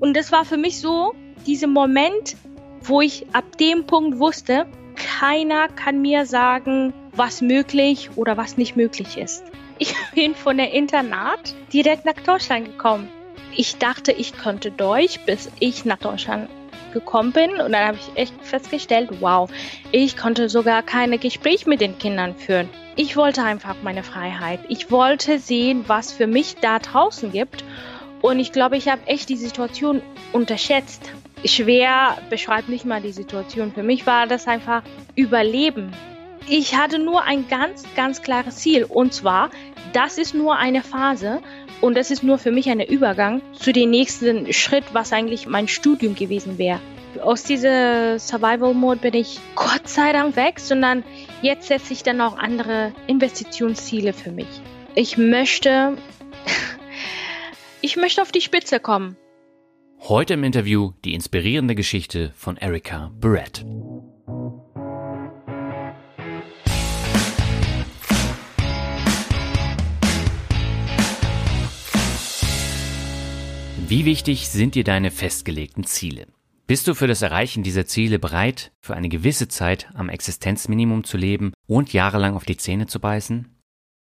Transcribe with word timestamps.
Und 0.00 0.16
das 0.16 0.32
war 0.32 0.44
für 0.44 0.56
mich 0.56 0.80
so 0.80 1.14
dieser 1.46 1.66
Moment, 1.66 2.36
wo 2.82 3.00
ich 3.00 3.26
ab 3.32 3.58
dem 3.58 3.86
Punkt 3.86 4.18
wusste, 4.18 4.66
keiner 4.94 5.68
kann 5.68 6.00
mir 6.00 6.26
sagen, 6.26 6.92
was 7.12 7.40
möglich 7.40 8.10
oder 8.16 8.36
was 8.36 8.56
nicht 8.56 8.76
möglich 8.76 9.16
ist. 9.16 9.44
Ich 9.78 9.94
bin 10.14 10.34
von 10.34 10.56
der 10.56 10.72
Internat 10.72 11.54
direkt 11.72 12.04
nach 12.04 12.14
Deutschland 12.24 12.66
gekommen. 12.66 13.08
Ich 13.56 13.76
dachte, 13.76 14.12
ich 14.12 14.36
konnte 14.36 14.70
Deutsch, 14.70 15.20
bis 15.26 15.50
ich 15.58 15.84
nach 15.84 15.98
Deutschland 15.98 16.48
gekommen 16.92 17.32
bin. 17.32 17.50
Und 17.60 17.72
dann 17.72 17.88
habe 17.88 17.98
ich 17.98 18.16
echt 18.16 18.34
festgestellt, 18.42 19.10
wow, 19.20 19.50
ich 19.92 20.16
konnte 20.16 20.48
sogar 20.48 20.82
keine 20.82 21.18
Gespräche 21.18 21.68
mit 21.68 21.80
den 21.80 21.98
Kindern 21.98 22.36
führen. 22.36 22.68
Ich 22.96 23.16
wollte 23.16 23.42
einfach 23.42 23.76
meine 23.82 24.02
Freiheit. 24.02 24.60
Ich 24.68 24.90
wollte 24.90 25.38
sehen, 25.38 25.84
was 25.86 26.12
für 26.12 26.26
mich 26.26 26.56
da 26.56 26.78
draußen 26.78 27.32
gibt. 27.32 27.64
Und 28.22 28.40
ich 28.40 28.52
glaube, 28.52 28.76
ich 28.76 28.88
habe 28.88 29.06
echt 29.06 29.28
die 29.28 29.36
Situation 29.36 30.02
unterschätzt. 30.32 31.12
Schwer 31.44 32.18
beschreibt 32.30 32.68
nicht 32.68 32.84
mal 32.84 33.00
die 33.00 33.12
Situation. 33.12 33.72
Für 33.72 33.82
mich 33.82 34.06
war 34.06 34.26
das 34.26 34.48
einfach 34.48 34.82
Überleben. 35.14 35.92
Ich 36.48 36.76
hatte 36.76 36.98
nur 36.98 37.24
ein 37.24 37.46
ganz, 37.48 37.84
ganz 37.94 38.22
klares 38.22 38.56
Ziel. 38.56 38.84
Und 38.84 39.12
zwar, 39.12 39.50
das 39.92 40.18
ist 40.18 40.34
nur 40.34 40.56
eine 40.56 40.82
Phase 40.82 41.40
und 41.80 41.96
das 41.96 42.10
ist 42.10 42.22
nur 42.22 42.38
für 42.38 42.50
mich 42.50 42.68
ein 42.68 42.80
Übergang 42.80 43.40
zu 43.52 43.72
dem 43.72 43.90
nächsten 43.90 44.52
Schritt, 44.52 44.84
was 44.92 45.12
eigentlich 45.12 45.46
mein 45.46 45.68
Studium 45.68 46.14
gewesen 46.14 46.58
wäre. 46.58 46.80
Aus 47.22 47.42
dieser 47.42 48.18
Survival-Mode 48.18 49.00
bin 49.00 49.14
ich 49.14 49.40
Gott 49.54 49.88
sei 49.88 50.12
Dank 50.12 50.36
weg, 50.36 50.58
sondern 50.60 51.04
jetzt 51.42 51.68
setze 51.68 51.92
ich 51.92 52.02
dann 52.02 52.20
auch 52.20 52.36
andere 52.36 52.92
Investitionsziele 53.06 54.12
für 54.12 54.30
mich. 54.30 54.48
Ich 54.94 55.16
möchte, 55.16 55.96
ich 57.80 57.96
möchte 57.96 58.22
auf 58.22 58.32
die 58.32 58.40
Spitze 58.40 58.80
kommen. 58.80 59.16
Heute 60.00 60.34
im 60.34 60.44
Interview 60.44 60.92
die 61.04 61.14
inspirierende 61.14 61.74
Geschichte 61.74 62.32
von 62.36 62.56
Erika 62.56 63.10
Barrett. 63.20 63.64
Wie 73.88 74.04
wichtig 74.04 74.48
sind 74.50 74.74
dir 74.74 74.84
deine 74.84 75.10
festgelegten 75.10 75.84
Ziele? 75.84 76.26
Bist 76.66 76.86
du 76.86 76.94
für 76.94 77.06
das 77.06 77.22
Erreichen 77.22 77.62
dieser 77.62 77.86
Ziele 77.86 78.18
bereit, 78.18 78.72
für 78.82 78.94
eine 78.94 79.08
gewisse 79.08 79.48
Zeit 79.48 79.88
am 79.94 80.10
Existenzminimum 80.10 81.04
zu 81.04 81.16
leben 81.16 81.54
und 81.66 81.94
jahrelang 81.94 82.36
auf 82.36 82.44
die 82.44 82.58
Zähne 82.58 82.86
zu 82.86 83.00
beißen? 83.00 83.48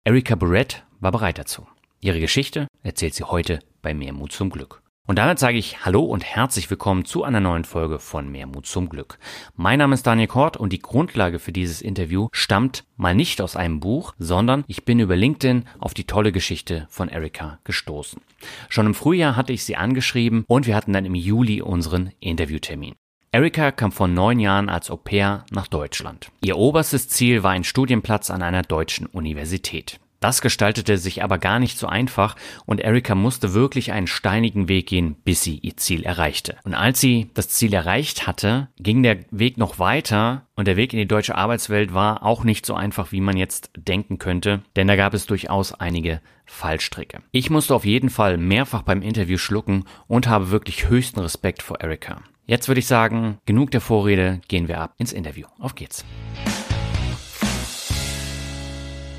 Erika 0.03 0.35
Barrett 0.35 0.85
war 0.99 1.11
bereit 1.11 1.39
dazu. 1.39 1.65
Ihre 2.03 2.19
Geschichte 2.19 2.65
erzählt 2.81 3.13
sie 3.13 3.25
heute 3.25 3.59
bei 3.83 3.93
Mehr 3.93 4.11
Mut 4.11 4.31
zum 4.31 4.49
Glück. 4.49 4.81
Und 5.05 5.19
damit 5.19 5.37
sage 5.37 5.59
ich 5.59 5.85
Hallo 5.85 6.01
und 6.01 6.23
herzlich 6.23 6.67
willkommen 6.71 7.05
zu 7.05 7.23
einer 7.23 7.39
neuen 7.39 7.63
Folge 7.63 7.99
von 7.99 8.31
Mehr 8.31 8.47
Mut 8.47 8.65
zum 8.65 8.89
Glück. 8.89 9.19
Mein 9.55 9.77
Name 9.77 9.93
ist 9.93 10.07
Daniel 10.07 10.27
Kort 10.27 10.57
und 10.57 10.73
die 10.73 10.81
Grundlage 10.81 11.37
für 11.37 11.51
dieses 11.51 11.79
Interview 11.79 12.27
stammt 12.31 12.85
mal 12.97 13.13
nicht 13.13 13.39
aus 13.39 13.55
einem 13.55 13.79
Buch, 13.79 14.15
sondern 14.17 14.63
ich 14.65 14.83
bin 14.83 14.99
über 14.99 15.15
LinkedIn 15.15 15.65
auf 15.77 15.93
die 15.93 16.05
tolle 16.05 16.31
Geschichte 16.31 16.87
von 16.89 17.07
Erika 17.07 17.59
gestoßen. 17.65 18.19
Schon 18.67 18.87
im 18.87 18.95
Frühjahr 18.95 19.35
hatte 19.35 19.53
ich 19.53 19.63
sie 19.63 19.75
angeschrieben 19.75 20.43
und 20.47 20.65
wir 20.65 20.75
hatten 20.75 20.93
dann 20.93 21.05
im 21.05 21.13
Juli 21.13 21.61
unseren 21.61 22.13
Interviewtermin. 22.19 22.95
Erika 23.31 23.71
kam 23.71 23.91
vor 23.91 24.07
neun 24.07 24.39
Jahren 24.39 24.69
als 24.69 24.89
Au 24.89 24.97
pair 24.97 25.45
nach 25.51 25.67
Deutschland. 25.67 26.31
Ihr 26.43 26.57
oberstes 26.57 27.09
Ziel 27.09 27.43
war 27.43 27.51
ein 27.51 27.63
Studienplatz 27.63 28.31
an 28.31 28.41
einer 28.41 28.63
deutschen 28.63 29.05
Universität. 29.05 29.99
Das 30.21 30.39
gestaltete 30.39 30.99
sich 30.99 31.23
aber 31.23 31.39
gar 31.39 31.57
nicht 31.57 31.79
so 31.79 31.87
einfach 31.87 32.35
und 32.67 32.79
Erika 32.79 33.15
musste 33.15 33.55
wirklich 33.55 33.91
einen 33.91 34.05
steinigen 34.05 34.69
Weg 34.69 34.87
gehen, 34.87 35.15
bis 35.25 35.41
sie 35.41 35.57
ihr 35.57 35.75
Ziel 35.77 36.03
erreichte. 36.03 36.57
Und 36.63 36.75
als 36.75 37.01
sie 37.01 37.31
das 37.33 37.49
Ziel 37.49 37.73
erreicht 37.73 38.27
hatte, 38.27 38.69
ging 38.79 39.01
der 39.01 39.17
Weg 39.31 39.57
noch 39.57 39.79
weiter 39.79 40.45
und 40.55 40.67
der 40.67 40.77
Weg 40.77 40.93
in 40.93 40.99
die 40.99 41.07
deutsche 41.07 41.33
Arbeitswelt 41.35 41.95
war 41.95 42.23
auch 42.23 42.43
nicht 42.43 42.67
so 42.67 42.75
einfach, 42.75 43.11
wie 43.11 43.19
man 43.19 43.35
jetzt 43.35 43.71
denken 43.75 44.19
könnte, 44.19 44.61
denn 44.75 44.87
da 44.87 44.95
gab 44.95 45.15
es 45.15 45.25
durchaus 45.25 45.73
einige 45.73 46.21
Fallstricke. 46.45 47.23
Ich 47.31 47.49
musste 47.49 47.73
auf 47.73 47.83
jeden 47.83 48.11
Fall 48.11 48.37
mehrfach 48.37 48.83
beim 48.83 49.01
Interview 49.01 49.39
schlucken 49.39 49.85
und 50.07 50.27
habe 50.27 50.51
wirklich 50.51 50.87
höchsten 50.87 51.19
Respekt 51.19 51.63
vor 51.63 51.81
Erika. 51.81 52.21
Jetzt 52.45 52.67
würde 52.67 52.79
ich 52.79 52.87
sagen, 52.87 53.39
genug 53.47 53.71
der 53.71 53.81
Vorrede, 53.81 54.39
gehen 54.47 54.67
wir 54.67 54.81
ab 54.81 54.93
ins 54.99 55.13
Interview. 55.13 55.47
Auf 55.57 55.73
geht's. 55.73 56.05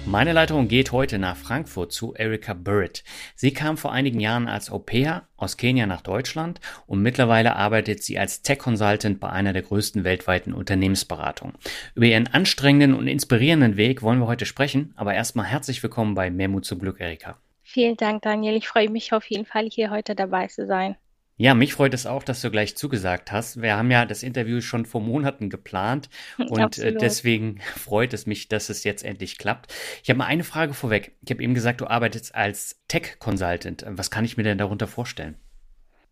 Meine 0.05 0.33
Leitung 0.33 0.67
geht 0.67 0.91
heute 0.91 1.19
nach 1.19 1.37
Frankfurt 1.37 1.93
zu 1.93 2.13
Erika 2.15 2.55
Burritt. 2.55 3.05
Sie 3.37 3.55
kam 3.55 3.77
vor 3.77 3.93
einigen 3.93 4.19
Jahren 4.19 4.49
als 4.49 4.71
Au 4.71 4.81
pair 4.81 5.29
aus 5.37 5.57
Kenia 5.57 5.87
nach 5.87 6.01
Deutschland 6.01 6.61
und 6.87 7.03
mittlerweile 7.03 7.55
arbeitet 7.55 8.03
sie 8.03 8.19
als 8.19 8.43
Tech-Consultant 8.43 9.21
bei 9.21 9.31
einer 9.31 9.53
der 9.53 9.63
größten 9.63 10.03
weltweiten 10.03 10.55
Unternehmensberatungen. 10.55 11.57
Über 11.95 12.07
ihren 12.07 12.27
anstrengenden 12.27 12.99
und 12.99 13.07
inspirierenden 13.07 13.77
Weg 13.77 14.03
wollen 14.03 14.19
wir 14.19 14.27
heute 14.27 14.45
sprechen, 14.45 14.93
aber 14.97 15.15
erstmal 15.15 15.47
herzlich 15.47 15.83
willkommen 15.83 16.15
bei 16.15 16.31
Mehrmut 16.31 16.65
zum 16.65 16.81
Glück, 16.81 16.99
Erika. 16.99 17.39
Vielen 17.63 17.97
Dank, 17.97 18.23
Daniel. 18.23 18.57
Ich 18.57 18.69
freue 18.69 18.91
mich 18.91 19.13
auf 19.13 19.25
jeden 19.27 19.47
Fall, 19.47 19.69
hier 19.71 19.91
heute 19.91 20.17
dabei 20.17 20.49
zu 20.49 20.67
sein. 20.67 20.97
Ja, 21.43 21.55
mich 21.55 21.75
freut 21.75 21.93
es 21.93 22.07
auch, 22.07 22.23
dass 22.23 22.41
du 22.41 22.53
gleich 22.53 22.77
zugesagt 22.77 23.33
hast. 23.33 23.61
Wir 23.61 23.77
haben 23.77 23.91
ja 23.91 24.07
das 24.07 24.23
Interview 24.23 24.61
schon 24.61 24.87
vor 24.87 25.01
Monaten 25.01 25.51
geplant 25.51 26.09
und 26.39 26.79
äh, 26.79 26.95
deswegen 26.95 27.59
freut 27.77 28.15
es 28.15 28.27
mich, 28.27 28.47
dass 28.47 28.69
es 28.69 28.85
jetzt 28.85 29.05
endlich 29.05 29.39
klappt. 29.39 29.75
Ich 30.05 30.09
habe 30.09 30.19
mal 30.19 30.27
eine 30.27 30.45
Frage 30.45 30.73
vorweg. 30.73 31.17
Ich 31.21 31.33
habe 31.33 31.43
eben 31.43 31.55
gesagt, 31.55 31.81
du 31.81 31.89
arbeitest 31.89 32.33
als 32.37 32.81
Tech-Consultant. 32.87 33.85
Was 33.89 34.13
kann 34.13 34.25
ich 34.25 34.37
mir 34.37 34.45
denn 34.45 34.57
darunter 34.57 34.87
vorstellen? 34.87 35.35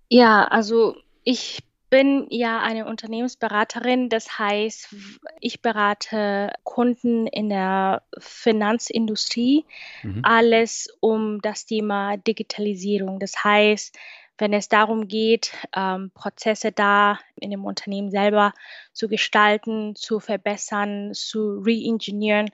Ja, 0.08 0.48
also 0.48 0.96
ich 1.22 1.62
bin 1.91 2.26
ja 2.30 2.60
eine 2.60 2.86
Unternehmensberaterin. 2.86 4.08
Das 4.08 4.36
heißt, 4.36 4.97
ich 5.41 5.60
berate 5.60 6.52
Kunden 6.64 7.28
in 7.28 7.50
der 7.50 8.02
Finanzindustrie. 8.18 9.64
Mhm. 10.02 10.22
Alles 10.24 10.88
um 11.00 11.41
das 11.41 11.66
Thema 11.66 12.16
Digitalisierung. 12.16 13.20
Das 13.20 13.44
heißt, 13.44 13.97
wenn 14.41 14.53
es 14.53 14.69
darum 14.69 15.06
geht, 15.06 15.53
ähm, 15.77 16.11
Prozesse 16.15 16.73
da 16.73 17.19
in 17.37 17.51
dem 17.51 17.65
Unternehmen 17.65 18.11
selber 18.11 18.53
zu 18.93 19.09
gestalten, 19.09 19.95
zu 19.95 20.19
verbessern, 20.21 21.12
zu 21.15 21.62
reingenieren, 21.65 22.51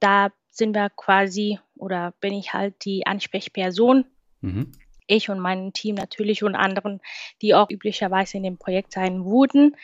da 0.00 0.28
sind 0.50 0.74
wir 0.74 0.90
quasi 0.90 1.58
oder 1.76 2.12
bin 2.20 2.34
ich 2.34 2.52
halt 2.52 2.84
die 2.84 3.06
Ansprechperson. 3.06 4.04
Mhm. 4.42 4.72
Ich 5.06 5.30
und 5.30 5.40
mein 5.40 5.72
Team 5.72 5.94
natürlich 5.94 6.42
und 6.44 6.54
anderen, 6.54 7.00
die 7.40 7.54
auch 7.54 7.70
üblicherweise 7.70 8.36
in 8.36 8.42
dem 8.42 8.58
Projekt 8.58 8.92
sein 8.92 9.24
wurden. 9.24 9.76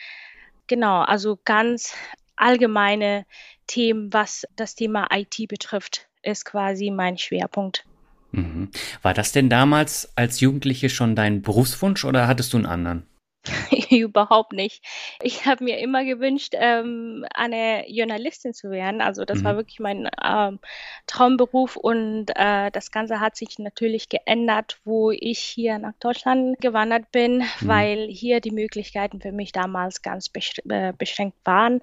Genau, 0.67 1.01
also 1.01 1.39
ganz 1.43 1.95
allgemeine 2.35 3.25
Themen, 3.67 4.13
was 4.13 4.47
das 4.55 4.75
Thema 4.75 5.07
IT 5.11 5.47
betrifft, 5.47 6.07
ist 6.21 6.45
quasi 6.45 6.91
mein 6.91 7.17
Schwerpunkt. 7.17 7.85
Mhm. 8.31 8.69
War 9.01 9.13
das 9.13 9.31
denn 9.31 9.49
damals 9.49 10.11
als 10.15 10.39
Jugendliche 10.39 10.89
schon 10.89 11.15
dein 11.15 11.41
Berufswunsch 11.41 12.05
oder 12.05 12.27
hattest 12.27 12.53
du 12.53 12.57
einen 12.57 12.65
anderen? 12.65 13.03
Überhaupt 13.91 14.53
nicht. 14.53 14.83
Ich 15.21 15.45
habe 15.45 15.63
mir 15.63 15.79
immer 15.79 16.05
gewünscht, 16.05 16.53
ähm, 16.55 17.25
eine 17.33 17.89
Journalistin 17.89 18.53
zu 18.53 18.69
werden. 18.69 19.01
Also 19.01 19.25
das 19.25 19.39
mhm. 19.39 19.43
war 19.43 19.55
wirklich 19.55 19.79
mein 19.79 20.09
ähm, 20.23 20.59
Traumberuf 21.07 21.75
und 21.75 22.27
äh, 22.35 22.71
das 22.71 22.91
Ganze 22.91 23.19
hat 23.19 23.35
sich 23.35 23.59
natürlich 23.59 24.09
geändert, 24.09 24.79
wo 24.83 25.11
ich 25.11 25.39
hier 25.39 25.79
nach 25.79 25.93
Deutschland 25.99 26.59
gewandert 26.59 27.11
bin, 27.11 27.39
mhm. 27.39 27.43
weil 27.61 28.07
hier 28.09 28.41
die 28.41 28.51
Möglichkeiten 28.51 29.21
für 29.21 29.31
mich 29.31 29.51
damals 29.51 30.01
ganz 30.01 30.29
äh, 30.69 30.93
beschränkt 30.97 31.37
waren. 31.45 31.81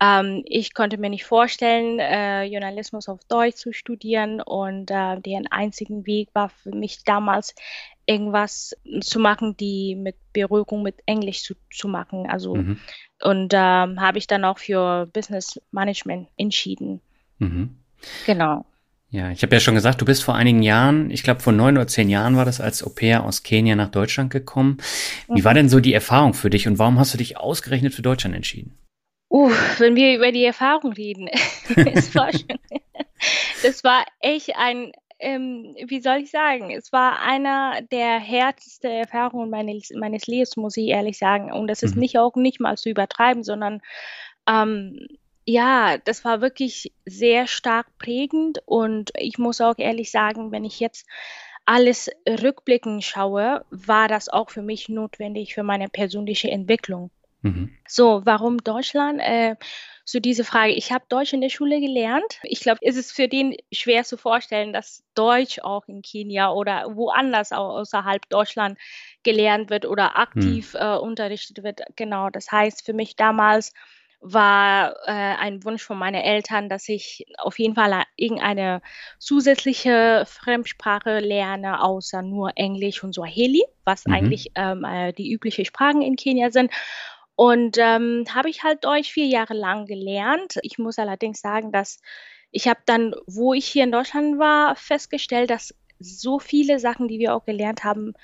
Ähm, 0.00 0.42
ich 0.46 0.74
konnte 0.74 0.98
mir 0.98 1.10
nicht 1.10 1.24
vorstellen, 1.24 1.98
äh, 1.98 2.44
Journalismus 2.44 3.08
auf 3.08 3.20
Deutsch 3.28 3.56
zu 3.56 3.72
studieren 3.72 4.40
und 4.40 4.90
äh, 4.90 5.20
der 5.20 5.42
einzigen 5.50 6.06
Weg 6.06 6.30
war 6.32 6.48
für 6.48 6.74
mich 6.74 7.04
damals 7.04 7.54
irgendwas 8.06 8.76
zu 9.00 9.18
machen, 9.18 9.56
die 9.56 9.96
mit 9.96 10.16
Berührung 10.32 10.82
mit 10.82 10.96
Englisch 11.06 11.42
zu, 11.42 11.54
zu 11.70 11.88
machen. 11.88 12.26
Also 12.28 12.54
mhm. 12.54 12.78
und 13.22 13.52
ähm, 13.54 14.00
habe 14.00 14.18
ich 14.18 14.26
dann 14.26 14.44
auch 14.44 14.58
für 14.58 15.06
Business 15.12 15.60
Management 15.70 16.28
entschieden. 16.36 17.00
Mhm. 17.38 17.76
Genau. 18.26 18.66
Ja, 19.10 19.30
ich 19.30 19.42
habe 19.42 19.54
ja 19.54 19.60
schon 19.60 19.76
gesagt, 19.76 20.00
du 20.00 20.04
bist 20.04 20.24
vor 20.24 20.34
einigen 20.34 20.62
Jahren, 20.62 21.08
ich 21.10 21.22
glaube 21.22 21.40
vor 21.40 21.52
neun 21.52 21.76
oder 21.76 21.86
zehn 21.86 22.08
Jahren 22.08 22.36
war 22.36 22.44
das 22.44 22.60
als 22.60 22.82
Au 22.82 22.90
pair 22.90 23.24
aus 23.24 23.44
Kenia 23.44 23.76
nach 23.76 23.90
Deutschland 23.90 24.30
gekommen. 24.30 24.78
Wie 25.28 25.44
war 25.44 25.54
denn 25.54 25.68
so 25.68 25.78
die 25.78 25.94
Erfahrung 25.94 26.34
für 26.34 26.50
dich 26.50 26.66
und 26.66 26.80
warum 26.80 26.98
hast 26.98 27.14
du 27.14 27.18
dich 27.18 27.36
ausgerechnet 27.36 27.94
für 27.94 28.02
Deutschland 28.02 28.34
entschieden? 28.34 28.76
Uh, 29.30 29.50
wenn 29.78 29.94
wir 29.94 30.16
über 30.16 30.32
die 30.32 30.44
Erfahrung 30.44 30.92
reden, 30.92 31.28
es 31.76 32.12
war 32.14 32.32
schon, 32.32 32.58
das 33.62 33.84
war 33.84 34.04
echt 34.20 34.56
ein, 34.56 34.90
ähm, 35.24 35.74
wie 35.86 36.00
soll 36.00 36.18
ich 36.18 36.30
sagen, 36.30 36.70
es 36.70 36.92
war 36.92 37.20
einer 37.20 37.82
der 37.82 38.18
härtesten 38.18 38.90
Erfahrungen 38.90 39.50
meines, 39.50 39.90
meines 39.90 40.26
Lebens, 40.26 40.56
muss 40.56 40.76
ich 40.76 40.88
ehrlich 40.88 41.18
sagen. 41.18 41.52
Und 41.52 41.68
das 41.68 41.82
ist 41.82 41.94
mhm. 41.94 42.00
nicht 42.00 42.18
auch 42.18 42.36
nicht 42.36 42.60
mal 42.60 42.76
zu 42.76 42.90
übertreiben, 42.90 43.42
sondern 43.42 43.80
ähm, 44.48 45.06
ja, 45.46 45.98
das 45.98 46.24
war 46.24 46.40
wirklich 46.40 46.92
sehr 47.04 47.46
stark 47.46 47.86
prägend 47.98 48.60
und 48.66 49.10
ich 49.16 49.38
muss 49.38 49.60
auch 49.60 49.78
ehrlich 49.78 50.10
sagen, 50.10 50.52
wenn 50.52 50.64
ich 50.64 50.80
jetzt 50.80 51.06
alles 51.66 52.10
rückblickend 52.28 53.04
schaue, 53.04 53.64
war 53.70 54.08
das 54.08 54.28
auch 54.28 54.50
für 54.50 54.62
mich 54.62 54.88
notwendig 54.88 55.54
für 55.54 55.62
meine 55.62 55.88
persönliche 55.88 56.50
Entwicklung. 56.50 57.10
Mhm. 57.42 57.74
So, 57.86 58.22
warum 58.24 58.58
Deutschland? 58.58 59.20
Äh, 59.20 59.56
so 60.04 60.20
diese 60.20 60.44
Frage. 60.44 60.72
Ich 60.72 60.92
habe 60.92 61.04
Deutsch 61.08 61.32
in 61.32 61.40
der 61.40 61.48
Schule 61.48 61.80
gelernt. 61.80 62.38
Ich 62.42 62.60
glaube, 62.60 62.78
es 62.82 62.96
ist 62.96 63.12
für 63.12 63.26
den 63.26 63.56
schwer 63.72 64.04
zu 64.04 64.16
vorstellen, 64.16 64.72
dass 64.72 65.02
Deutsch 65.14 65.58
auch 65.60 65.88
in 65.88 66.02
Kenia 66.02 66.50
oder 66.50 66.94
woanders 66.94 67.52
auch 67.52 67.78
außerhalb 67.78 68.28
Deutschland 68.28 68.78
gelernt 69.22 69.70
wird 69.70 69.86
oder 69.86 70.18
aktiv 70.18 70.74
mhm. 70.74 70.80
äh, 70.80 70.96
unterrichtet 70.96 71.62
wird. 71.62 71.80
Genau, 71.96 72.28
das 72.28 72.52
heißt 72.52 72.84
für 72.84 72.92
mich 72.92 73.16
damals 73.16 73.72
war 74.26 74.96
äh, 75.04 75.12
ein 75.12 75.64
Wunsch 75.64 75.82
von 75.82 75.98
meinen 75.98 76.22
Eltern, 76.22 76.70
dass 76.70 76.88
ich 76.88 77.26
auf 77.36 77.58
jeden 77.58 77.74
Fall 77.74 78.04
irgendeine 78.16 78.80
zusätzliche 79.18 80.24
Fremdsprache 80.26 81.18
lerne, 81.18 81.82
außer 81.82 82.22
nur 82.22 82.52
Englisch 82.56 83.04
und 83.04 83.14
Swahili, 83.14 83.62
was 83.84 84.06
mhm. 84.06 84.14
eigentlich 84.14 84.50
ähm, 84.54 84.82
äh, 84.84 85.12
die 85.12 85.30
üblichen 85.30 85.66
Sprachen 85.66 86.00
in 86.00 86.16
Kenia 86.16 86.50
sind. 86.50 86.72
Und 87.36 87.78
ähm, 87.78 88.24
habe 88.32 88.48
ich 88.48 88.62
halt 88.62 88.84
Deutsch 88.84 89.10
vier 89.10 89.26
Jahre 89.26 89.54
lang 89.54 89.86
gelernt. 89.86 90.58
Ich 90.62 90.78
muss 90.78 90.98
allerdings 90.98 91.40
sagen, 91.40 91.72
dass 91.72 91.98
ich 92.50 92.68
habe 92.68 92.80
dann, 92.86 93.14
wo 93.26 93.54
ich 93.54 93.66
hier 93.66 93.84
in 93.84 93.92
Deutschland 93.92 94.38
war, 94.38 94.76
festgestellt, 94.76 95.50
dass 95.50 95.74
so 95.98 96.38
viele 96.38 96.78
Sachen, 96.78 97.08
die 97.08 97.18
wir 97.18 97.34
auch 97.34 97.44
gelernt 97.44 97.82
haben, 97.82 98.14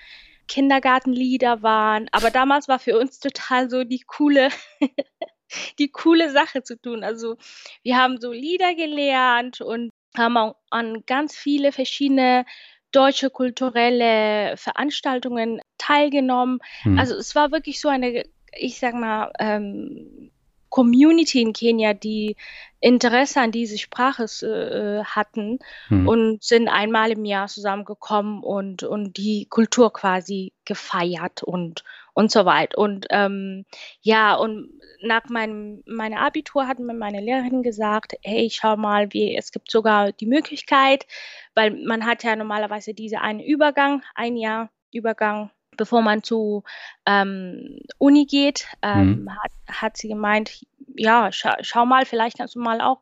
Kindergartenlieder 0.47 1.63
waren. 1.63 2.09
Aber 2.13 2.31
damals 2.31 2.69
war 2.69 2.79
für 2.79 2.99
uns 2.99 3.19
total 3.19 3.71
so 3.71 3.85
die 3.85 4.01
coole 4.01 4.51
die 5.79 5.91
coole 5.91 6.31
Sache 6.31 6.63
zu 6.63 6.81
tun. 6.81 7.05
Also 7.05 7.37
wir 7.83 7.97
haben 7.97 8.21
so 8.21 8.33
Lieder 8.33 8.75
gelernt 8.75 9.61
und 9.61 9.91
haben 10.17 10.37
auch 10.37 10.57
an 10.71 11.05
ganz 11.07 11.37
viele 11.37 11.73
verschiedene 11.73 12.45
deutsche 12.93 13.31
kulturelle 13.31 14.57
Veranstaltungen 14.57 15.61
teilgenommen. 15.79 16.59
Hm. 16.83 16.99
Also 16.99 17.15
es 17.15 17.35
war 17.35 17.53
wirklich 17.53 17.81
so 17.81 17.89
eine, 17.89 18.25
ich 18.53 18.79
sag 18.79 18.95
mal, 18.95 19.33
ähm, 19.39 20.31
Community 20.71 21.43
in 21.43 21.53
Kenia, 21.53 21.95
die 21.95 22.37
Interesse 22.79 23.41
an 23.41 23.51
diese 23.51 23.77
Sprache 23.77 24.25
äh, 24.47 25.05
hatten 25.05 25.59
hm. 25.89 26.09
und 26.09 26.43
sind 26.43 26.69
einmal 26.69 27.11
im 27.11 27.25
Jahr 27.25 27.49
zusammengekommen 27.49 28.43
und, 28.43 28.85
und 28.85 29.17
die 29.19 29.47
Kultur 29.51 29.93
quasi 29.93 30.53
gefeiert 30.65 31.43
und, 31.43 31.85
und 32.15 32.31
so 32.31 32.45
weiter. 32.47 32.79
Und 32.79 33.07
ähm, 33.11 33.67
ja, 34.01 34.35
und 34.35 34.81
nach 35.03 35.29
meinem 35.29 35.83
meinem 35.87 36.19
Abitur 36.19 36.67
hat 36.67 36.79
mir 36.79 36.95
meine 36.95 37.21
Lehrerin 37.21 37.63
gesagt, 37.63 38.15
hey, 38.23 38.49
schau 38.51 38.77
mal, 38.77 39.13
wie, 39.13 39.37
es 39.37 39.51
gibt 39.51 39.71
sogar 39.71 40.13
die 40.13 40.27
Möglichkeit, 40.27 41.07
weil 41.55 41.73
man 41.85 42.07
hat 42.07 42.23
ja 42.23 42.37
normalerweise 42.37 42.95
diese 42.95 43.21
einen 43.21 43.41
Übergang, 43.41 44.03
ein 44.15 44.37
Jahr 44.37 44.71
Übergang 44.93 45.51
bevor 45.81 46.03
man 46.03 46.23
zu 46.23 46.63
ähm, 47.07 47.81
Uni 47.97 48.27
geht, 48.27 48.67
ähm, 48.83 49.23
mhm. 49.23 49.31
hat, 49.31 49.53
hat, 49.67 49.97
sie 49.97 50.09
gemeint, 50.09 50.61
ja, 50.95 51.33
scha 51.33 51.57
schau 51.63 51.87
mal, 51.87 52.05
vielleicht 52.05 52.37
kannst 52.37 52.55
du 52.55 52.61
mal 52.61 52.83
auch 52.83 52.99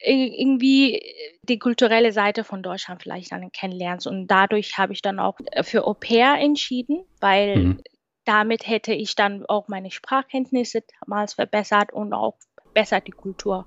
irgendwie 0.00 1.00
die 1.42 1.60
kulturelle 1.60 2.10
Seite 2.10 2.42
von 2.42 2.64
Deutschland 2.64 3.00
vielleicht 3.00 3.30
dann 3.30 3.52
kennenlernen. 3.52 4.00
Und 4.06 4.26
dadurch 4.26 4.76
habe 4.76 4.92
ich 4.92 5.02
dann 5.02 5.20
auch 5.20 5.38
für 5.62 5.86
Au 5.86 5.94
pair 5.94 6.34
entschieden, 6.40 7.04
weil 7.20 7.56
mhm. 7.56 7.82
damit 8.24 8.66
hätte 8.66 8.92
ich 8.92 9.14
dann 9.14 9.46
auch 9.46 9.68
meine 9.68 9.92
Sprachkenntnisse 9.92 10.82
damals 11.00 11.34
verbessert 11.34 11.92
und 11.92 12.12
auch 12.12 12.34
besser 12.74 13.00
die 13.00 13.12
Kultur 13.12 13.66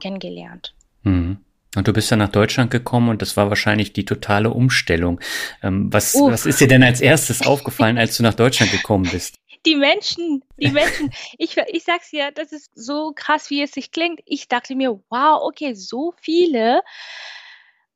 kennengelernt. 0.00 0.74
Mhm. 1.04 1.44
Und 1.76 1.86
du 1.86 1.92
bist 1.92 2.10
dann 2.10 2.18
nach 2.18 2.30
Deutschland 2.30 2.70
gekommen 2.70 3.10
und 3.10 3.22
das 3.22 3.36
war 3.36 3.48
wahrscheinlich 3.48 3.92
die 3.92 4.04
totale 4.04 4.50
Umstellung. 4.50 5.20
Ähm, 5.62 5.92
was, 5.92 6.14
was 6.14 6.46
ist 6.46 6.60
dir 6.60 6.66
denn 6.66 6.82
als 6.82 7.00
erstes 7.00 7.46
aufgefallen, 7.46 7.96
als 7.96 8.16
du 8.16 8.24
nach 8.24 8.34
Deutschland 8.34 8.72
gekommen 8.72 9.08
bist? 9.10 9.36
Die 9.66 9.76
Menschen, 9.76 10.42
die 10.56 10.70
Menschen. 10.70 11.12
Ich, 11.38 11.56
ich 11.56 11.84
sag's 11.84 12.10
ja, 12.12 12.30
das 12.30 12.50
ist 12.50 12.70
so 12.74 13.12
krass, 13.14 13.50
wie 13.50 13.62
es 13.62 13.72
sich 13.72 13.92
klingt. 13.92 14.20
Ich 14.24 14.48
dachte 14.48 14.74
mir, 14.74 15.00
wow, 15.10 15.42
okay, 15.42 15.74
so 15.74 16.12
viele 16.20 16.80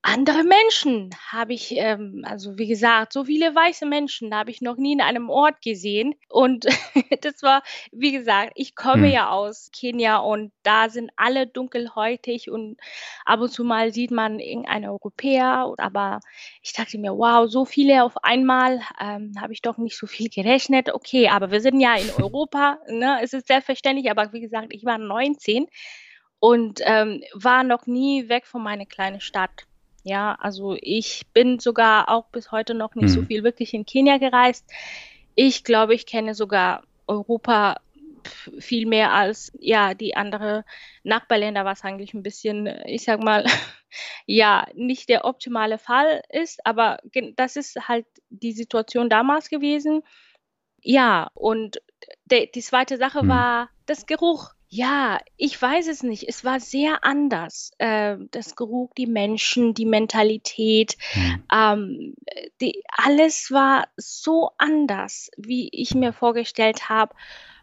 andere 0.06 0.44
Menschen 0.44 1.16
habe 1.32 1.54
ich, 1.54 1.72
ähm, 1.78 2.26
also 2.28 2.58
wie 2.58 2.66
gesagt, 2.66 3.14
so 3.14 3.24
viele 3.24 3.54
weiße 3.54 3.86
Menschen 3.86 4.34
habe 4.34 4.50
ich 4.50 4.60
noch 4.60 4.76
nie 4.76 4.92
in 4.92 5.00
einem 5.00 5.30
Ort 5.30 5.62
gesehen. 5.62 6.14
Und 6.28 6.66
das 7.22 7.42
war, 7.42 7.62
wie 7.90 8.12
gesagt, 8.12 8.52
ich 8.54 8.76
komme 8.76 9.06
hm. 9.06 9.12
ja 9.14 9.30
aus 9.30 9.70
Kenia 9.72 10.18
und 10.18 10.52
da 10.62 10.90
sind 10.90 11.10
alle 11.16 11.46
dunkelhäutig 11.46 12.50
und 12.50 12.76
ab 13.24 13.40
und 13.40 13.50
zu 13.50 13.64
mal 13.64 13.94
sieht 13.94 14.10
man 14.10 14.40
irgendeinen 14.40 14.90
Europäer. 14.90 15.72
Aber 15.78 16.20
ich 16.60 16.74
dachte 16.74 16.98
mir, 16.98 17.16
wow, 17.16 17.50
so 17.50 17.64
viele 17.64 18.04
auf 18.04 18.22
einmal 18.22 18.82
ähm, 19.00 19.32
habe 19.40 19.54
ich 19.54 19.62
doch 19.62 19.78
nicht 19.78 19.96
so 19.96 20.06
viel 20.06 20.28
gerechnet. 20.28 20.92
Okay, 20.92 21.30
aber 21.30 21.50
wir 21.50 21.62
sind 21.62 21.80
ja 21.80 21.96
in 21.96 22.10
Europa, 22.22 22.78
ne? 22.88 23.20
es 23.22 23.32
ist 23.32 23.46
selbstverständlich, 23.46 24.10
aber 24.10 24.34
wie 24.34 24.42
gesagt, 24.42 24.74
ich 24.74 24.84
war 24.84 24.98
19 24.98 25.66
und 26.40 26.80
ähm, 26.84 27.22
war 27.32 27.64
noch 27.64 27.86
nie 27.86 28.28
weg 28.28 28.46
von 28.46 28.62
meiner 28.62 28.84
kleinen 28.84 29.22
Stadt. 29.22 29.66
Ja, 30.04 30.36
also 30.38 30.76
ich 30.80 31.22
bin 31.32 31.58
sogar 31.58 32.10
auch 32.10 32.26
bis 32.26 32.52
heute 32.52 32.74
noch 32.74 32.94
nicht 32.94 33.08
mhm. 33.08 33.14
so 33.14 33.22
viel 33.22 33.42
wirklich 33.42 33.72
in 33.72 33.86
Kenia 33.86 34.18
gereist. 34.18 34.70
Ich 35.34 35.64
glaube, 35.64 35.94
ich 35.94 36.06
kenne 36.06 36.34
sogar 36.34 36.84
Europa 37.06 37.80
viel 38.58 38.86
mehr 38.86 39.12
als 39.12 39.52
ja 39.58 39.94
die 39.94 40.16
andere 40.16 40.64
Nachbarländer, 41.02 41.64
was 41.64 41.84
eigentlich 41.84 42.14
ein 42.14 42.22
bisschen, 42.22 42.66
ich 42.86 43.04
sag 43.04 43.22
mal, 43.22 43.44
ja 44.26 44.66
nicht 44.74 45.08
der 45.08 45.24
optimale 45.24 45.78
Fall 45.78 46.22
ist, 46.28 46.64
aber 46.66 46.98
das 47.36 47.56
ist 47.56 47.88
halt 47.88 48.06
die 48.28 48.52
Situation 48.52 49.08
damals 49.08 49.48
gewesen. 49.48 50.02
Ja, 50.82 51.30
und 51.34 51.80
de, 52.26 52.50
die 52.50 52.60
zweite 52.60 52.98
Sache 52.98 53.24
mhm. 53.24 53.28
war 53.28 53.70
das 53.86 54.06
Geruch. 54.06 54.53
Ja, 54.76 55.20
ich 55.36 55.62
weiß 55.62 55.86
es 55.86 56.02
nicht. 56.02 56.28
Es 56.28 56.44
war 56.44 56.58
sehr 56.58 57.04
anders. 57.04 57.70
Äh, 57.78 58.16
das 58.32 58.56
Geruch, 58.56 58.90
die 58.98 59.06
Menschen, 59.06 59.72
die 59.72 59.86
Mentalität, 59.86 60.96
mhm. 61.14 61.44
ähm, 61.52 62.14
die, 62.60 62.82
alles 62.88 63.52
war 63.52 63.86
so 63.96 64.50
anders, 64.58 65.30
wie 65.36 65.68
ich 65.70 65.94
mir 65.94 66.12
vorgestellt 66.12 66.88
habe. 66.88 67.14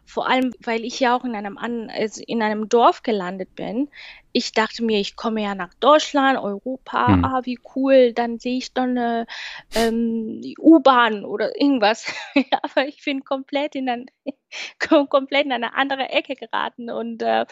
Vor 0.04 0.28
allem, 0.28 0.52
weil 0.60 0.84
ich 0.84 1.00
ja 1.00 1.16
auch 1.16 1.24
in 1.24 1.34
einem, 1.34 1.56
also 1.58 2.22
in 2.26 2.42
einem 2.42 2.68
Dorf 2.68 3.02
gelandet 3.02 3.54
bin. 3.54 3.88
Ich 4.32 4.52
dachte 4.52 4.82
mir, 4.82 4.98
ich 4.98 5.16
komme 5.16 5.42
ja 5.42 5.54
nach 5.54 5.72
Deutschland, 5.74 6.38
Europa, 6.38 7.08
mhm. 7.08 7.24
ah, 7.24 7.40
wie 7.44 7.58
cool, 7.74 8.12
dann 8.12 8.38
sehe 8.38 8.58
ich 8.58 8.72
dann 8.72 8.90
eine 8.90 9.26
ähm, 9.74 10.40
U-Bahn 10.58 11.24
oder 11.24 11.58
irgendwas. 11.58 12.12
Aber 12.62 12.86
ich 12.86 13.04
bin 13.04 13.24
komplett 13.24 13.74
in, 13.74 13.88
ein, 13.88 14.06
komplett 15.08 15.46
in 15.46 15.52
eine 15.52 15.74
andere 15.74 16.08
Ecke 16.08 16.34
geraten 16.34 16.90
und 16.90 17.22
äh, 17.22 17.46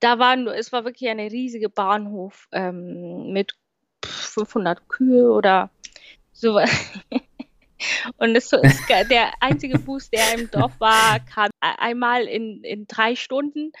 da 0.00 0.18
war 0.18 0.36
nur, 0.36 0.54
es 0.54 0.72
war 0.72 0.84
wirklich 0.84 1.08
eine 1.08 1.30
riesige 1.30 1.70
Bahnhof 1.70 2.48
ähm, 2.52 3.32
mit 3.32 3.54
500 4.04 4.88
Kühe 4.88 5.30
oder 5.30 5.70
sowas. 6.32 6.70
Und 8.16 8.36
es 8.36 8.52
ist 8.52 8.88
der 8.88 9.32
einzige 9.40 9.78
Bus, 9.78 10.10
der 10.10 10.34
im 10.34 10.50
Dorf 10.50 10.78
war, 10.78 11.20
kam 11.20 11.50
einmal 11.60 12.24
in, 12.24 12.62
in 12.64 12.86
drei 12.86 13.16
Stunden. 13.16 13.72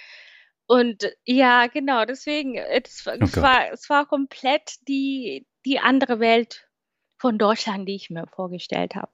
Und 0.66 1.12
ja, 1.24 1.66
genau, 1.66 2.04
deswegen, 2.04 2.56
es, 2.56 3.06
oh 3.06 3.10
es, 3.20 3.36
war, 3.36 3.72
es 3.72 3.88
war 3.90 4.06
komplett 4.06 4.76
die, 4.88 5.46
die 5.64 5.78
andere 5.78 6.20
Welt 6.20 6.68
von 7.18 7.38
Deutschland, 7.38 7.88
die 7.88 7.94
ich 7.94 8.10
mir 8.10 8.26
vorgestellt 8.26 8.94
habe. 8.94 9.10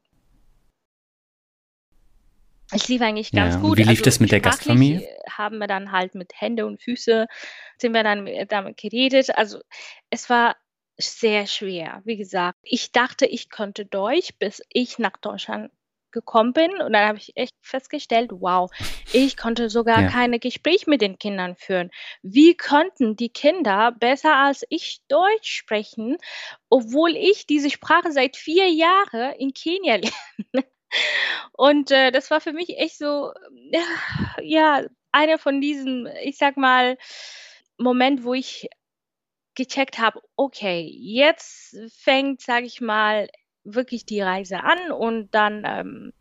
Es 2.72 2.86
lief 2.88 3.02
eigentlich 3.02 3.32
ganz 3.32 3.54
ja, 3.54 3.60
gut. 3.60 3.78
Wie 3.78 3.82
lief 3.82 3.90
also, 3.90 4.04
das 4.04 4.20
mit 4.20 4.30
der 4.30 4.40
Gastfamilie? 4.40 5.08
Haben 5.28 5.58
wir 5.58 5.66
dann 5.66 5.90
halt 5.90 6.14
mit 6.14 6.32
Hände 6.40 6.66
und 6.66 6.80
Füße, 6.80 7.26
sind 7.78 7.94
wir 7.94 8.04
dann 8.04 8.28
damit 8.48 8.76
geredet. 8.76 9.36
Also 9.36 9.60
es 10.10 10.30
war 10.30 10.56
sehr 11.00 11.46
schwer. 11.46 12.02
Wie 12.04 12.16
gesagt, 12.16 12.58
ich 12.62 12.92
dachte, 12.92 13.26
ich 13.26 13.50
könnte 13.50 13.86
Deutsch, 13.86 14.30
bis 14.38 14.62
ich 14.68 14.98
nach 14.98 15.16
Deutschland 15.16 15.70
gekommen 16.12 16.52
bin 16.52 16.72
und 16.80 16.92
dann 16.92 17.06
habe 17.06 17.18
ich 17.18 17.36
echt 17.36 17.54
festgestellt, 17.60 18.30
wow, 18.32 18.70
ich 19.12 19.36
konnte 19.36 19.70
sogar 19.70 20.02
ja. 20.02 20.08
keine 20.08 20.38
Gespräche 20.38 20.90
mit 20.90 21.00
den 21.00 21.18
Kindern 21.18 21.56
führen. 21.56 21.90
Wie 22.22 22.56
konnten 22.56 23.16
die 23.16 23.28
Kinder 23.28 23.92
besser 23.92 24.36
als 24.36 24.64
ich 24.70 25.00
Deutsch 25.08 25.52
sprechen, 25.52 26.16
obwohl 26.68 27.16
ich 27.16 27.46
diese 27.46 27.70
Sprache 27.70 28.12
seit 28.12 28.36
vier 28.36 28.68
Jahren 28.68 29.34
in 29.38 29.52
Kenia 29.54 29.96
lerne? 30.52 30.66
Und 31.52 31.90
äh, 31.92 32.10
das 32.10 32.30
war 32.30 32.40
für 32.40 32.52
mich 32.52 32.76
echt 32.78 32.98
so, 32.98 33.32
ja, 34.42 34.82
einer 35.12 35.38
von 35.38 35.60
diesen, 35.60 36.08
ich 36.22 36.36
sag 36.36 36.56
mal, 36.56 36.96
Moment, 37.78 38.24
wo 38.24 38.34
ich 38.34 38.68
gecheckt 39.54 39.98
habe, 39.98 40.20
okay, 40.36 40.88
jetzt 41.00 41.76
fängt, 41.96 42.40
sage 42.40 42.66
ich 42.66 42.80
mal, 42.80 43.28
wirklich 43.64 44.06
die 44.06 44.20
Reise 44.20 44.62
an 44.62 44.90
und 44.90 45.34
dann 45.34 45.64
ähm, 45.66 46.12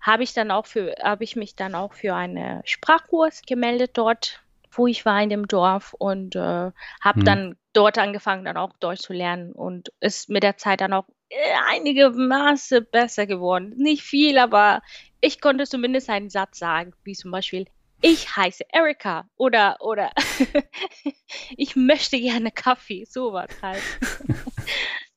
habe 0.00 0.22
ich 0.22 0.32
dann 0.32 0.50
auch 0.50 0.66
für 0.66 0.94
habe 1.02 1.24
ich 1.24 1.36
mich 1.36 1.54
dann 1.54 1.74
auch 1.74 1.92
für 1.92 2.14
einen 2.14 2.62
Sprachkurs 2.64 3.42
gemeldet 3.42 3.92
dort, 3.94 4.42
wo 4.70 4.86
ich 4.86 5.04
war 5.04 5.22
in 5.22 5.28
dem 5.28 5.46
Dorf 5.46 5.94
und 5.98 6.36
äh, 6.36 6.38
habe 6.38 7.18
hm. 7.18 7.24
dann 7.24 7.56
dort 7.72 7.98
angefangen 7.98 8.44
dann 8.44 8.56
auch 8.56 8.72
Deutsch 8.80 9.02
zu 9.02 9.12
lernen 9.12 9.52
und 9.52 9.92
ist 10.00 10.30
mit 10.30 10.42
der 10.42 10.56
Zeit 10.56 10.80
dann 10.80 10.94
auch 10.94 11.06
äh, 11.28 11.36
einige 11.70 12.10
Maße 12.10 12.80
besser 12.80 13.26
geworden. 13.26 13.74
Nicht 13.76 14.02
viel, 14.02 14.38
aber 14.38 14.80
ich 15.20 15.40
konnte 15.40 15.66
zumindest 15.66 16.08
einen 16.08 16.30
Satz 16.30 16.58
sagen, 16.58 16.92
wie 17.04 17.14
zum 17.14 17.30
Beispiel 17.30 17.66
ich 18.00 18.36
heiße 18.36 18.64
Erika 18.72 19.28
oder 19.36 19.76
oder 19.80 20.10
ich 21.56 21.76
möchte 21.76 22.20
gerne 22.20 22.50
Kaffee, 22.50 23.04
sowas 23.04 23.50
halt. 23.62 23.82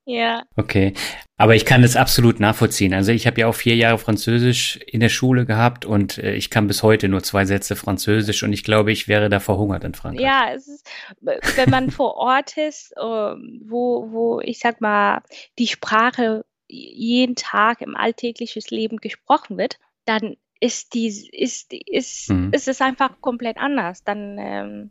Ja. 0.09 0.41
Okay. 0.55 0.93
Aber 1.37 1.55
ich 1.55 1.65
kann 1.65 1.83
das 1.83 1.95
absolut 1.95 2.39
nachvollziehen. 2.39 2.95
Also 2.95 3.11
ich 3.11 3.27
habe 3.27 3.41
ja 3.41 3.47
auch 3.47 3.53
vier 3.53 3.75
Jahre 3.75 3.99
Französisch 3.99 4.77
in 4.87 5.01
der 5.01 5.09
Schule 5.09 5.45
gehabt 5.45 5.85
und 5.85 6.17
äh, 6.17 6.33
ich 6.33 6.49
kann 6.49 6.65
bis 6.65 6.81
heute 6.81 7.07
nur 7.07 7.21
zwei 7.21 7.45
Sätze 7.45 7.75
Französisch 7.75 8.41
und 8.41 8.51
ich 8.51 8.63
glaube, 8.63 8.91
ich 8.91 9.07
wäre 9.07 9.29
da 9.29 9.39
verhungert 9.39 9.83
in 9.83 9.93
Frankreich. 9.93 10.25
Ja, 10.25 10.47
es 10.51 10.67
ist, 10.67 10.89
wenn 11.21 11.69
man 11.69 11.91
vor 11.91 12.15
Ort 12.15 12.57
ist, 12.57 12.91
ähm, 12.99 13.61
wo, 13.63 14.11
wo 14.11 14.41
ich 14.41 14.57
sag 14.57 14.81
mal, 14.81 15.21
die 15.59 15.67
Sprache 15.67 16.43
jeden 16.67 17.35
Tag 17.35 17.81
im 17.81 17.95
alltäglichen 17.95 18.63
Leben 18.69 18.97
gesprochen 18.97 19.59
wird, 19.59 19.77
dann 20.05 20.37
ist 20.59 20.93
die, 20.93 21.07
ist, 21.31 21.73
ist, 21.73 22.29
mhm. 22.29 22.51
ist 22.53 22.67
es 22.67 22.81
einfach 22.81 23.21
komplett 23.21 23.57
anders. 23.57 24.03
Dann, 24.03 24.37
ähm, 24.39 24.89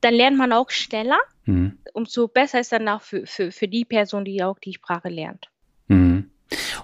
dann 0.00 0.14
lernt 0.14 0.36
man 0.36 0.52
auch 0.52 0.70
schneller 0.70 1.18
Mhm. 1.48 1.78
Umso 1.94 2.28
besser 2.28 2.60
ist 2.60 2.72
dann 2.72 2.88
auch 2.88 3.00
für, 3.00 3.26
für, 3.26 3.50
für 3.50 3.68
die 3.68 3.86
Person, 3.86 4.24
die 4.24 4.42
auch 4.42 4.58
die 4.58 4.74
Sprache 4.74 5.08
lernt. 5.08 5.48
Mhm. 5.88 6.30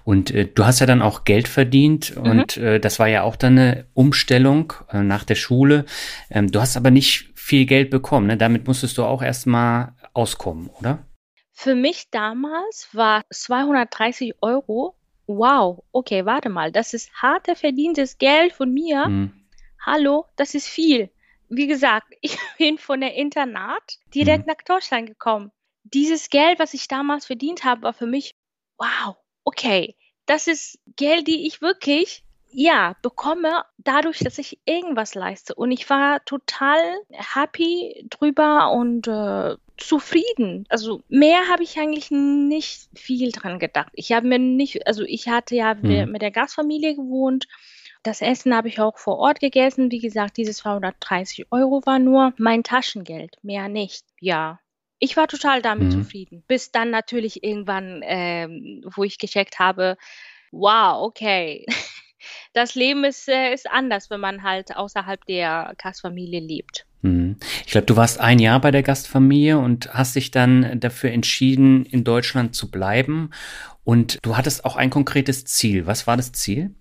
Und 0.05 0.31
äh, 0.31 0.47
du 0.47 0.65
hast 0.65 0.81
ja 0.81 0.87
dann 0.87 1.03
auch 1.03 1.25
Geld 1.25 1.49
verdient 1.49 2.17
mhm. 2.17 2.23
und 2.23 2.57
äh, 2.57 2.81
das 2.81 2.99
war 2.99 3.07
ja 3.07 3.23
auch 3.23 3.37
dann 3.37 3.59
eine 3.59 3.87
Umstellung 3.95 4.73
äh, 4.91 5.03
nach 5.03 5.25
der 5.25 5.35
Schule. 5.35 5.85
Ähm, 6.31 6.51
du 6.51 6.61
hast 6.61 6.77
aber 6.77 6.91
nicht 6.91 7.31
viel 7.35 7.67
Geld 7.67 7.91
bekommen, 7.91 8.27
ne? 8.27 8.37
Damit 8.39 8.67
musstest 8.67 8.97
du 8.97 9.05
auch 9.05 9.23
erstmal 9.23 9.95
auskommen, 10.15 10.71
oder? 10.79 11.07
Für 11.53 11.75
mich 11.75 12.11
damals 12.11 12.89
war 12.93 13.23
230 13.31 14.35
Euro. 14.41 14.97
Wow, 15.27 15.85
okay, 15.93 16.27
warte 16.27 16.49
mal, 16.49 16.71
das 16.73 16.95
ist 16.95 17.13
harte 17.15 17.57
verdientes 17.57 18.19
Geld 18.19 18.53
von 18.53 18.73
mir. 18.73 19.09
Mhm. 19.09 19.33
Hallo, 19.85 20.27
das 20.37 20.55
ist 20.55 20.67
viel 20.67 21.11
wie 21.49 21.67
gesagt, 21.67 22.07
ich 22.21 22.39
bin 22.59 22.79
von 22.79 23.01
der 23.01 23.15
Internat 23.15 23.99
direkt 24.15 24.47
mhm. 24.47 24.53
nach 24.53 24.63
Deutschland 24.65 25.07
gekommen. 25.07 25.51
Dieses 25.85 26.31
Geld, 26.31 26.59
was 26.59 26.75
ich 26.75 26.89
damals 26.89 27.27
verdient 27.27 27.65
habe, 27.65 27.83
war 27.83 27.93
für 27.93 28.07
mich, 28.07 28.35
wow, 28.79 29.17
okay, 29.45 29.97
das 30.27 30.47
ist 30.47 30.79
Geld, 30.97 31.27
die 31.27 31.47
ich 31.47 31.61
wirklich, 31.61 32.25
ja, 32.51 32.97
bekomme, 33.03 33.65
dadurch, 33.79 34.21
dass 34.21 34.39
ich 34.39 34.59
irgendwas 34.65 35.15
leiste. 35.15 35.55
Und 35.55 35.73
ich 35.73 35.91
war 35.91 36.25
total 36.25 36.79
happy 37.11 38.07
drüber 38.09 38.71
und 38.73 39.07
äh, 39.09 39.57
zufrieden. 39.77 40.67
Also 40.69 41.03
mehr 41.09 41.49
habe 41.51 41.63
ich 41.63 41.79
eigentlich 41.79 42.11
nicht 42.11 42.89
viel 42.95 43.33
dran 43.33 43.59
gedacht. 43.59 43.91
Ich 43.95 44.13
habe 44.13 44.27
mir 44.27 44.39
nicht, 44.39 44.87
also 44.87 45.03
ich 45.03 45.29
hatte 45.29 45.57
ja 45.57 45.75
mhm. 45.75 46.11
mit 46.11 46.23
der 46.23 46.31
Gastfamilie 46.31 46.95
gewohnt 46.95 47.47
das 48.05 48.21
Essen 48.21 48.55
habe 48.55 48.69
ich 48.69 48.81
auch 48.81 48.99
vor 48.99 49.19
Ort 49.19 49.41
gegessen. 49.41 49.91
Wie 49.91 49.99
gesagt, 49.99 50.37
diese 50.37 50.53
230 50.53 51.51
Euro 51.51 51.81
war 51.87 51.99
nur 51.99 52.35
mein 52.37 52.63
Taschengeld, 52.63 53.39
mehr 53.43 53.69
nicht. 53.69 54.05
Ja, 54.21 54.61
ich 54.99 55.17
war 55.17 55.27
total 55.27 55.63
damit 55.63 55.89
mhm. 55.89 56.03
zufrieden. 56.03 56.45
Bis 56.47 56.71
dann 56.71 56.91
natürlich 56.91 57.43
irgendwann, 57.43 58.03
ähm, 58.05 58.85
wo 58.95 59.05
ich 59.05 59.19
gecheckt 59.19 59.59
habe, 59.59 59.97
wow, 60.53 61.03
okay, 61.03 61.65
das 62.53 62.75
Leben 62.75 63.05
ist, 63.05 63.29
äh, 63.29 63.53
ist 63.53 63.71
anders, 63.71 64.11
wenn 64.11 64.21
man 64.21 64.43
halt 64.43 64.77
außerhalb 64.77 65.25
der 65.27 65.75
Gastfamilie 65.83 66.41
lebt. 66.41 66.87
Mhm. 67.03 67.37
Ich 67.67 67.73
glaube, 67.73 67.87
du 67.87 67.97
warst 67.97 68.21
ein 68.21 68.39
Jahr 68.39 68.61
bei 68.61 68.71
der 68.71 68.83
Gastfamilie 68.83 69.59
und 69.59 69.93
hast 69.93 70.17
dich 70.17 70.31
dann 70.31 70.81
dafür 70.81 71.11
entschieden, 71.11 71.85
in 71.85 72.03
Deutschland 72.03 72.55
zu 72.55 72.71
bleiben. 72.71 73.31
Und 73.85 74.19
du 74.23 74.37
hattest 74.37 74.65
auch 74.65 74.77
ein 74.77 74.91
konkretes 74.91 75.45
Ziel. 75.45 75.87
Was 75.87 76.07
war 76.07 76.17
das 76.17 76.33
Ziel? 76.33 76.75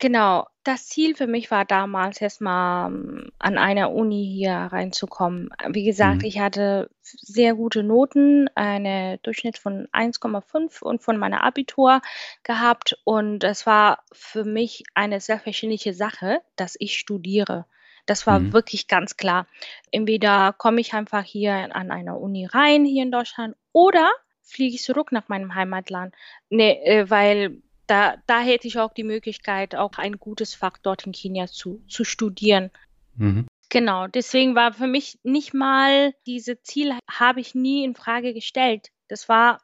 Genau, 0.00 0.46
das 0.64 0.86
Ziel 0.88 1.14
für 1.14 1.26
mich 1.26 1.50
war 1.50 1.66
damals 1.66 2.20
erstmal 2.22 2.90
ähm, 2.90 3.30
an 3.38 3.58
einer 3.58 3.92
Uni 3.92 4.26
hier 4.34 4.52
reinzukommen. 4.54 5.50
Wie 5.68 5.84
gesagt, 5.84 6.22
Mhm. 6.22 6.24
ich 6.24 6.40
hatte 6.40 6.88
sehr 7.02 7.54
gute 7.54 7.82
Noten, 7.82 8.48
eine 8.54 9.18
Durchschnitt 9.18 9.58
von 9.58 9.88
1,5 9.92 10.80
und 10.80 11.02
von 11.02 11.18
meiner 11.18 11.44
Abitur 11.44 12.00
gehabt 12.44 12.98
und 13.04 13.44
es 13.44 13.66
war 13.66 14.02
für 14.12 14.44
mich 14.44 14.84
eine 14.94 15.20
selbstverständliche 15.20 15.92
Sache, 15.92 16.40
dass 16.56 16.76
ich 16.78 16.96
studiere. 16.96 17.66
Das 18.06 18.26
war 18.26 18.40
Mhm. 18.40 18.52
wirklich 18.52 18.88
ganz 18.88 19.18
klar. 19.18 19.46
Entweder 19.90 20.54
komme 20.56 20.80
ich 20.80 20.94
einfach 20.94 21.24
hier 21.24 21.52
an 21.76 21.90
einer 21.90 22.18
Uni 22.18 22.46
rein, 22.46 22.86
hier 22.86 23.02
in 23.02 23.12
Deutschland, 23.12 23.54
oder 23.72 24.10
fliege 24.42 24.74
ich 24.76 24.82
zurück 24.82 25.12
nach 25.12 25.28
meinem 25.28 25.54
Heimatland. 25.54 26.14
Ne, 26.48 26.82
äh, 26.86 27.10
weil 27.10 27.60
da, 27.90 28.14
da 28.26 28.40
hätte 28.40 28.68
ich 28.68 28.78
auch 28.78 28.92
die 28.92 29.04
Möglichkeit, 29.04 29.74
auch 29.74 29.98
ein 29.98 30.18
gutes 30.18 30.54
Fach 30.54 30.78
dort 30.78 31.06
in 31.06 31.12
Kenia 31.12 31.48
zu, 31.48 31.82
zu 31.88 32.04
studieren. 32.04 32.70
Mhm. 33.16 33.46
Genau, 33.68 34.06
deswegen 34.06 34.54
war 34.54 34.72
für 34.72 34.86
mich 34.86 35.18
nicht 35.22 35.54
mal 35.54 36.14
diese 36.26 36.62
Ziel 36.62 36.94
habe 37.08 37.40
ich 37.40 37.54
nie 37.54 37.84
in 37.84 37.94
Frage 37.94 38.32
gestellt. 38.32 38.88
Das 39.08 39.28
war 39.28 39.60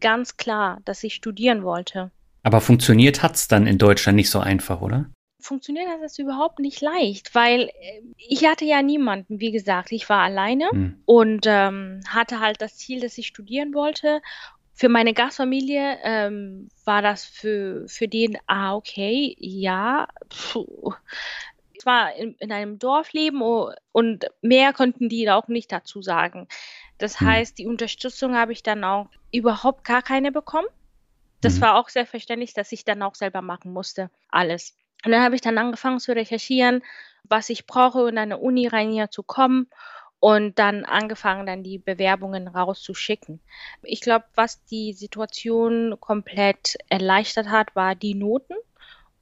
ganz 0.00 0.36
klar, 0.36 0.80
dass 0.84 1.02
ich 1.04 1.14
studieren 1.14 1.62
wollte. 1.62 2.10
Aber 2.42 2.60
funktioniert 2.60 3.22
hat 3.22 3.36
es 3.36 3.48
dann 3.48 3.66
in 3.66 3.78
Deutschland 3.78 4.16
nicht 4.16 4.30
so 4.30 4.40
einfach, 4.40 4.80
oder? 4.80 5.10
Funktioniert 5.40 5.88
hat 5.88 6.00
es 6.04 6.18
überhaupt 6.18 6.58
nicht 6.58 6.80
leicht, 6.80 7.34
weil 7.34 7.70
äh, 7.80 8.02
ich 8.16 8.46
hatte 8.46 8.64
ja 8.64 8.82
niemanden, 8.82 9.40
wie 9.40 9.52
gesagt, 9.52 9.90
ich 9.90 10.08
war 10.08 10.20
alleine 10.20 10.70
hm. 10.70 11.02
und 11.06 11.46
ähm, 11.46 12.00
hatte 12.08 12.40
halt 12.40 12.60
das 12.60 12.76
Ziel, 12.76 13.00
dass 13.00 13.16
ich 13.16 13.26
studieren 13.26 13.74
wollte 13.74 14.20
für 14.80 14.88
meine 14.88 15.12
Gastfamilie 15.12 15.98
ähm, 16.04 16.70
war 16.86 17.02
das 17.02 17.26
für, 17.26 17.86
für 17.86 18.08
den, 18.08 18.38
ah, 18.46 18.74
okay, 18.74 19.36
ja, 19.38 20.08
puh. 20.30 20.94
Es 21.76 21.84
war 21.84 22.14
in, 22.14 22.34
in 22.36 22.50
einem 22.50 22.78
Dorfleben 22.78 23.42
und 23.92 24.24
mehr 24.40 24.72
konnten 24.72 25.10
die 25.10 25.28
auch 25.28 25.48
nicht 25.48 25.70
dazu 25.70 26.00
sagen. 26.00 26.48
Das 26.96 27.20
hm. 27.20 27.26
heißt, 27.26 27.58
die 27.58 27.66
Unterstützung 27.66 28.34
habe 28.34 28.52
ich 28.52 28.62
dann 28.62 28.82
auch 28.82 29.10
überhaupt 29.30 29.84
gar 29.84 30.00
keine 30.00 30.32
bekommen. 30.32 30.68
Das 31.42 31.56
mhm. 31.56 31.60
war 31.60 31.76
auch 31.76 31.90
selbstverständlich, 31.90 32.54
dass 32.54 32.72
ich 32.72 32.86
dann 32.86 33.02
auch 33.02 33.14
selber 33.14 33.42
machen 33.42 33.74
musste, 33.74 34.10
alles. 34.30 34.78
Und 35.04 35.12
dann 35.12 35.22
habe 35.22 35.34
ich 35.34 35.42
dann 35.42 35.58
angefangen 35.58 36.00
zu 36.00 36.12
recherchieren, 36.12 36.82
was 37.24 37.50
ich 37.50 37.66
brauche, 37.66 38.08
in 38.08 38.16
eine 38.16 38.38
Uni 38.38 38.66
rein 38.66 38.90
hier 38.92 39.10
zu 39.10 39.22
kommen 39.22 39.66
und 40.20 40.58
dann 40.58 40.84
angefangen, 40.84 41.46
dann 41.46 41.62
die 41.62 41.78
Bewerbungen 41.78 42.46
rauszuschicken. 42.46 43.40
Ich 43.82 44.02
glaube, 44.02 44.26
was 44.34 44.62
die 44.66 44.92
Situation 44.92 45.96
komplett 45.98 46.76
erleichtert 46.90 47.48
hat, 47.48 47.74
war 47.74 47.94
die 47.94 48.14
Noten 48.14 48.54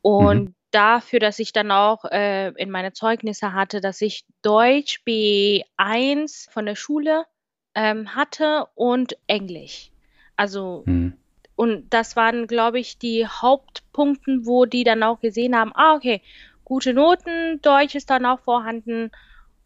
und 0.02 0.44
mhm. 0.46 0.54
dafür, 0.72 1.20
dass 1.20 1.38
ich 1.38 1.52
dann 1.52 1.70
auch 1.70 2.04
äh, 2.04 2.48
in 2.48 2.70
meine 2.70 2.92
Zeugnisse 2.92 3.52
hatte, 3.52 3.80
dass 3.80 4.00
ich 4.02 4.26
Deutsch 4.42 5.02
B1 5.06 6.50
von 6.50 6.66
der 6.66 6.74
Schule 6.74 7.24
ähm, 7.76 8.16
hatte 8.16 8.66
und 8.74 9.16
Englisch. 9.28 9.92
Also 10.34 10.82
mhm. 10.86 11.12
und 11.54 11.90
das 11.90 12.16
waren, 12.16 12.48
glaube 12.48 12.80
ich, 12.80 12.98
die 12.98 13.24
Hauptpunkte, 13.24 14.40
wo 14.42 14.64
die 14.64 14.82
dann 14.82 15.04
auch 15.04 15.20
gesehen 15.20 15.56
haben, 15.56 15.70
ah, 15.74 15.94
okay, 15.94 16.22
gute 16.64 16.92
Noten, 16.92 17.62
Deutsch 17.62 17.94
ist 17.94 18.10
dann 18.10 18.26
auch 18.26 18.40
vorhanden 18.40 19.12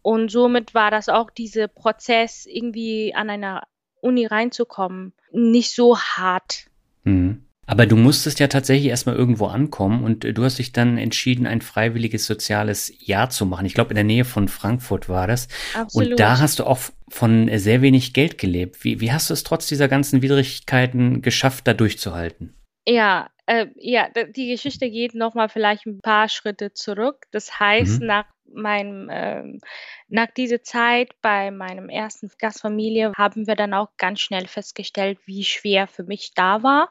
und 0.03 0.29
somit 0.29 0.75
war 0.75 0.91
das 0.91 1.09
auch 1.09 1.31
dieser 1.31 1.67
Prozess, 1.67 2.45
irgendwie 2.45 3.15
an 3.15 3.29
einer 3.29 3.63
Uni 4.01 4.25
reinzukommen, 4.25 5.13
nicht 5.31 5.73
so 5.73 5.97
hart. 5.97 6.67
Mhm. 7.03 7.45
Aber 7.65 7.85
du 7.85 7.95
musstest 7.95 8.41
ja 8.41 8.47
tatsächlich 8.47 8.89
erstmal 8.89 9.15
irgendwo 9.15 9.45
ankommen 9.45 10.03
und 10.03 10.25
du 10.25 10.43
hast 10.43 10.59
dich 10.59 10.73
dann 10.73 10.97
entschieden, 10.97 11.47
ein 11.47 11.61
freiwilliges 11.61 12.25
soziales 12.25 12.91
Jahr 12.99 13.29
zu 13.29 13.45
machen. 13.45 13.65
Ich 13.65 13.73
glaube, 13.73 13.91
in 13.91 13.95
der 13.95 14.03
Nähe 14.03 14.25
von 14.25 14.49
Frankfurt 14.49 15.07
war 15.07 15.27
das. 15.27 15.47
Absolut. 15.73 16.11
Und 16.11 16.19
da 16.19 16.39
hast 16.39 16.59
du 16.59 16.65
auch 16.65 16.79
von 17.07 17.49
sehr 17.57 17.81
wenig 17.81 18.13
Geld 18.13 18.37
gelebt. 18.37 18.83
Wie, 18.83 18.99
wie 18.99 19.13
hast 19.13 19.29
du 19.29 19.33
es 19.33 19.45
trotz 19.45 19.67
dieser 19.67 19.87
ganzen 19.87 20.21
Widrigkeiten 20.21 21.21
geschafft, 21.21 21.65
da 21.65 21.73
durchzuhalten? 21.73 22.53
Ja, 22.85 23.29
Äh, 23.45 23.67
ja, 23.75 24.09
die 24.09 24.47
Geschichte 24.47 24.89
geht 24.89 25.15
nochmal 25.15 25.49
vielleicht 25.49 25.85
ein 25.85 25.99
paar 26.01 26.29
Schritte 26.29 26.73
zurück. 26.73 27.25
Das 27.31 27.59
heißt, 27.59 28.01
mhm. 28.01 28.07
nach 28.07 28.25
meinem, 28.45 29.09
ähm, 29.11 29.59
nach 30.07 30.27
dieser 30.27 30.63
Zeit 30.63 31.09
bei 31.21 31.51
meinem 31.51 31.89
ersten 31.89 32.29
Gastfamilie 32.39 33.11
haben 33.17 33.47
wir 33.47 33.55
dann 33.55 33.73
auch 33.73 33.89
ganz 33.97 34.21
schnell 34.21 34.47
festgestellt, 34.47 35.19
wie 35.25 35.43
schwer 35.43 35.87
für 35.87 36.03
mich 36.03 36.33
da 36.35 36.63
war. 36.63 36.89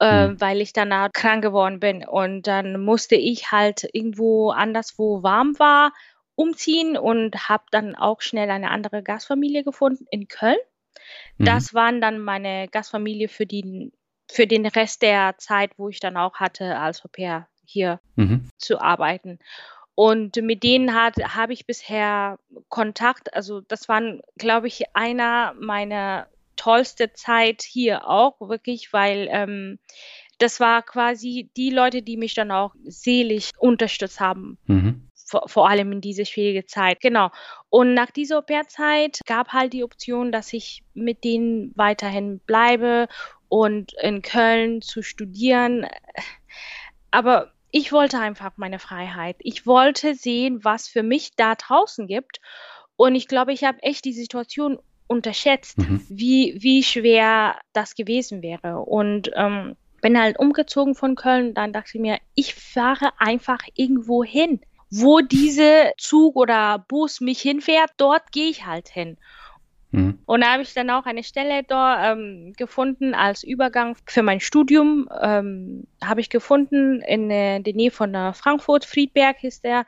Äh, 0.00 0.28
mhm. 0.28 0.40
weil 0.40 0.60
ich 0.60 0.72
danach 0.72 1.12
krank 1.12 1.42
geworden 1.42 1.78
bin. 1.78 2.04
Und 2.04 2.48
dann 2.48 2.82
musste 2.82 3.14
ich 3.14 3.52
halt 3.52 3.88
irgendwo 3.92 4.50
anders, 4.50 4.98
wo 4.98 5.22
warm 5.22 5.56
war, 5.60 5.92
umziehen 6.34 6.96
und 6.96 7.48
habe 7.48 7.64
dann 7.70 7.94
auch 7.94 8.20
schnell 8.20 8.50
eine 8.50 8.72
andere 8.72 9.04
Gastfamilie 9.04 9.62
gefunden 9.62 10.06
in 10.10 10.26
Köln. 10.26 10.58
Mhm. 11.38 11.44
Das 11.44 11.74
waren 11.74 12.00
dann 12.00 12.18
meine 12.18 12.66
Gastfamilie 12.68 13.28
für, 13.28 13.46
die, 13.46 13.92
für 14.30 14.46
den 14.46 14.66
Rest 14.66 15.02
der 15.02 15.36
Zeit, 15.38 15.72
wo 15.76 15.88
ich 15.88 16.00
dann 16.00 16.16
auch 16.16 16.34
hatte, 16.34 16.78
als 16.78 17.04
Au 17.04 17.08
pair 17.08 17.46
hier 17.64 18.00
mhm. 18.16 18.48
zu 18.58 18.80
arbeiten. 18.80 19.38
Und 19.94 20.36
mit 20.36 20.62
denen 20.64 20.94
habe 20.94 21.52
ich 21.52 21.66
bisher 21.66 22.38
Kontakt. 22.68 23.32
Also 23.34 23.60
das 23.60 23.88
waren, 23.88 24.22
glaube 24.36 24.66
ich, 24.66 24.84
einer 24.94 25.54
meiner 25.60 26.26
tollste 26.56 27.12
Zeit 27.12 27.62
hier 27.62 28.08
auch, 28.08 28.40
wirklich, 28.40 28.92
weil 28.92 29.28
ähm, 29.30 29.78
das 30.38 30.60
war 30.60 30.82
quasi 30.82 31.50
die 31.56 31.70
Leute, 31.70 32.02
die 32.02 32.16
mich 32.16 32.34
dann 32.34 32.50
auch 32.50 32.74
seelisch 32.84 33.50
unterstützt 33.58 34.20
haben. 34.20 34.58
Mhm. 34.66 35.08
Vor, 35.26 35.48
vor, 35.48 35.68
allem 35.70 35.90
in 35.90 36.00
diese 36.02 36.26
schwierige 36.26 36.66
Zeit. 36.66 37.00
Genau. 37.00 37.30
Und 37.70 37.94
nach 37.94 38.10
dieser 38.10 38.38
Au-pair-Zeit 38.38 39.20
gab 39.26 39.52
halt 39.52 39.72
die 39.72 39.82
Option, 39.82 40.32
dass 40.32 40.52
ich 40.52 40.82
mit 40.92 41.24
denen 41.24 41.72
weiterhin 41.76 42.40
bleibe 42.40 43.08
und 43.48 43.92
in 44.00 44.22
Köln 44.22 44.82
zu 44.82 45.02
studieren. 45.02 45.86
Aber 47.10 47.52
ich 47.70 47.92
wollte 47.92 48.18
einfach 48.20 48.52
meine 48.56 48.78
Freiheit. 48.78 49.36
Ich 49.40 49.66
wollte 49.66 50.14
sehen, 50.14 50.64
was 50.64 50.88
für 50.88 51.02
mich 51.02 51.34
da 51.36 51.54
draußen 51.54 52.06
gibt. 52.06 52.40
Und 52.96 53.14
ich 53.16 53.26
glaube, 53.26 53.52
ich 53.52 53.64
habe 53.64 53.82
echt 53.82 54.04
die 54.04 54.12
Situation 54.12 54.78
unterschätzt, 55.06 55.78
mhm. 55.78 56.04
wie, 56.08 56.56
wie 56.60 56.82
schwer 56.82 57.56
das 57.72 57.94
gewesen 57.94 58.42
wäre. 58.42 58.78
Und 58.78 59.30
ähm, 59.34 59.76
bin 60.00 60.20
halt 60.20 60.38
umgezogen 60.38 60.94
von 60.94 61.16
Köln. 61.16 61.54
Dann 61.54 61.72
dachte 61.72 61.92
ich 61.94 62.00
mir, 62.00 62.18
ich 62.34 62.54
fahre 62.54 63.12
einfach 63.18 63.60
irgendwo 63.74 64.22
hin. 64.22 64.60
Wo 64.90 65.20
diese 65.20 65.92
Zug 65.98 66.36
oder 66.36 66.84
Bus 66.86 67.20
mich 67.20 67.40
hinfährt, 67.40 67.90
dort 67.96 68.30
gehe 68.30 68.50
ich 68.50 68.66
halt 68.66 68.88
hin. 68.88 69.16
Mhm. 69.94 70.18
Und 70.26 70.40
da 70.42 70.52
habe 70.52 70.62
ich 70.62 70.74
dann 70.74 70.90
auch 70.90 71.06
eine 71.06 71.22
Stelle 71.22 71.62
da 71.62 72.12
ähm, 72.12 72.52
gefunden 72.56 73.14
als 73.14 73.44
Übergang 73.44 73.96
für 74.06 74.22
mein 74.22 74.40
Studium. 74.40 75.08
Ähm, 75.20 75.86
habe 76.04 76.20
ich 76.20 76.30
gefunden 76.30 77.00
in 77.00 77.30
äh, 77.30 77.60
der 77.60 77.74
Nähe 77.74 77.90
von 77.90 78.14
äh, 78.14 78.32
Frankfurt, 78.32 78.84
Friedberg 78.84 79.44
ist 79.44 79.64
der. 79.64 79.86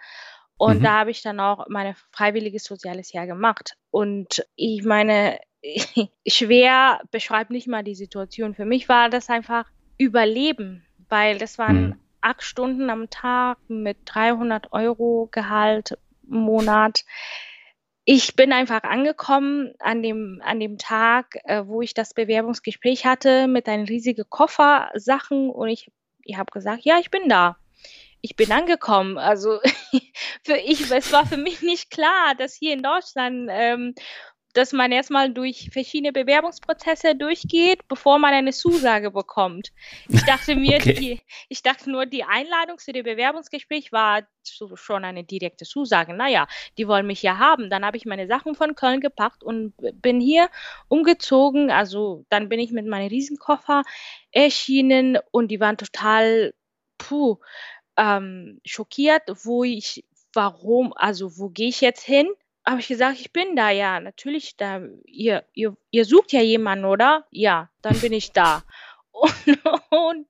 Und 0.59 0.79
mhm. 0.79 0.85
da 0.85 1.01
habe 1.01 1.11
ich 1.11 1.23
dann 1.23 1.41
auch 1.41 1.67
meine 1.69 1.95
freiwilliges 2.13 2.65
soziales 2.65 3.13
Jahr 3.13 3.27
gemacht. 3.27 3.77
Und 3.91 4.47
ich 4.55 4.85
meine, 4.85 5.41
schwer 6.27 7.01
beschreibt 7.11 7.51
nicht 7.51 7.67
mal 7.67 7.83
die 7.83 7.97
Situation. 7.97 8.55
Für 8.55 8.65
mich 8.65 8.89
war 8.89 9.11
das 9.11 9.29
einfach 9.29 9.67
Überleben, 9.99 10.85
weil 11.09 11.39
das 11.39 11.59
waren 11.59 11.87
mhm. 11.87 11.95
acht 12.21 12.43
Stunden 12.43 12.91
am 12.91 13.11
Tag 13.11 13.59
mit 13.69 13.99
300 14.05 14.73
Euro 14.73 15.29
Gehalt 15.33 15.99
im 16.31 16.39
Monat. 16.39 17.05
Ich 18.09 18.37
bin 18.37 18.53
einfach 18.53 18.85
angekommen 18.85 19.75
an 19.81 20.03
dem, 20.03 20.41
an 20.45 20.61
dem 20.61 20.79
Tag, 20.79 21.39
äh, 21.45 21.65
wo 21.67 21.83
ich 21.83 21.93
das 21.93 22.15
Bewerbungsgespräch 22.15 23.05
hatte, 23.05 23.49
mit 23.49 23.69
einem 23.69 23.85
riesigen 23.85 24.25
Koffer 24.31 24.91
Sachen 24.95 25.51
und 25.51 25.69
ich, 25.69 25.91
ich 26.23 26.39
habe 26.39 26.51
gesagt, 26.53 26.85
ja, 26.85 26.99
ich 26.99 27.11
bin 27.11 27.29
da 27.29 27.59
ich 28.27 28.35
bin 28.35 28.51
angekommen. 28.51 29.19
Also 29.19 29.61
für 30.43 30.57
ich, 30.57 30.91
es 30.91 31.13
war 31.13 31.27
für 31.27 31.37
mich 31.37 31.63
nicht 31.63 31.91
klar, 31.91 32.35
dass 32.37 32.55
hier 32.55 32.73
in 32.73 32.83
Deutschland, 32.83 33.49
ähm, 33.51 33.95
dass 34.57 34.73
man 34.73 34.91
erstmal 34.91 35.31
durch 35.31 35.69
verschiedene 35.71 36.13
Bewerbungsprozesse 36.13 37.15
durchgeht, 37.15 37.87
bevor 37.89 38.19
man 38.19 38.33
eine 38.33 38.53
Zusage 38.53 39.11
bekommt. 39.11 39.71
Ich 40.09 40.25
dachte 40.25 40.57
mir, 40.57 40.77
okay. 40.77 40.95
die, 40.95 41.21
ich 41.51 41.63
dachte 41.63 41.91
nur, 41.91 42.07
die 42.07 42.25
Einladung 42.25 42.79
zu 42.79 42.93
dem 42.93 43.05
Bewerbungsgespräch 43.05 43.93
war 43.93 44.23
schon 44.75 45.05
eine 45.05 45.25
direkte 45.25 45.67
Zusage. 45.67 46.15
Naja, 46.15 46.47
die 46.79 46.89
wollen 46.89 47.07
mich 47.07 47.23
ja 47.23 47.37
haben. 47.39 47.69
Dann 47.69 47.85
habe 47.85 47.99
ich 47.99 48.07
meine 48.07 48.27
Sachen 48.29 48.55
von 48.55 48.75
Köln 48.75 49.01
gepackt 49.01 49.43
und 49.43 49.75
bin 50.01 50.21
hier 50.21 50.49
umgezogen. 50.89 51.71
Also 51.71 52.25
dann 52.31 52.49
bin 52.49 52.59
ich 52.59 52.73
mit 52.73 52.87
meinem 52.87 53.09
Riesenkoffer 53.09 53.83
erschienen 54.31 55.19
und 55.33 55.49
die 55.49 55.61
waren 55.61 55.77
total, 55.77 56.55
puh, 56.97 57.37
ähm, 57.99 58.61
schockiert, 58.65 59.23
wo 59.45 59.65
ich, 59.65 60.05
warum, 60.33 60.95
also 60.95 61.37
wo 61.39 61.51
gehe 61.51 61.69
ich 61.69 61.83
jetzt 61.83 62.03
hin? 62.03 62.29
Habe 62.69 62.81
ich 62.81 62.89
gesagt, 62.89 63.21
ich 63.21 63.33
bin 63.33 63.55
da, 63.55 63.71
ja, 63.71 64.01
natürlich, 64.01 64.57
da, 64.57 64.81
ihr, 65.05 65.45
ihr, 65.55 65.77
ihr 65.91 66.05
sucht 66.05 66.33
ja 66.33 66.41
jemanden, 66.41 66.85
oder? 66.85 67.25
Ja, 67.31 67.71
dann 67.81 67.99
bin 68.01 68.13
ich 68.13 68.33
da. 68.33 68.63
Und, 69.17 69.59
und, 69.89 70.27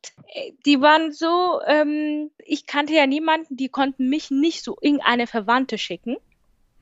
die 0.64 0.80
waren 0.80 1.10
so, 1.10 1.60
ähm, 1.66 2.30
ich 2.38 2.66
kannte 2.66 2.92
ja 2.92 3.08
niemanden, 3.08 3.56
die 3.56 3.68
konnten 3.68 4.08
mich 4.08 4.30
nicht 4.30 4.62
so 4.62 4.76
irgendeine 4.80 5.26
Verwandte 5.26 5.76
schicken. 5.76 6.18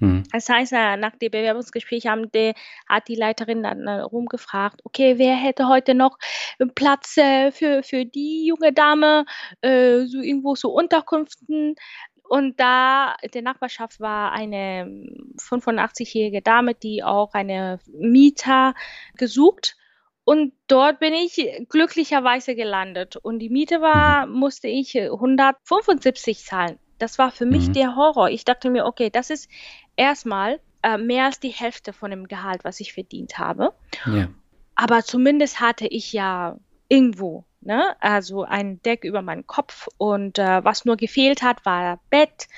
Mhm. 0.01 0.25
Das 0.33 0.49
heißt, 0.49 0.73
nach 0.73 1.17
dem 1.17 1.31
Bewerbungsgespräch 1.31 2.07
haben 2.07 2.31
die, 2.33 2.53
hat 2.89 3.09
die 3.09 3.15
Leiterin 3.15 3.63
dann 3.63 3.87
äh, 3.87 4.01
rumgefragt, 4.01 4.81
okay, 4.85 5.19
wer 5.19 5.35
hätte 5.35 5.69
heute 5.69 5.95
noch 5.95 6.19
Platz 6.75 7.17
äh, 7.17 7.53
für, 7.53 7.83
für 7.83 8.05
die 8.05 8.47
junge 8.47 8.73
Dame, 8.73 9.25
äh, 9.63 10.05
so 10.05 10.21
irgendwo 10.21 10.57
so 10.57 10.71
Unterkünften. 10.71 11.77
Und 12.27 12.59
da 12.59 13.15
in 13.23 13.31
der 13.33 13.43
Nachbarschaft 13.43 14.01
war 14.01 14.33
eine 14.33 14.87
85-jährige 15.39 16.43
Dame, 16.43 16.75
die 16.75 17.05
auch 17.05 17.35
eine 17.35 17.81
Mieter 17.87 18.75
gesucht. 19.17 19.77
Und 20.25 20.55
dort 20.69 21.01
bin 21.01 21.13
ich 21.13 21.47
glücklicherweise 21.69 22.55
gelandet. 22.55 23.17
Und 23.17 23.41
die 23.41 23.51
Miete 23.51 23.83
war, 23.83 24.27
mhm. 24.27 24.33
musste 24.33 24.69
ich 24.69 24.99
175 24.99 26.45
zahlen. 26.45 26.79
Das 26.99 27.19
war 27.19 27.31
für 27.31 27.45
mich 27.45 27.69
mhm. 27.69 27.73
der 27.75 27.97
Horror. 27.97 28.31
Ich 28.31 28.45
dachte 28.45 28.71
mir, 28.71 28.87
okay, 28.87 29.11
das 29.11 29.29
ist 29.29 29.51
erstmal 29.97 30.61
äh, 30.83 30.97
mehr 30.97 31.27
als 31.27 31.41
die 31.41 31.51
Hälfte 31.51 31.93
von 31.93 32.11
dem 32.11 32.27
Gehalt, 32.27 32.65
was 32.65 32.81
ich 32.81 32.95
verdient 32.95 33.39
habe. 33.39 33.75
Ja. 34.07 34.29
Aber 34.75 35.03
zumindest 35.03 35.61
hatte 35.61 35.87
ich 35.87 36.13
ja 36.13 36.59
irgendwo, 36.89 37.45
ne, 37.65 37.97
also 38.01 38.45
ein 38.45 38.81
Deck 38.83 39.05
über 39.05 39.23
meinen 39.23 39.47
Kopf 39.47 39.89
und 39.99 40.39
äh, 40.39 40.65
was 40.65 40.85
nur 40.85 40.97
gefehlt 40.97 41.43
hat, 41.43 41.65
war 41.65 42.01
Bett. 42.11 42.49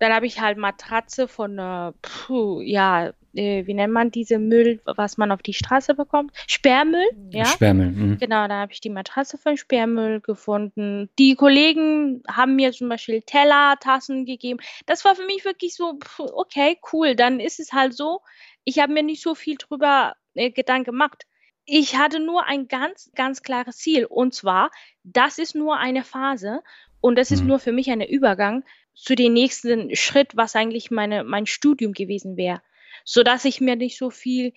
Dann 0.00 0.12
habe 0.12 0.26
ich 0.26 0.40
halt 0.40 0.58
Matratze 0.58 1.28
von, 1.28 1.58
äh, 1.58 1.92
puh, 2.02 2.60
ja, 2.60 3.12
äh, 3.34 3.66
wie 3.66 3.74
nennt 3.74 3.92
man 3.92 4.10
diese 4.10 4.38
Müll, 4.38 4.80
was 4.84 5.16
man 5.16 5.30
auf 5.32 5.42
die 5.42 5.54
Straße 5.54 5.94
bekommt? 5.94 6.32
Sperrmüll, 6.46 7.08
ja. 7.30 7.46
Sperrmüll. 7.46 7.90
Mh. 7.90 8.16
Genau, 8.16 8.48
da 8.48 8.60
habe 8.60 8.72
ich 8.72 8.80
die 8.80 8.90
Matratze 8.90 9.38
von 9.38 9.56
Sperrmüll 9.56 10.20
gefunden. 10.20 11.10
Die 11.18 11.34
Kollegen 11.34 12.22
haben 12.28 12.56
mir 12.56 12.72
zum 12.72 12.88
Beispiel 12.88 13.22
Teller, 13.22 13.76
Tassen 13.80 14.24
gegeben. 14.24 14.58
Das 14.86 15.04
war 15.04 15.14
für 15.14 15.26
mich 15.26 15.44
wirklich 15.44 15.74
so, 15.74 15.98
okay, 16.18 16.78
cool, 16.92 17.14
dann 17.14 17.40
ist 17.40 17.60
es 17.60 17.72
halt 17.72 17.94
so. 17.94 18.20
Ich 18.64 18.78
habe 18.78 18.92
mir 18.92 19.02
nicht 19.02 19.22
so 19.22 19.34
viel 19.34 19.56
drüber 19.56 20.14
äh, 20.34 20.50
Gedanken 20.50 20.84
gemacht. 20.84 21.26
Ich 21.64 21.96
hatte 21.96 22.20
nur 22.20 22.44
ein 22.44 22.68
ganz, 22.68 23.10
ganz 23.14 23.42
klares 23.42 23.78
Ziel. 23.78 24.04
Und 24.04 24.34
zwar, 24.34 24.70
das 25.02 25.38
ist 25.38 25.54
nur 25.54 25.78
eine 25.78 26.04
Phase 26.04 26.62
und 27.00 27.16
das 27.16 27.30
ist 27.30 27.42
mhm. 27.42 27.48
nur 27.48 27.58
für 27.58 27.72
mich 27.72 27.90
ein 27.90 28.00
Übergang 28.00 28.64
zu 28.94 29.14
dem 29.14 29.32
nächsten 29.32 29.94
Schritt, 29.96 30.36
was 30.36 30.54
eigentlich 30.54 30.90
meine, 30.90 31.24
mein 31.24 31.46
Studium 31.46 31.92
gewesen 31.92 32.36
wäre 32.36 32.60
so 33.04 33.22
dass 33.22 33.44
ich 33.44 33.60
mir 33.60 33.76
nicht 33.76 33.98
so 33.98 34.10
viel 34.10 34.52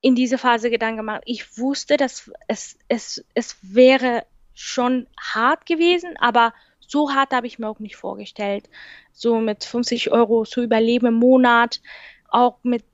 in 0.00 0.14
diese 0.14 0.38
Phase 0.38 0.70
Gedanken 0.70 0.98
gemacht. 0.98 1.22
Ich 1.26 1.58
wusste, 1.58 1.96
dass 1.96 2.30
es, 2.46 2.78
es, 2.86 3.24
es 3.34 3.56
wäre 3.62 4.24
schon 4.54 5.08
hart 5.20 5.66
gewesen, 5.66 6.16
aber 6.18 6.54
so 6.78 7.12
hart 7.12 7.32
habe 7.32 7.48
ich 7.48 7.58
mir 7.58 7.68
auch 7.68 7.80
nicht 7.80 7.96
vorgestellt. 7.96 8.68
So 9.12 9.40
mit 9.40 9.64
50 9.64 10.12
Euro 10.12 10.44
zu 10.44 10.62
überleben 10.62 11.06
im 11.06 11.14
Monat, 11.14 11.80
auch 12.28 12.58
mit, 12.62 12.84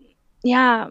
ja, 0.42 0.90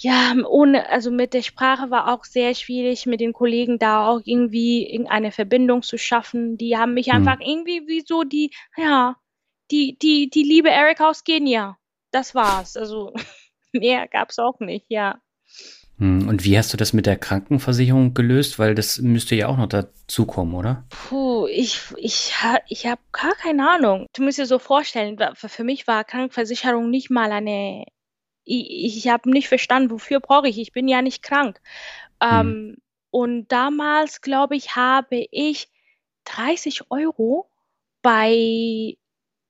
ja, 0.00 0.32
ohne, 0.46 0.88
also 0.88 1.10
mit 1.10 1.34
der 1.34 1.42
Sprache 1.42 1.90
war 1.90 2.14
auch 2.14 2.24
sehr 2.24 2.54
schwierig, 2.54 3.06
mit 3.06 3.20
den 3.20 3.32
Kollegen 3.32 3.80
da 3.80 4.06
auch 4.06 4.20
irgendwie 4.24 4.88
irgendeine 4.88 5.32
Verbindung 5.32 5.82
zu 5.82 5.98
schaffen. 5.98 6.56
Die 6.56 6.76
haben 6.76 6.94
mich 6.94 7.08
mhm. 7.08 7.14
einfach 7.14 7.40
irgendwie 7.40 7.88
wie 7.88 8.04
so 8.06 8.22
die, 8.22 8.52
ja, 8.76 9.16
die, 9.72 9.98
die, 10.00 10.30
die 10.30 10.44
liebe 10.44 10.70
Eric 10.70 11.00
aus 11.00 11.24
Kenia. 11.24 11.78
Das 12.12 12.34
war's. 12.36 12.76
Also 12.76 13.12
mehr 13.72 14.06
gab's 14.06 14.38
auch 14.38 14.60
nicht, 14.60 14.86
ja. 14.88 15.20
Hm, 15.98 16.28
und 16.28 16.44
wie 16.44 16.56
hast 16.56 16.72
du 16.72 16.76
das 16.76 16.92
mit 16.92 17.06
der 17.06 17.16
Krankenversicherung 17.16 18.14
gelöst? 18.14 18.60
Weil 18.60 18.76
das 18.76 18.98
müsste 18.98 19.34
ja 19.34 19.48
auch 19.48 19.56
noch 19.56 19.66
dazukommen, 19.66 20.54
oder? 20.54 20.86
Puh, 20.90 21.48
ich, 21.48 21.80
ich, 21.96 22.32
ich 22.68 22.86
habe 22.86 23.00
gar 23.10 23.34
keine 23.34 23.68
Ahnung. 23.68 24.06
Du 24.14 24.22
musst 24.22 24.38
dir 24.38 24.46
so 24.46 24.60
vorstellen, 24.60 25.18
für 25.34 25.64
mich 25.64 25.88
war 25.88 26.04
Krankenversicherung 26.04 26.88
nicht 26.88 27.10
mal 27.10 27.32
eine. 27.32 27.84
Ich, 28.48 28.96
ich 28.96 29.08
habe 29.08 29.30
nicht 29.30 29.48
verstanden, 29.48 29.90
wofür 29.90 30.20
brauche 30.20 30.48
ich. 30.48 30.58
Ich 30.58 30.72
bin 30.72 30.88
ja 30.88 31.02
nicht 31.02 31.22
krank. 31.22 31.60
Ähm, 32.20 32.40
hm. 32.40 32.76
Und 33.10 33.48
damals, 33.48 34.20
glaube 34.20 34.56
ich, 34.56 34.76
habe 34.76 35.26
ich 35.30 35.68
30 36.24 36.90
Euro 36.90 37.50
bei 38.02 38.96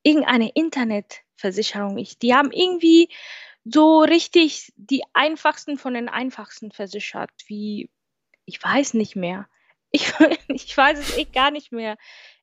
irgendeiner 0.02 0.54
Internetversicherung. 0.54 1.98
Ich, 1.98 2.18
die 2.18 2.34
haben 2.34 2.50
irgendwie 2.52 3.08
so 3.64 4.00
richtig 4.00 4.72
die 4.76 5.02
einfachsten 5.12 5.76
von 5.76 5.94
den 5.94 6.08
einfachsten 6.08 6.72
versichert, 6.72 7.30
wie 7.46 7.90
ich 8.46 8.62
weiß 8.62 8.94
nicht 8.94 9.16
mehr. 9.16 9.48
Ich, 9.90 10.12
ich 10.48 10.76
weiß 10.76 10.98
es 10.98 11.16
echt 11.16 11.32
gar 11.32 11.50
nicht 11.50 11.72
mehr. 11.72 11.96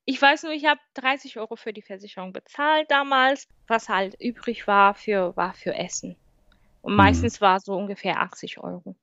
Ich 0.04 0.20
weiß 0.20 0.44
nur, 0.44 0.54
ich 0.54 0.66
habe 0.66 0.80
30 0.96 1.38
Euro 1.38 1.56
für 1.56 1.74
die 1.74 1.84
Versicherung 1.84 2.34
bezahlt 2.34 2.90
damals. 2.90 3.48
Was 3.68 3.88
halt 3.88 4.20
übrig 4.20 4.66
war 4.66 4.96
für, 4.96 5.38
war 5.38 5.54
für 5.54 5.76
Essen. 5.76 6.16
Und 6.86 6.94
mhm. 6.94 6.98
meistens 6.98 7.42
war 7.42 7.60
so 7.60 7.76
ungefähr 7.76 8.22
80 8.22 8.60
Euro. 8.60 8.96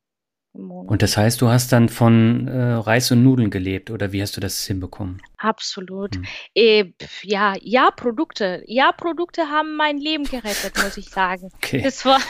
Und 0.52 1.02
das 1.02 1.16
heißt, 1.16 1.40
du 1.40 1.48
hast 1.48 1.72
dann 1.72 1.88
von 1.88 2.46
äh, 2.46 2.74
Reis 2.74 3.10
und 3.10 3.24
Nudeln 3.24 3.50
gelebt 3.50 3.90
oder 3.90 4.12
wie 4.12 4.22
hast 4.22 4.36
du 4.36 4.40
das 4.40 4.64
hinbekommen? 4.64 5.20
Absolut. 5.38 6.14
Hm. 6.14 6.24
Äh, 6.54 6.92
ja, 7.22 7.54
ja, 7.60 7.90
Produkte. 7.90 8.62
Ja, 8.66 8.92
Produkte 8.92 9.48
haben 9.48 9.74
mein 9.74 9.98
Leben 9.98 10.24
gerettet, 10.24 10.76
muss 10.76 10.96
ich 10.96 11.08
sagen. 11.08 11.50
Okay. 11.56 11.82
Das 11.82 12.04
war, 12.04 12.20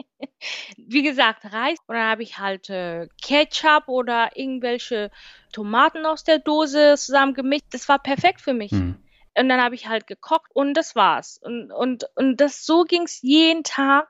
wie 0.76 1.02
gesagt, 1.02 1.44
Reis. 1.44 1.78
Und 1.86 1.94
dann 1.94 2.10
habe 2.10 2.24
ich 2.24 2.38
halt 2.38 2.68
äh, 2.68 3.08
Ketchup 3.22 3.84
oder 3.86 4.36
irgendwelche 4.36 5.10
Tomaten 5.52 6.04
aus 6.04 6.24
der 6.24 6.40
Dose 6.40 6.96
zusammengemischt. 6.98 7.66
Das 7.70 7.88
war 7.88 8.00
perfekt 8.00 8.42
für 8.42 8.52
mich. 8.52 8.72
Hm. 8.72 8.96
Und 9.36 9.48
dann 9.48 9.62
habe 9.62 9.76
ich 9.76 9.88
halt 9.88 10.06
gekocht 10.06 10.50
und 10.54 10.74
das 10.74 10.94
war's. 10.94 11.38
Und, 11.40 11.72
und, 11.72 12.04
und 12.16 12.40
das 12.40 12.66
so 12.66 12.82
ging 12.82 13.02
es 13.02 13.22
jeden 13.22 13.62
Tag. 13.62 14.08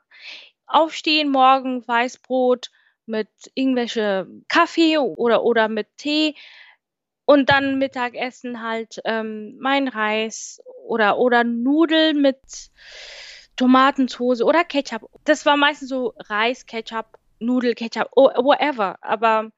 Aufstehen, 0.67 1.31
morgen 1.31 1.87
Weißbrot, 1.87 2.71
mit 3.07 3.29
irgendwelche 3.55 4.27
Kaffee 4.49 4.99
oder, 4.99 5.43
oder 5.45 5.69
mit 5.69 5.89
Tee 5.97 6.35
und 7.27 7.49
dann 7.51 7.79
Mittagessen 7.79 8.63
halt 8.63 9.01
ähm, 9.05 9.57
mein 9.59 9.89
Reis 9.89 10.61
oder, 10.87 11.19
oder 11.19 11.45
Nudeln 11.45 12.21
mit 12.21 12.39
Tomatensauce 13.57 14.43
oder 14.43 14.65
Ketchup. 14.65 15.09
Das 15.25 15.47
war 15.47 15.57
meistens 15.57 15.89
so 15.89 16.15
Reis, 16.19 16.67
Ketchup, 16.67 17.07
Nudel, 17.39 17.75
Ketchup, 17.75 18.11
whatever. 18.15 18.97
Aber 19.01 19.51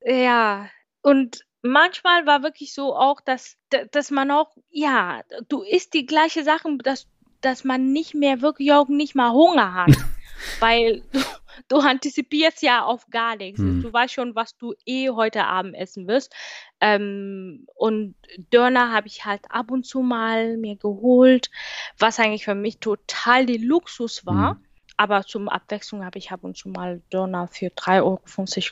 ja, 0.00 0.68
und 1.02 1.44
manchmal 1.62 2.26
war 2.26 2.42
wirklich 2.42 2.74
so 2.74 2.94
auch, 2.94 3.20
dass, 3.20 3.56
dass 3.92 4.10
man 4.10 4.30
auch, 4.30 4.56
ja, 4.68 5.22
du 5.48 5.62
isst 5.62 5.94
die 5.94 6.06
gleiche 6.06 6.44
Sachen, 6.44 6.78
dass, 6.78 7.06
dass 7.40 7.64
man 7.64 7.92
nicht 7.92 8.14
mehr 8.14 8.40
wirklich 8.42 8.72
auch 8.72 8.88
nicht 8.88 9.14
mal 9.14 9.32
Hunger 9.32 9.74
hat. 9.74 9.90
weil 10.60 11.02
du, 11.12 11.20
du 11.68 11.76
antizipierst 11.76 12.62
ja 12.62 12.84
auf 12.84 13.06
gar 13.10 13.36
nichts. 13.36 13.58
Hm. 13.58 13.82
Du 13.82 13.92
weißt 13.92 14.12
schon, 14.12 14.34
was 14.34 14.56
du 14.56 14.74
eh 14.84 15.10
heute 15.10 15.44
Abend 15.44 15.74
essen 15.74 16.06
wirst. 16.06 16.34
Ähm, 16.80 17.66
und 17.74 18.14
Döner 18.52 18.92
habe 18.92 19.06
ich 19.06 19.24
halt 19.24 19.42
ab 19.50 19.70
und 19.70 19.86
zu 19.86 20.00
mal 20.00 20.56
mir 20.56 20.76
geholt, 20.76 21.50
was 21.98 22.18
eigentlich 22.18 22.44
für 22.44 22.54
mich 22.54 22.78
total 22.78 23.46
die 23.46 23.58
Luxus 23.58 24.26
war. 24.26 24.50
Hm. 24.50 24.64
Aber 24.98 25.24
zum 25.24 25.48
Abwechslung 25.48 26.04
habe 26.04 26.18
ich 26.18 26.32
ab 26.32 26.42
und 26.42 26.56
zu 26.56 26.70
mal 26.70 27.02
Döner 27.12 27.48
für 27.48 27.66
3,50 27.66 28.00
Euro 28.02 28.20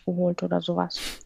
geholt 0.06 0.42
oder 0.42 0.62
sowas. 0.62 1.20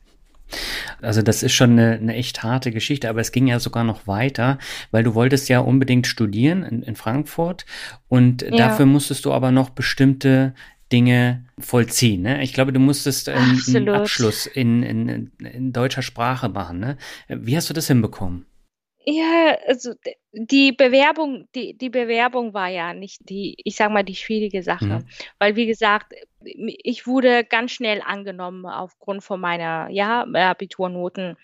Also 1.02 1.22
das 1.22 1.42
ist 1.42 1.52
schon 1.52 1.72
eine, 1.72 1.92
eine, 1.92 2.14
echt 2.14 2.42
harte 2.42 2.72
Geschichte, 2.72 3.08
aber 3.08 3.20
es 3.20 3.32
ging 3.32 3.46
ja 3.46 3.60
sogar 3.60 3.84
noch 3.84 4.06
weiter, 4.06 4.58
weil 4.90 5.04
du 5.04 5.14
wolltest 5.14 5.48
ja 5.48 5.60
unbedingt 5.60 6.06
studieren 6.06 6.62
in, 6.62 6.82
in 6.82 6.96
Frankfurt 6.96 7.66
und 8.08 8.42
ja. 8.42 8.50
dafür 8.50 8.86
musstest 8.86 9.24
du 9.24 9.32
aber 9.32 9.50
noch 9.50 9.70
bestimmte 9.70 10.54
Dinge 10.90 11.44
vollziehen. 11.58 12.22
Ne? 12.22 12.42
Ich 12.42 12.54
glaube, 12.54 12.72
du 12.72 12.80
musstest 12.80 13.28
einen, 13.28 13.60
einen 13.68 13.88
Abschluss 13.90 14.46
in, 14.46 14.82
in, 14.82 15.30
in, 15.38 15.72
deutscher 15.72 16.02
Sprache 16.02 16.48
machen. 16.48 16.80
Ne? 16.80 16.96
Wie 17.28 17.56
hast 17.56 17.68
du 17.68 17.74
das 17.74 17.88
hinbekommen? 17.88 18.46
Ja, 19.10 19.56
also 19.66 19.94
die 20.32 20.72
Bewerbung, 20.72 21.48
die, 21.54 21.76
die 21.78 21.88
Bewerbung 21.88 22.52
war 22.52 22.68
ja 22.68 22.92
nicht 22.92 23.28
die, 23.30 23.56
ich 23.64 23.76
sag 23.76 23.90
mal, 23.90 24.02
die 24.02 24.14
schwierige 24.14 24.62
Sache. 24.62 24.84
Mhm. 24.84 25.06
Weil, 25.38 25.56
wie 25.56 25.66
gesagt, 25.66 26.12
ich 26.42 27.06
wurde 27.06 27.44
ganz 27.44 27.72
schnell 27.72 28.02
angenommen 28.04 28.66
aufgrund 28.66 29.24
von 29.24 29.40
meiner 29.40 29.88
ja, 29.90 30.24
Abiturnoten. 30.24 31.38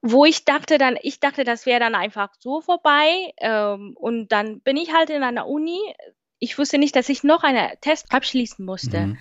Wo 0.00 0.24
ich 0.24 0.46
dachte 0.46 0.78
dann, 0.78 0.96
ich 1.02 1.20
dachte, 1.20 1.44
das 1.44 1.66
wäre 1.66 1.78
dann 1.78 1.94
einfach 1.94 2.30
so 2.38 2.62
vorbei. 2.62 3.32
Ähm, 3.38 3.94
und 3.94 4.32
dann 4.32 4.60
bin 4.60 4.78
ich 4.78 4.94
halt 4.94 5.10
in 5.10 5.22
einer 5.22 5.46
Uni. 5.46 5.78
Ich 6.38 6.58
wusste 6.58 6.78
nicht, 6.78 6.96
dass 6.96 7.10
ich 7.10 7.22
noch 7.22 7.44
einen 7.44 7.68
Test 7.82 8.06
abschließen 8.10 8.64
musste. 8.64 8.98
Mhm. 9.08 9.18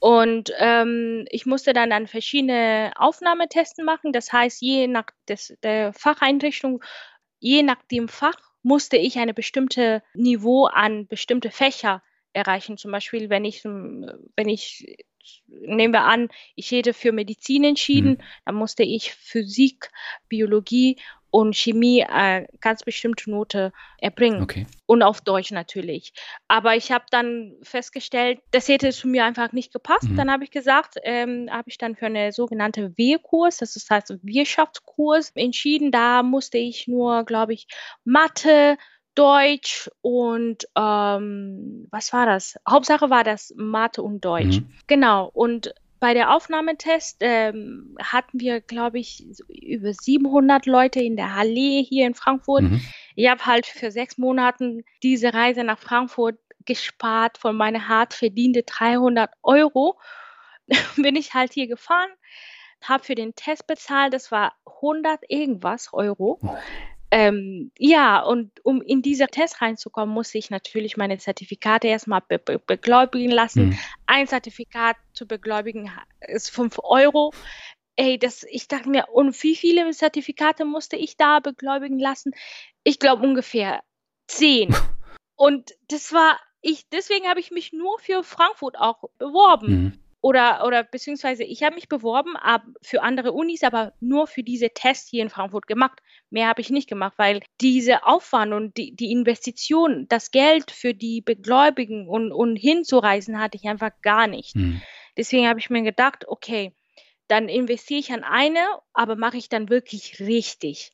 Und 0.00 0.52
ähm, 0.58 1.26
ich 1.30 1.44
musste 1.44 1.72
dann 1.72 1.90
dann 1.90 2.06
verschiedene 2.06 2.92
Aufnahmetesten 2.96 3.84
machen. 3.84 4.12
Das 4.12 4.32
heißt, 4.32 4.60
je 4.62 4.86
nach 4.86 5.06
des, 5.28 5.56
der 5.62 5.92
Facheinrichtung, 5.92 6.82
je 7.40 7.62
nach 7.62 7.82
dem 7.90 8.08
Fach 8.08 8.38
musste 8.62 8.96
ich 8.96 9.18
eine 9.18 9.34
bestimmte 9.34 10.02
Niveau 10.14 10.66
an 10.66 11.06
bestimmte 11.06 11.50
Fächer 11.50 12.02
erreichen. 12.32 12.76
Zum 12.76 12.92
Beispiel, 12.92 13.30
wenn 13.30 13.44
ich, 13.44 13.64
wenn 13.64 14.48
ich, 14.48 15.04
nehmen 15.46 15.92
wir 15.92 16.04
an, 16.04 16.28
ich 16.54 16.70
hätte 16.70 16.94
für 16.94 17.12
Medizin 17.12 17.64
entschieden, 17.64 18.10
mhm. 18.10 18.22
dann 18.44 18.54
musste 18.54 18.82
ich 18.84 19.12
Physik, 19.14 19.90
Biologie 20.28 20.96
und 21.30 21.54
Chemie 21.54 22.00
äh, 22.00 22.46
ganz 22.60 22.82
bestimmte 22.82 23.30
Note 23.30 23.72
erbringen. 23.98 24.42
Okay. 24.42 24.66
Und 24.86 25.02
auf 25.02 25.20
Deutsch 25.20 25.50
natürlich. 25.50 26.12
Aber 26.48 26.76
ich 26.76 26.90
habe 26.90 27.04
dann 27.10 27.54
festgestellt, 27.62 28.40
das 28.50 28.68
hätte 28.68 28.90
zu 28.90 29.08
mir 29.08 29.24
einfach 29.24 29.52
nicht 29.52 29.72
gepasst. 29.72 30.08
Mhm. 30.08 30.16
Dann 30.16 30.30
habe 30.30 30.44
ich 30.44 30.50
gesagt, 30.50 30.94
ähm, 31.02 31.48
habe 31.50 31.68
ich 31.68 31.78
dann 31.78 31.96
für 31.96 32.06
eine 32.06 32.32
sogenannte 32.32 32.96
W-Kurs, 32.96 33.58
das 33.58 33.76
ist 33.76 33.90
heißt 33.90 34.18
Wirtschaftskurs, 34.22 35.32
entschieden. 35.34 35.90
Da 35.90 36.22
musste 36.22 36.58
ich 36.58 36.88
nur, 36.88 37.24
glaube 37.24 37.52
ich, 37.52 37.66
Mathe, 38.04 38.78
Deutsch 39.14 39.90
und 40.00 40.64
ähm, 40.76 41.88
was 41.90 42.12
war 42.12 42.24
das? 42.24 42.56
Hauptsache 42.68 43.10
war 43.10 43.24
das 43.24 43.52
Mathe 43.56 44.00
und 44.00 44.24
Deutsch. 44.24 44.60
Mhm. 44.60 44.70
Genau. 44.86 45.28
Und 45.34 45.74
bei 46.00 46.14
der 46.14 46.34
Aufnahmetest 46.34 47.18
ähm, 47.20 47.96
hatten 48.00 48.40
wir, 48.40 48.60
glaube 48.60 48.98
ich, 48.98 49.26
über 49.48 49.92
700 49.92 50.66
Leute 50.66 51.00
in 51.00 51.16
der 51.16 51.34
Halle 51.34 51.82
hier 51.82 52.06
in 52.06 52.14
Frankfurt. 52.14 52.62
Mhm. 52.62 52.80
Ich 53.16 53.28
habe 53.28 53.44
halt 53.44 53.66
für 53.66 53.90
sechs 53.90 54.18
Monate 54.18 54.84
diese 55.02 55.34
Reise 55.34 55.64
nach 55.64 55.78
Frankfurt 55.78 56.38
gespart 56.64 57.38
von 57.38 57.56
meiner 57.56 57.88
hart 57.88 58.14
verdiente 58.14 58.62
300 58.62 59.30
Euro. 59.42 59.98
Bin 60.96 61.16
ich 61.16 61.34
halt 61.34 61.52
hier 61.52 61.66
gefahren, 61.66 62.10
habe 62.82 63.02
für 63.02 63.14
den 63.14 63.34
Test 63.34 63.66
bezahlt, 63.66 64.12
das 64.12 64.30
war 64.30 64.54
100 64.66 65.20
irgendwas 65.28 65.92
Euro. 65.92 66.38
Ähm, 67.10 67.70
ja, 67.78 68.20
und 68.20 68.50
um 68.64 68.82
in 68.82 69.00
dieser 69.00 69.28
Test 69.28 69.62
reinzukommen, 69.62 70.14
musste 70.14 70.36
ich 70.36 70.50
natürlich 70.50 70.96
meine 70.96 71.16
Zertifikate 71.18 71.88
erstmal 71.88 72.20
be 72.20 72.38
be 72.38 72.58
begläubigen 72.58 73.30
lassen. 73.30 73.68
Mhm. 73.68 73.78
Ein 74.06 74.26
Zertifikat 74.26 74.96
zu 75.14 75.26
begläubigen 75.26 75.90
ist 76.20 76.50
5 76.50 76.78
Euro. 76.82 77.32
Ey, 77.96 78.18
das, 78.18 78.44
ich 78.44 78.68
dachte 78.68 78.90
mir, 78.90 79.08
und 79.08 79.42
wie 79.42 79.56
viele 79.56 79.90
Zertifikate 79.90 80.64
musste 80.64 80.96
ich 80.96 81.16
da 81.16 81.40
begläubigen 81.40 81.98
lassen? 81.98 82.32
Ich 82.84 82.98
glaube 82.98 83.26
ungefähr 83.26 83.82
10. 84.28 84.74
und 85.36 85.72
das 85.88 86.12
war, 86.12 86.38
ich, 86.60 86.88
deswegen 86.90 87.26
habe 87.26 87.40
ich 87.40 87.50
mich 87.50 87.72
nur 87.72 87.98
für 87.98 88.22
Frankfurt 88.22 88.78
auch 88.78 89.02
beworben. 89.18 89.82
Mhm 89.82 90.07
oder, 90.20 90.64
oder 90.66 90.82
beziehungsweise 90.82 91.44
ich 91.44 91.62
habe 91.62 91.76
mich 91.76 91.88
beworben 91.88 92.36
ab, 92.36 92.62
für 92.82 93.02
andere 93.02 93.32
Unis, 93.32 93.62
aber 93.62 93.92
nur 94.00 94.26
für 94.26 94.42
diese 94.42 94.70
Tests 94.70 95.08
hier 95.08 95.22
in 95.22 95.30
Frankfurt 95.30 95.66
gemacht. 95.66 96.00
Mehr 96.30 96.48
habe 96.48 96.60
ich 96.60 96.70
nicht 96.70 96.88
gemacht, 96.88 97.14
weil 97.16 97.40
diese 97.60 98.04
Aufwand 98.04 98.52
und 98.52 98.76
die, 98.76 98.94
die 98.96 99.12
Investition, 99.12 100.06
das 100.08 100.30
Geld 100.30 100.70
für 100.70 100.92
die 100.92 101.20
Begläubigen 101.20 102.08
und, 102.08 102.32
und 102.32 102.56
hinzureisen 102.56 103.38
hatte 103.38 103.56
ich 103.56 103.68
einfach 103.68 103.92
gar 104.02 104.26
nicht. 104.26 104.54
Hm. 104.54 104.82
Deswegen 105.16 105.48
habe 105.48 105.60
ich 105.60 105.70
mir 105.70 105.82
gedacht, 105.82 106.26
okay, 106.26 106.72
dann 107.28 107.48
investiere 107.48 108.00
ich 108.00 108.12
an 108.12 108.24
eine, 108.24 108.60
aber 108.92 109.14
mache 109.14 109.36
ich 109.36 109.48
dann 109.48 109.68
wirklich 109.68 110.18
richtig. 110.20 110.92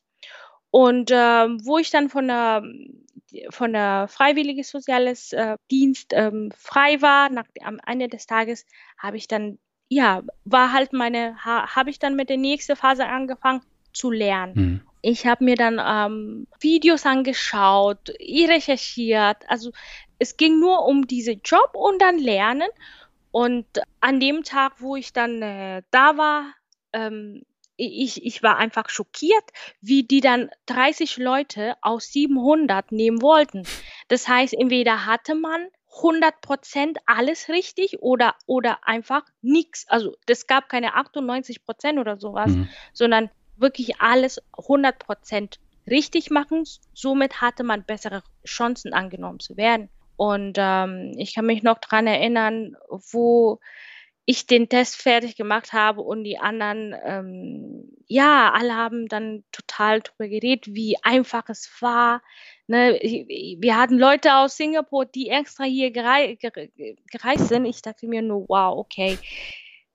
Und 0.75 1.13
ähm, 1.15 1.65
wo 1.65 1.79
ich 1.79 1.91
dann 1.91 2.09
von 2.09 2.27
der, 2.27 2.65
von 3.51 3.75
der 3.75 4.09
Freiwilliges 4.09 4.71
Soziales 4.71 5.33
äh, 5.33 5.57
Dienst 5.71 6.13
ähm, 6.13 6.51
frei 6.59 7.01
war, 7.01 7.31
nach, 7.31 7.45
am 7.63 7.79
Ende 7.87 8.09
des 8.09 8.27
Tages 8.27 8.67
habe 8.99 9.17
ich 9.17 9.29
dann, 9.29 9.61
ja, 9.89 10.25
war 10.45 10.73
halt 10.73 10.93
meine, 10.93 11.37
ha, 11.45 11.77
habe 11.77 11.91
ich 11.91 12.01
dann 12.01 12.17
mit 12.17 12.29
der 12.29 12.39
nächsten 12.39 12.75
Phase 12.75 13.07
angefangen 13.07 13.61
zu 13.93 14.11
lernen. 14.11 14.53
Mhm. 14.57 14.81
Ich 15.01 15.29
habe 15.29 15.45
mir 15.45 15.55
dann 15.55 15.81
ähm, 15.81 16.49
Videos 16.59 17.07
angeschaut, 17.07 18.11
recherchiert. 18.19 19.49
Also 19.49 19.71
es 20.19 20.37
ging 20.37 20.59
nur 20.59 20.85
um 20.87 21.07
diesen 21.07 21.41
Job 21.45 21.71
und 21.75 22.03
dann 22.03 22.19
Lernen. 22.19 22.69
Und 23.31 23.67
an 24.01 24.19
dem 24.19 24.43
Tag, 24.43 24.81
wo 24.81 24.97
ich 24.97 25.13
dann 25.13 25.41
äh, 25.41 25.83
da 25.93 26.17
war, 26.17 26.53
ähm, 26.93 27.45
ich, 27.77 28.25
ich 28.25 28.43
war 28.43 28.57
einfach 28.57 28.89
schockiert, 28.89 29.45
wie 29.81 30.05
die 30.05 30.21
dann 30.21 30.51
30 30.67 31.17
Leute 31.17 31.75
aus 31.81 32.13
700 32.13 32.93
nehmen 32.93 33.23
wollten. 33.23 33.65
Das 34.09 34.29
heißt, 34.29 34.55
entweder 34.55 35.07
hatte 35.07 35.35
man 35.35 35.67
100 35.97 36.41
Prozent 36.41 36.99
alles 37.07 37.49
richtig 37.49 38.03
oder, 38.03 38.35
oder 38.47 38.87
einfach 38.87 39.23
nichts. 39.43 39.87
Also 39.89 40.17
es 40.27 40.47
gab 40.47 40.69
keine 40.69 40.95
98 40.95 41.65
Prozent 41.65 41.99
oder 41.99 42.19
sowas, 42.19 42.51
mhm. 42.51 42.69
sondern 42.93 43.31
wirklich 43.57 44.01
alles 44.01 44.43
100 44.59 44.99
Prozent 44.99 45.61
richtig 45.89 46.31
machen. 46.31 46.65
Somit 46.95 47.41
hatte 47.41 47.63
man 47.63 47.85
bessere 47.85 48.23
Chancen 48.45 48.93
angenommen 48.93 49.41
zu 49.41 49.57
werden. 49.57 49.89
Und 50.17 50.57
ähm, 50.59 51.13
ich 51.17 51.35
kann 51.35 51.47
mich 51.47 51.63
noch 51.63 51.79
dran 51.79 52.07
erinnern, 52.07 52.77
wo 52.89 53.59
ich 54.27 54.47
den 54.47 54.69
Test 54.69 54.97
fertig 54.97 55.37
gemacht 55.37 55.73
habe 55.73 56.01
und 56.01 56.25
die 56.25 56.39
anderen, 56.39 56.95
ähm, 57.05 57.93
ja, 58.07 58.53
alle 58.53 58.75
haben 58.75 59.07
dann 59.07 59.45
total 59.53 60.01
drüber 60.01 60.29
geredet, 60.29 60.75
wie 60.75 60.97
einfach 61.03 61.49
es 61.49 61.71
war. 61.81 62.23
Ne? 62.67 62.99
Wir 63.61 63.77
hatten 63.77 63.99
Leute 63.99 64.37
aus 64.37 64.57
Singapur, 64.57 65.05
die 65.05 65.29
extra 65.29 65.65
hier 65.65 65.91
gerei 65.91 66.37
gereist 66.37 67.49
sind. 67.49 67.67
Ich 67.67 67.83
dachte 67.83 68.07
mir 68.07 68.23
nur, 68.23 68.47
wow, 68.49 68.79
okay. 68.79 69.19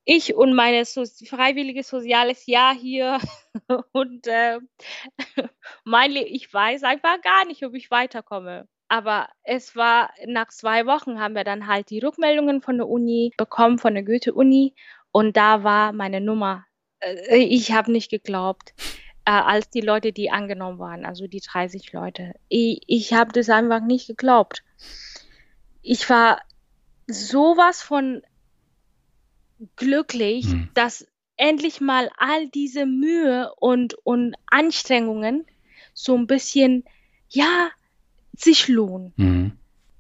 Ich 0.05 0.35
und 0.35 0.53
meine 0.53 0.85
so 0.85 1.05
freiwillige 1.05 1.83
soziales 1.83 2.45
Jahr 2.45 2.75
hier 2.75 3.19
und 3.93 4.27
äh, 4.27 4.59
mein 5.83 6.15
ich 6.15 6.51
weiß 6.53 6.83
einfach 6.83 7.21
gar 7.21 7.45
nicht, 7.45 7.63
ob 7.65 7.73
ich 7.73 7.91
weiterkomme. 7.91 8.67
Aber 8.89 9.29
es 9.43 9.75
war 9.75 10.09
nach 10.25 10.49
zwei 10.49 10.87
Wochen 10.87 11.19
haben 11.19 11.35
wir 11.35 11.43
dann 11.43 11.67
halt 11.67 11.91
die 11.91 11.99
Rückmeldungen 11.99 12.61
von 12.61 12.77
der 12.77 12.87
Uni 12.87 13.31
bekommen, 13.37 13.77
von 13.77 13.93
der 13.93 14.03
Goethe-Uni. 14.03 14.73
Und 15.11 15.37
da 15.37 15.63
war 15.63 15.93
meine 15.93 16.19
Nummer. 16.19 16.65
Äh, 16.99 17.37
ich 17.37 17.71
habe 17.71 17.91
nicht 17.91 18.09
geglaubt, 18.09 18.73
äh, 19.25 19.31
als 19.31 19.69
die 19.69 19.81
Leute, 19.81 20.11
die 20.11 20.31
angenommen 20.31 20.79
waren, 20.79 21.05
also 21.05 21.27
die 21.27 21.39
30 21.39 21.93
Leute. 21.93 22.33
Ich, 22.47 22.81
ich 22.87 23.13
habe 23.13 23.31
das 23.31 23.49
einfach 23.49 23.81
nicht 23.81 24.07
geglaubt. 24.07 24.63
Ich 25.83 26.09
war 26.09 26.41
sowas 27.05 27.83
von 27.83 28.23
glücklich, 29.75 30.45
hm. 30.45 30.69
dass 30.73 31.07
endlich 31.37 31.79
mal 31.79 32.09
all 32.17 32.47
diese 32.49 32.87
Mühe 32.87 33.53
und, 33.59 33.93
und 34.03 34.35
Anstrengungen 34.47 35.45
so 35.93 36.17
ein 36.17 36.27
bisschen, 36.27 36.85
ja, 37.29 37.69
sich 38.39 38.67
lohnen. 38.67 39.13
Mhm. 39.17 39.51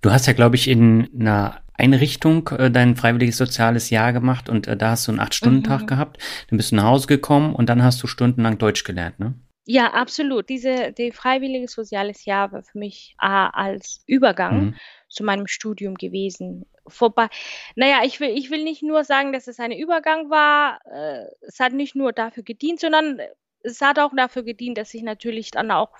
Du 0.01 0.11
hast 0.11 0.27
ja, 0.27 0.33
glaube 0.33 0.55
ich, 0.55 0.67
in 0.67 1.09
einer 1.19 1.61
Einrichtung 1.73 2.47
äh, 2.49 2.71
dein 2.71 2.95
freiwilliges 2.95 3.37
soziales 3.37 3.89
Jahr 3.89 4.13
gemacht 4.13 4.49
und 4.49 4.67
äh, 4.67 4.77
da 4.77 4.91
hast 4.91 5.07
du 5.07 5.11
einen 5.11 5.19
Acht-Stunden-Tag 5.19 5.81
mhm. 5.81 5.87
gehabt. 5.87 6.17
Dann 6.49 6.57
bist 6.57 6.71
du 6.71 6.75
nach 6.75 6.85
Hause 6.85 7.07
gekommen 7.07 7.55
und 7.55 7.69
dann 7.69 7.83
hast 7.83 8.01
du 8.03 8.07
stundenlang 8.07 8.57
Deutsch 8.57 8.83
gelernt, 8.83 9.19
ne? 9.19 9.33
Ja, 9.65 9.93
absolut. 9.93 10.49
Diese 10.49 10.93
die 10.93 11.11
freiwillige 11.11 11.67
soziales 11.67 12.25
Jahr 12.25 12.51
war 12.51 12.63
für 12.63 12.79
mich 12.79 13.15
äh, 13.21 13.27
als 13.27 14.03
Übergang 14.07 14.61
mhm. 14.61 14.75
zu 15.09 15.23
meinem 15.23 15.45
Studium 15.45 15.93
gewesen. 15.93 16.65
Vorbei. 16.87 17.27
Naja, 17.75 17.99
ich 18.03 18.19
will, 18.19 18.29
ich 18.29 18.49
will 18.49 18.63
nicht 18.63 18.81
nur 18.81 19.03
sagen, 19.03 19.31
dass 19.31 19.47
es 19.47 19.59
ein 19.59 19.71
Übergang 19.71 20.31
war. 20.31 20.79
Äh, 20.91 21.25
es 21.41 21.59
hat 21.59 21.73
nicht 21.73 21.95
nur 21.95 22.13
dafür 22.13 22.41
gedient, 22.41 22.79
sondern 22.79 23.19
es 23.61 23.79
hat 23.79 23.99
auch 23.99 24.11
dafür 24.15 24.41
gedient, 24.41 24.77
dass 24.77 24.93
ich 24.95 25.03
natürlich 25.03 25.51
dann 25.51 25.69
auch 25.69 25.91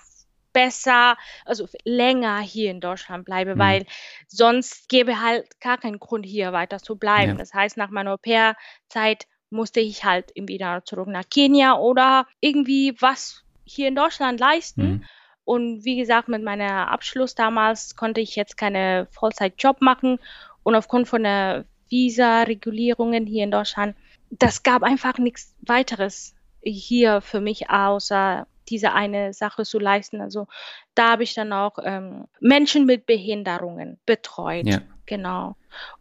besser, 0.53 1.17
also 1.45 1.67
länger 1.83 2.39
hier 2.39 2.71
in 2.71 2.81
Deutschland 2.81 3.25
bleibe, 3.25 3.55
mhm. 3.55 3.59
weil 3.59 3.85
sonst 4.27 4.89
gäbe 4.89 5.21
halt 5.21 5.59
gar 5.59 5.77
keinen 5.77 5.99
Grund, 5.99 6.25
hier 6.25 6.53
weiter 6.53 6.79
zu 6.79 6.95
bleiben. 6.95 7.33
Ja. 7.33 7.37
Das 7.37 7.53
heißt, 7.53 7.77
nach 7.77 7.89
meiner 7.89 8.13
Au-pair-Zeit 8.13 9.27
musste 9.49 9.79
ich 9.79 10.03
halt 10.03 10.31
wieder 10.35 10.83
zurück 10.85 11.07
nach 11.07 11.27
Kenia 11.29 11.77
oder 11.77 12.27
irgendwie 12.39 12.95
was 12.99 13.43
hier 13.65 13.87
in 13.87 13.95
Deutschland 13.95 14.39
leisten. 14.39 14.81
Mhm. 14.81 15.05
Und 15.43 15.83
wie 15.83 15.97
gesagt, 15.97 16.27
mit 16.27 16.43
meinem 16.43 16.69
Abschluss 16.69 17.33
damals 17.33 17.95
konnte 17.95 18.21
ich 18.21 18.35
jetzt 18.35 18.57
keine 18.57 19.07
Vollzeitjob 19.11 19.81
machen. 19.81 20.19
Und 20.61 20.75
aufgrund 20.75 21.07
von 21.07 21.23
der 21.23 21.65
Visa-Regulierungen 21.89 23.25
hier 23.25 23.45
in 23.45 23.51
Deutschland, 23.51 23.95
das 24.29 24.61
gab 24.61 24.83
einfach 24.83 25.17
nichts 25.17 25.55
weiteres 25.61 26.35
hier 26.61 27.21
für 27.21 27.41
mich 27.41 27.69
außer 27.69 28.45
diese 28.69 28.93
eine 28.93 29.33
Sache 29.33 29.63
zu 29.63 29.79
leisten. 29.79 30.21
Also 30.21 30.47
da 30.95 31.11
habe 31.11 31.23
ich 31.23 31.33
dann 31.33 31.53
auch 31.53 31.77
ähm, 31.83 32.25
Menschen 32.39 32.85
mit 32.85 33.05
Behinderungen 33.05 33.99
betreut. 34.05 34.67
Ja. 34.67 34.81
Genau. 35.05 35.55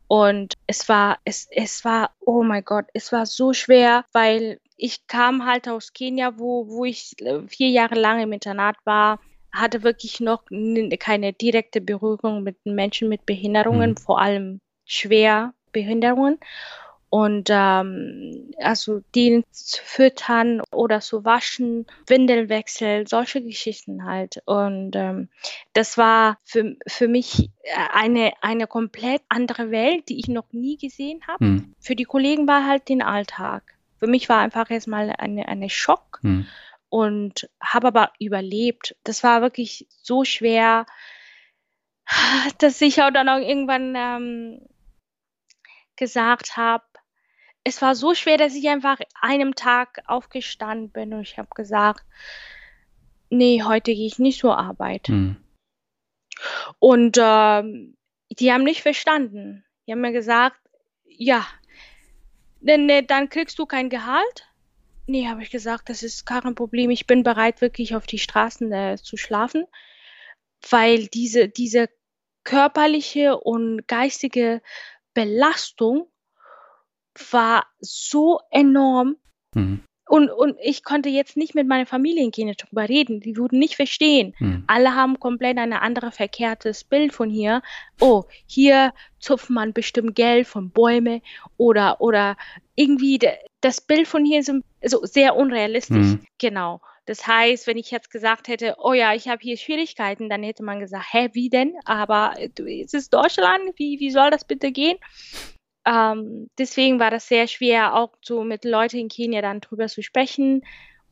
Und 0.07 0.55
es 0.67 0.89
war, 0.89 1.19
es, 1.25 1.49
es 1.51 1.85
war, 1.85 2.11
oh 2.21 2.43
mein 2.43 2.65
Gott, 2.65 2.87
es 2.95 3.13
war 3.13 3.27
so 3.27 3.53
schwer, 3.53 4.05
weil 4.13 4.59
ich 4.77 5.07
kam 5.07 5.47
halt 5.47 5.69
aus 5.69 5.93
Kenia, 5.93 6.39
wo, 6.39 6.69
wo 6.69 6.85
ich 6.85 7.15
äh, 7.21 7.47
vier 7.47 7.69
Jahre 7.69 7.95
lang 7.95 8.21
im 8.21 8.33
Internat 8.33 8.77
war, 8.85 9.19
hatte 9.53 9.83
wirklich 9.83 10.21
noch 10.21 10.45
keine 10.99 11.33
direkte 11.33 11.81
Berührung 11.81 12.43
mit 12.43 12.65
Menschen 12.65 13.09
mit 13.09 13.27
Behinderungen, 13.27 13.91
mhm. 13.91 13.97
vor 13.97 14.21
allem 14.21 14.61
schwer 14.85 15.55
Behinderungen 15.73 16.39
und 17.11 17.49
ähm, 17.51 18.53
also 18.59 19.01
die 19.15 19.43
zu 19.51 19.83
füttern 19.83 20.61
oder 20.73 21.01
zu 21.01 21.25
waschen, 21.25 21.87
Windelwechsel, 22.07 23.09
solche 23.09 23.43
Geschichten 23.43 24.05
halt. 24.05 24.43
Und 24.45 24.95
ähm, 24.95 25.29
das 25.73 25.97
war 25.97 26.39
für, 26.45 26.77
für 26.87 27.09
mich 27.09 27.51
eine, 27.93 28.33
eine 28.43 28.67
komplett 28.67 29.23
andere 29.29 29.71
Welt, 29.71 30.09
die 30.11 30.19
ich 30.19 30.29
noch 30.29 30.53
nie 30.53 30.77
gesehen 30.77 31.21
habe. 31.27 31.45
Hm. 31.45 31.75
Für 31.81 31.97
die 31.97 32.05
Kollegen 32.05 32.47
war 32.47 32.67
halt 32.67 32.89
den 32.91 33.03
Alltag. 33.03 33.75
Für 33.99 34.07
mich 34.07 34.29
war 34.29 34.41
einfach 34.41 34.71
erstmal 34.71 35.15
eine, 35.17 35.49
eine 35.49 35.71
Schock 35.71 36.21
hm. 36.23 36.47
und 36.91 37.49
habe 37.61 37.89
aber 37.89 38.13
überlebt. 38.19 38.97
Das 39.05 39.25
war 39.25 39.41
wirklich 39.41 39.87
so 40.03 40.25
schwer, 40.25 40.85
dass 42.59 42.83
ich 42.83 43.03
auch 43.03 43.11
dann 43.11 43.31
auch 43.31 43.39
irgendwann 43.39 43.95
ähm, 43.97 44.61
gesagt 45.97 46.57
habe, 46.57 46.85
es 47.69 47.83
war 47.83 47.95
so 47.95 48.15
schwer, 48.15 48.39
dass 48.39 48.55
ich 48.55 48.69
einfach 48.69 48.99
einem 49.21 49.55
Tag 49.55 50.03
aufgestanden 50.07 50.91
bin 50.91 51.13
und 51.13 51.21
ich 51.21 51.39
habe 51.39 51.51
gesagt, 51.55 52.05
nee, 53.29 53.63
heute 53.63 53.95
gehe 53.95 54.07
ich 54.07 54.19
nicht 54.19 54.41
zur 54.41 54.59
Arbeit. 54.59 55.09
Hm. 55.09 55.37
Und 56.79 57.19
ähm, 57.21 57.97
die 58.31 58.53
haben 58.53 58.65
nicht 58.65 58.83
verstanden. 58.83 59.65
Die 59.87 59.93
haben 59.93 60.01
mir 60.01 60.13
gesagt, 60.13 60.57
ja, 61.05 61.47
denn 62.61 62.89
äh, 62.89 63.05
dann 63.05 63.29
kriegst 63.29 63.59
du 63.59 63.67
kein 63.67 63.91
Gehalt. 63.91 64.49
Nee, 65.07 65.29
habe 65.29 65.43
ich 65.43 65.51
gesagt, 65.51 65.89
das 65.89 66.03
ist 66.03 66.27
kein 66.27 66.55
Problem. 66.55 66.91
Ich 66.91 67.07
bin 67.07 67.23
bereit, 67.23 67.61
wirklich 67.61 67.95
auf 67.97 68.07
die 68.07 68.19
Straßen 68.19 68.73
äh, 68.73 68.97
zu 68.97 69.17
schlafen, 69.17 69.67
weil 70.71 71.07
diese, 71.07 71.49
diese 71.49 71.89
körperliche 72.45 73.39
und 73.39 73.87
geistige 73.89 74.63
Belastung 75.13 76.11
war 77.33 77.67
so 77.81 78.41
enorm. 78.51 79.17
Mhm. 79.55 79.81
Und, 80.09 80.31
und 80.31 80.57
ich 80.63 80.85
konnte 80.85 81.11
jetzt 81.11 81.37
nicht 81.37 81.55
mit 81.55 81.69
meiner 81.69 81.85
Familiengene 81.85 82.55
darüber 82.57 82.89
reden. 82.89 83.21
Die 83.21 83.37
würden 83.37 83.59
nicht 83.59 83.77
verstehen. 83.77 84.35
Mhm. 84.39 84.65
Alle 84.67 84.95
haben 84.95 85.21
komplett 85.21 85.59
ein 85.59 85.75
anderes 85.75 86.17
verkehrtes 86.17 86.83
Bild 86.85 87.13
von 87.13 87.29
hier. 87.29 87.63
Oh, 88.01 88.25
hier 88.47 88.95
zupft 89.21 89.51
man 89.51 89.75
bestimmt 89.75 90.15
Geld 90.15 90.47
von 90.47 90.71
Bäumen 90.71 91.21
oder, 91.59 92.01
oder 92.01 92.37
irgendwie 92.75 93.21
das 93.61 93.81
Bild 93.83 94.09
von 94.09 94.25
hier 94.25 94.41
ist 94.41 94.53
so 94.85 95.05
sehr 95.05 95.37
unrealistisch. 95.37 96.07
Mhm. 96.07 96.21
Genau. 96.39 96.81
Das 97.05 97.27
heißt, 97.27 97.67
wenn 97.67 97.79
ich 97.79 97.91
jetzt 97.91 98.11
gesagt 98.11 98.49
hätte, 98.49 98.77
oh 98.79 98.93
ja, 98.93 99.15
ich 99.15 99.29
habe 99.29 99.41
hier 99.43 99.57
Schwierigkeiten, 99.57 100.29
dann 100.29 100.43
hätte 100.43 100.63
man 100.63 100.79
gesagt, 100.79 101.07
hä, 101.11 101.31
wie 101.33 101.49
denn? 101.49 101.75
Aber 101.85 102.35
es 102.39 102.95
ist 102.95 103.13
Deutschland, 103.13 103.63
wie, 103.77 103.99
wie 103.99 104.11
soll 104.11 104.31
das 104.31 104.45
bitte 104.45 104.73
gehen? 104.73 104.99
Ähm, 105.89 106.51
deswegen 106.59 107.01
war 107.01 107.11
das 107.11 107.29
sehr 107.29 107.47
schwer, 107.47 107.95
auch 107.95 108.13
so 108.21 108.45
mit 108.45 108.65
Leuten 108.65 108.99
in 108.99 109.09
Kenia 109.09 109.41
dann 109.41 109.61
drüber 109.61 109.87
zu 109.87 110.03
sprechen. 110.03 110.63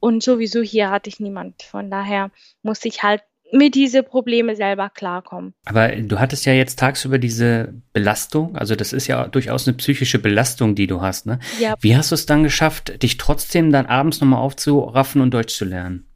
Und 0.01 0.23
sowieso 0.23 0.61
hier 0.61 0.91
hatte 0.91 1.09
ich 1.09 1.19
niemand. 1.19 1.63
Von 1.63 1.91
daher 1.91 2.31
musste 2.63 2.89
ich 2.89 3.03
halt 3.03 3.23
mit 3.53 3.75
diese 3.75 4.03
Probleme 4.03 4.57
selber 4.57 4.91
klarkommen. 4.91 5.55
Aber 5.65 5.89
du 5.89 6.19
hattest 6.19 6.45
ja 6.47 6.53
jetzt 6.53 6.79
tagsüber 6.79 7.19
diese 7.19 7.75
Belastung, 7.93 8.57
also 8.57 8.75
das 8.75 8.93
ist 8.93 9.07
ja 9.07 9.29
durchaus 9.29 9.67
eine 9.67 9.77
psychische 9.77 10.19
Belastung, 10.19 10.75
die 10.75 10.89
du 10.89 11.01
hast, 11.01 11.27
ne? 11.27 11.39
Ja. 11.61 11.75
Wie 11.81 11.97
hast 11.97 12.11
du 12.11 12.17
es 12.17 12.27
dann 12.27 12.43
geschafft, 12.43 13.03
dich 13.05 13.19
trotzdem 13.19 13.71
dann 13.71 13.87
abends 13.87 14.21
nochmal 14.21 14.41
aufzuraffen 14.41 15.21
und 15.21 15.33
Deutsch 15.33 15.55
zu 15.55 15.65
lernen? 15.65 16.09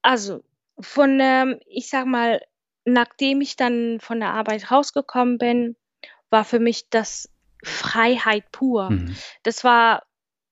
Also 0.00 0.42
von, 0.80 1.18
ähm, 1.20 1.60
ich 1.66 1.90
sag 1.90 2.06
mal, 2.06 2.40
nachdem 2.86 3.42
ich 3.42 3.56
dann 3.56 3.98
von 4.00 4.20
der 4.20 4.32
Arbeit 4.32 4.70
rausgekommen 4.70 5.36
bin, 5.36 5.76
war 6.30 6.44
für 6.44 6.58
mich 6.58 6.88
das 6.88 7.28
Freiheit 7.62 8.50
pur. 8.52 8.90
Mhm. 8.90 9.16
Das 9.42 9.64
war, 9.64 10.04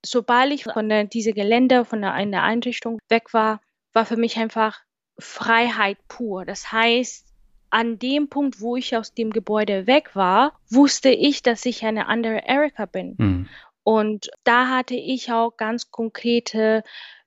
sobald 0.04 0.52
ich 0.52 0.64
von 0.64 0.88
der, 0.88 1.04
diese 1.04 1.32
Gelände, 1.32 1.84
von 1.84 2.02
der, 2.02 2.12
einer 2.12 2.42
Einrichtung 2.42 2.98
weg 3.08 3.32
war, 3.32 3.60
war 3.92 4.04
für 4.04 4.16
mich 4.16 4.36
einfach 4.36 4.80
Freiheit 5.18 5.98
pur. 6.08 6.44
Das 6.44 6.70
heißt, 6.70 7.26
an 7.70 7.98
dem 7.98 8.28
Punkt, 8.28 8.60
wo 8.60 8.76
ich 8.76 8.96
aus 8.96 9.14
dem 9.14 9.30
Gebäude 9.30 9.86
weg 9.86 10.14
war, 10.14 10.58
wusste 10.70 11.10
ich, 11.10 11.42
dass 11.42 11.66
ich 11.66 11.84
eine 11.84 12.06
andere 12.06 12.46
Erika 12.46 12.86
bin. 12.86 13.14
Mhm. 13.18 13.48
Und 13.82 14.30
da 14.44 14.68
hatte 14.68 14.94
ich 14.94 15.32
auch 15.32 15.56
ganz 15.56 15.90
konkrete 15.90 16.84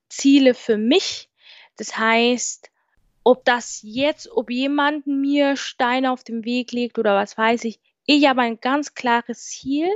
Ziele 0.09 0.53
für 0.53 0.77
mich. 0.77 1.29
Das 1.77 1.97
heißt, 1.97 2.69
ob 3.23 3.45
das 3.45 3.79
jetzt, 3.83 4.29
ob 4.31 4.49
jemand 4.49 5.07
mir 5.07 5.57
Steine 5.57 6.11
auf 6.11 6.23
dem 6.23 6.45
Weg 6.45 6.71
legt 6.71 6.97
oder 6.97 7.15
was 7.15 7.37
weiß 7.37 7.63
ich. 7.65 7.79
Ich 8.05 8.27
habe 8.27 8.41
ein 8.41 8.59
ganz 8.59 8.93
klares 8.93 9.45
Ziel 9.45 9.87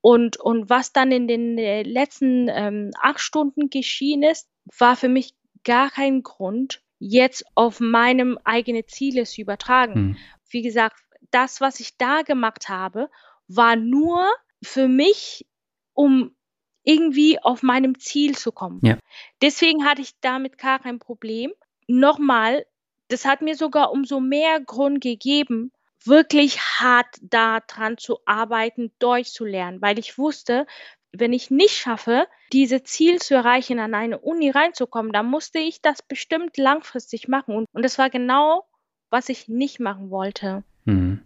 und, 0.00 0.36
und 0.38 0.68
was 0.68 0.92
dann 0.92 1.12
in 1.12 1.28
den 1.28 1.56
äh, 1.58 1.82
letzten 1.82 2.48
ähm, 2.48 2.90
acht 3.00 3.20
Stunden 3.20 3.70
geschehen 3.70 4.22
ist, 4.22 4.48
war 4.78 4.96
für 4.96 5.08
mich 5.08 5.34
gar 5.64 5.90
kein 5.90 6.22
Grund, 6.22 6.82
jetzt 6.98 7.44
auf 7.54 7.80
meinem 7.80 8.38
eigenen 8.44 8.86
Ziele 8.86 9.24
zu 9.24 9.40
übertragen. 9.40 9.94
Hm. 9.94 10.16
Wie 10.48 10.62
gesagt, 10.62 10.96
das, 11.30 11.60
was 11.60 11.80
ich 11.80 11.96
da 11.96 12.22
gemacht 12.22 12.68
habe, 12.68 13.10
war 13.48 13.76
nur 13.76 14.30
für 14.62 14.88
mich, 14.88 15.46
um 15.92 16.34
irgendwie 16.82 17.38
auf 17.42 17.62
meinem 17.62 17.98
Ziel 17.98 18.36
zu 18.36 18.52
kommen. 18.52 18.80
Ja. 18.82 18.98
Deswegen 19.40 19.84
hatte 19.84 20.02
ich 20.02 20.20
damit 20.20 20.58
gar 20.58 20.78
kein 20.78 20.98
Problem. 20.98 21.52
Nochmal, 21.86 22.66
das 23.08 23.24
hat 23.24 23.42
mir 23.42 23.56
sogar 23.56 23.90
umso 23.90 24.20
mehr 24.20 24.60
Grund 24.60 25.00
gegeben, 25.00 25.72
wirklich 26.06 26.60
hart 26.60 27.06
daran 27.20 27.98
zu 27.98 28.18
arbeiten, 28.26 28.92
Deutsch 28.98 29.30
zu 29.30 29.44
lernen, 29.44 29.80
weil 29.82 29.98
ich 29.98 30.18
wusste, 30.18 30.66
wenn 31.12 31.32
ich 31.32 31.50
nicht 31.50 31.76
schaffe, 31.76 32.26
diese 32.52 32.82
Ziel 32.82 33.20
zu 33.20 33.34
erreichen, 33.34 33.78
an 33.78 33.94
eine 33.94 34.18
Uni 34.18 34.50
reinzukommen, 34.50 35.12
dann 35.12 35.26
musste 35.26 35.58
ich 35.58 35.80
das 35.80 36.02
bestimmt 36.02 36.56
langfristig 36.56 37.28
machen. 37.28 37.54
Und, 37.54 37.66
und 37.72 37.84
das 37.84 37.98
war 37.98 38.10
genau, 38.10 38.64
was 39.10 39.28
ich 39.28 39.48
nicht 39.48 39.80
machen 39.80 40.10
wollte. 40.10 40.64
Mhm. 40.84 41.22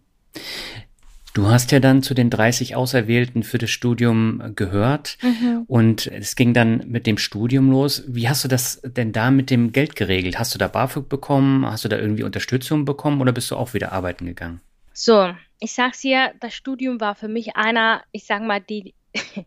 Du 1.34 1.46
hast 1.46 1.70
ja 1.72 1.78
dann 1.78 2.02
zu 2.02 2.14
den 2.14 2.30
30 2.30 2.74
Auserwählten 2.74 3.42
für 3.42 3.58
das 3.58 3.70
Studium 3.70 4.54
gehört 4.56 5.18
mhm. 5.22 5.64
und 5.68 6.06
es 6.08 6.34
ging 6.36 6.52
dann 6.52 6.84
mit 6.88 7.06
dem 7.06 7.16
Studium 7.16 7.70
los. 7.70 8.02
Wie 8.08 8.28
hast 8.28 8.44
du 8.44 8.48
das 8.48 8.80
denn 8.84 9.12
da 9.12 9.30
mit 9.30 9.50
dem 9.50 9.72
Geld 9.72 9.94
geregelt? 9.94 10.38
Hast 10.38 10.54
du 10.54 10.58
da 10.58 10.68
BAföG 10.68 11.08
bekommen? 11.08 11.64
Hast 11.64 11.84
du 11.84 11.88
da 11.88 11.96
irgendwie 11.96 12.24
Unterstützung 12.24 12.84
bekommen 12.84 13.20
oder 13.20 13.32
bist 13.32 13.50
du 13.50 13.56
auch 13.56 13.72
wieder 13.72 13.92
arbeiten 13.92 14.26
gegangen? 14.26 14.60
So, 15.00 15.32
ich 15.61 15.74
sag's 15.74 16.00
dir, 16.00 16.34
das 16.40 16.54
Studium 16.54 17.00
war 17.00 17.14
für 17.14 17.28
mich 17.28 17.54
einer, 17.54 18.02
ich 18.11 18.26
sag 18.26 18.42
mal, 18.42 18.61
die, 18.61 18.96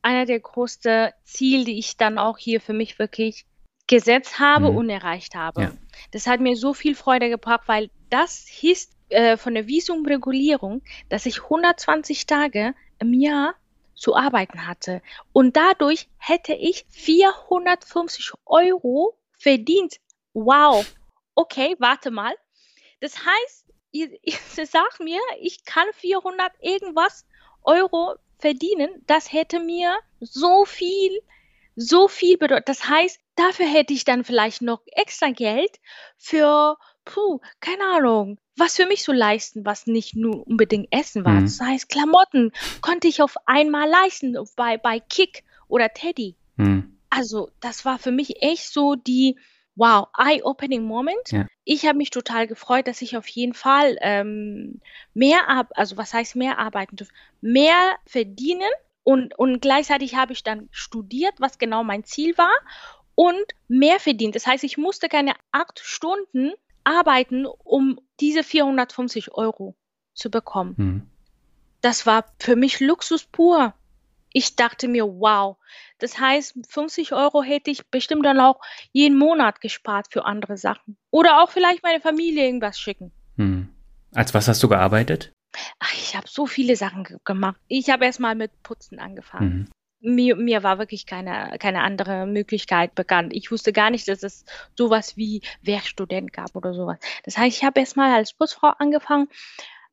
einer 0.00 0.24
der 0.24 0.40
größten 0.40 1.10
Ziele, 1.22 1.64
die 1.64 1.78
ich 1.78 1.98
dann 1.98 2.16
auch 2.16 2.38
hier 2.38 2.62
für 2.62 2.72
mich 2.72 2.98
wirklich 2.98 3.44
gesetzt 3.86 4.38
habe 4.38 4.70
mhm. 4.70 4.76
und 4.78 4.88
erreicht 4.88 5.34
habe. 5.34 5.60
Ja. 5.60 5.72
Das 6.12 6.26
hat 6.26 6.40
mir 6.40 6.56
so 6.56 6.72
viel 6.72 6.94
Freude 6.94 7.28
gebracht, 7.28 7.64
weil 7.66 7.90
das 8.08 8.46
hieß 8.48 8.90
äh, 9.10 9.36
von 9.36 9.52
der 9.52 9.66
Visumregulierung, 9.66 10.80
dass 11.10 11.26
ich 11.26 11.42
120 11.42 12.24
Tage 12.24 12.74
im 12.98 13.12
Jahr 13.12 13.54
zu 13.94 14.16
arbeiten 14.16 14.66
hatte. 14.66 15.02
Und 15.34 15.58
dadurch 15.58 16.08
hätte 16.16 16.54
ich 16.54 16.86
450 16.88 18.32
Euro 18.46 19.18
verdient. 19.36 19.96
Wow. 20.32 20.90
Okay, 21.34 21.76
warte 21.80 22.10
mal. 22.10 22.34
Das 23.00 23.18
heißt, 23.18 23.65
sagt 24.70 25.00
mir, 25.00 25.20
ich 25.40 25.64
kann 25.64 25.86
400 25.94 26.52
irgendwas 26.60 27.26
Euro 27.62 28.14
verdienen, 28.38 28.90
das 29.06 29.32
hätte 29.32 29.60
mir 29.60 29.96
so 30.20 30.64
viel, 30.64 31.20
so 31.74 32.08
viel 32.08 32.38
bedeutet. 32.38 32.68
Das 32.68 32.88
heißt, 32.88 33.20
dafür 33.34 33.66
hätte 33.66 33.92
ich 33.92 34.04
dann 34.04 34.24
vielleicht 34.24 34.62
noch 34.62 34.82
extra 34.92 35.30
Geld 35.30 35.78
für, 36.16 36.76
puh, 37.04 37.40
keine 37.60 37.84
Ahnung, 37.84 38.38
was 38.56 38.76
für 38.76 38.86
mich 38.86 39.04
so 39.04 39.12
leisten, 39.12 39.64
was 39.64 39.86
nicht 39.86 40.16
nur 40.16 40.46
unbedingt 40.46 40.88
Essen 40.90 41.24
war. 41.24 41.34
Mhm. 41.34 41.44
Das 41.44 41.60
heißt, 41.60 41.88
Klamotten 41.88 42.52
konnte 42.80 43.08
ich 43.08 43.22
auf 43.22 43.36
einmal 43.46 43.88
leisten 43.88 44.36
bei, 44.56 44.78
bei 44.78 45.00
Kick 45.00 45.44
oder 45.68 45.92
Teddy. 45.92 46.36
Mhm. 46.56 46.98
Also, 47.10 47.50
das 47.60 47.84
war 47.84 47.98
für 47.98 48.10
mich 48.10 48.42
echt 48.42 48.72
so 48.72 48.94
die, 48.94 49.38
wow, 49.76 50.08
eye-opening 50.16 50.82
Moment. 50.84 51.30
Ja. 51.30 51.46
Ich 51.64 51.86
habe 51.86 51.98
mich 51.98 52.10
total 52.10 52.46
gefreut, 52.46 52.88
dass 52.88 53.02
ich 53.02 53.16
auf 53.16 53.28
jeden 53.28 53.54
Fall 53.54 53.96
ähm, 54.00 54.80
mehr 55.14 55.48
ab, 55.48 55.70
also 55.74 55.96
was 55.96 56.12
heißt 56.12 56.34
mehr 56.34 56.58
arbeiten 56.58 56.96
dürfen, 56.96 57.14
mehr 57.40 57.96
verdienen 58.06 58.70
und, 59.04 59.38
und 59.38 59.60
gleichzeitig 59.60 60.16
habe 60.16 60.32
ich 60.32 60.42
dann 60.42 60.68
studiert, 60.72 61.34
was 61.38 61.58
genau 61.58 61.84
mein 61.84 62.04
Ziel 62.04 62.36
war 62.36 62.52
und 63.14 63.44
mehr 63.68 64.00
verdient. 64.00 64.34
Das 64.34 64.46
heißt, 64.46 64.64
ich 64.64 64.78
musste 64.78 65.08
keine 65.08 65.34
acht 65.52 65.78
Stunden 65.78 66.52
arbeiten, 66.84 67.46
um 67.46 68.00
diese 68.20 68.42
450 68.42 69.32
Euro 69.32 69.74
zu 70.14 70.30
bekommen. 70.30 70.74
Mhm. 70.76 71.02
Das 71.80 72.06
war 72.06 72.24
für 72.38 72.56
mich 72.56 72.80
Luxus 72.80 73.24
pur 73.24 73.74
ich 74.36 74.54
dachte 74.54 74.86
mir, 74.86 75.06
wow, 75.06 75.56
das 75.98 76.20
heißt, 76.20 76.58
50 76.68 77.14
Euro 77.14 77.42
hätte 77.42 77.70
ich 77.70 77.86
bestimmt 77.88 78.26
dann 78.26 78.38
auch 78.38 78.60
jeden 78.92 79.16
Monat 79.16 79.62
gespart 79.62 80.08
für 80.12 80.26
andere 80.26 80.58
Sachen. 80.58 80.98
Oder 81.10 81.42
auch 81.42 81.50
vielleicht 81.50 81.82
meine 81.82 82.02
Familie 82.02 82.44
irgendwas 82.44 82.78
schicken. 82.78 83.12
Hm. 83.36 83.70
Als 84.14 84.34
was 84.34 84.46
hast 84.46 84.62
du 84.62 84.68
gearbeitet? 84.68 85.32
Ach, 85.78 85.94
ich 85.94 86.14
habe 86.14 86.28
so 86.28 86.44
viele 86.44 86.76
Sachen 86.76 87.06
gemacht. 87.24 87.58
Ich 87.66 87.88
habe 87.88 88.04
erst 88.04 88.20
mal 88.20 88.34
mit 88.34 88.62
Putzen 88.62 88.98
angefangen. 88.98 89.70
Mhm. 90.02 90.14
Mir, 90.14 90.36
mir, 90.36 90.62
war 90.62 90.78
wirklich 90.78 91.06
keine, 91.06 91.56
keine 91.58 91.80
andere 91.80 92.26
Möglichkeit 92.26 92.94
bekannt. 92.94 93.32
Ich 93.34 93.50
wusste 93.50 93.72
gar 93.72 93.88
nicht, 93.88 94.06
dass 94.06 94.22
es 94.22 94.44
sowas 94.74 95.16
wie 95.16 95.40
Werkstudent 95.62 96.34
gab 96.34 96.54
oder 96.54 96.74
sowas. 96.74 96.98
Das 97.24 97.38
heißt, 97.38 97.56
ich 97.56 97.64
habe 97.64 97.80
erst 97.80 97.96
mal 97.96 98.14
als 98.14 98.34
Putzfrau 98.34 98.74
angefangen. 98.78 99.28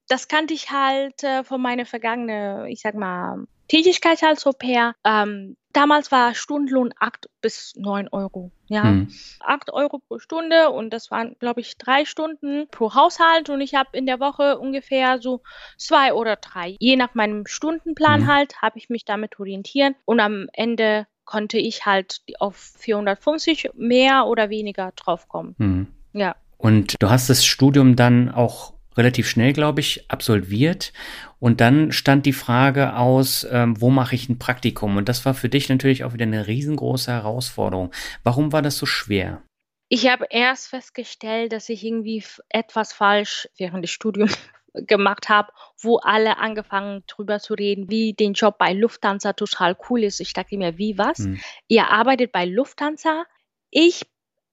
Das 0.10 0.28
kannte 0.28 0.54
ich 0.54 0.70
halt 0.70 1.24
äh, 1.24 1.46
von 1.46 1.62
meiner 1.62 1.86
vergangenen, 1.86 2.66
ich 2.66 2.82
sag 2.82 2.96
mal, 2.96 3.48
Tätigkeit 3.68 4.24
als 4.24 4.46
Au 4.46 4.52
pair. 4.52 4.96
Ähm, 5.04 5.58
damals 5.72 6.12
war 6.12 6.36
Stundenlohn 6.36 6.94
8 7.00 7.30
bis 7.42 7.74
9 7.76 8.08
Euro. 8.10 8.52
Ja, 8.68 8.84
mhm. 8.84 9.14
8 9.40 9.74
Euro 9.74 10.00
pro 10.00 10.20
Stunde 10.20 10.70
und 10.70 10.92
das 10.92 11.12
waren, 11.12 11.36
glaube 11.40 11.62
ich, 11.62 11.78
drei 11.78 12.06
Stunden 12.06 12.68
pro 12.70 12.94
Haushalt 12.94 13.50
und 13.50 13.62
ich 13.62 13.76
habe 13.76 13.98
in 13.98 14.06
der 14.06 14.20
Woche 14.20 14.58
ungefähr 14.60 15.20
so 15.20 15.42
zwei 15.78 16.14
oder 16.14 16.36
drei. 16.36 16.76
Je 16.80 16.96
nach 16.96 17.14
meinem 17.16 17.46
Stundenplan 17.46 18.22
mhm. 18.22 18.28
halt, 18.28 18.62
habe 18.62 18.78
ich 18.78 18.90
mich 18.90 19.06
damit 19.06 19.40
orientieren 19.40 19.96
und 20.06 20.20
am 20.20 20.48
Ende 20.54 21.08
konnte 21.26 21.58
ich 21.58 21.86
halt 21.86 22.22
auf 22.40 22.56
450 22.56 23.72
mehr 23.76 24.26
oder 24.28 24.50
weniger 24.50 24.92
draufkommen. 24.96 25.56
Mhm. 25.58 25.88
Ja. 26.14 26.36
Und 26.58 26.96
du 27.00 27.10
hast 27.10 27.30
das 27.30 27.46
Studium 27.46 27.96
dann 27.96 28.30
auch 28.30 28.74
relativ 28.98 29.28
schnell, 29.28 29.54
glaube 29.54 29.80
ich, 29.80 30.10
absolviert. 30.10 30.94
Und 31.40 31.62
dann 31.62 31.92
stand 31.92 32.26
die 32.26 32.34
Frage 32.34 32.96
aus, 32.96 33.46
ähm, 33.52 33.80
wo 33.82 33.90
mache 33.90 34.16
ich 34.16 34.30
ein 34.30 34.40
Praktikum? 34.40 34.98
Und 34.98 35.10
das 35.10 35.26
war 35.26 35.34
für 35.34 35.50
dich 35.50 35.70
natürlich 35.70 36.04
auch 36.04 36.14
wieder 36.14 36.24
eine 36.24 36.48
riesengroße 36.48 37.12
Herausforderung. 37.12 37.92
Warum 38.24 38.52
war 38.52 38.62
das 38.62 38.78
so 38.78 38.86
schwer? 38.86 39.42
Ich 39.90 40.08
habe 40.08 40.26
erst 40.30 40.70
festgestellt, 40.70 41.54
dass 41.54 41.70
ich 41.70 41.84
irgendwie 41.84 42.24
etwas 42.50 42.94
falsch 42.94 43.48
während 43.58 43.84
des 43.84 43.92
Studiums 43.92 44.38
gemacht 44.74 45.30
habe, 45.30 45.52
wo 45.82 45.98
alle 45.98 46.38
angefangen 46.38 47.04
drüber 47.06 47.40
zu 47.40 47.54
reden, 47.54 47.90
wie 47.90 48.14
den 48.14 48.34
Job 48.34 48.58
bei 48.58 48.74
Lufthansa 48.74 49.34
total 49.34 49.78
cool 49.90 50.04
ist. 50.04 50.20
Ich 50.20 50.34
dachte 50.34 50.58
mir, 50.58 50.78
wie 50.78 50.98
was? 50.98 51.20
Hm. 51.20 51.40
Ihr 51.68 51.90
arbeitet 51.90 52.32
bei 52.32 52.46
Lufthansa? 52.46 53.26
Ich 53.70 54.02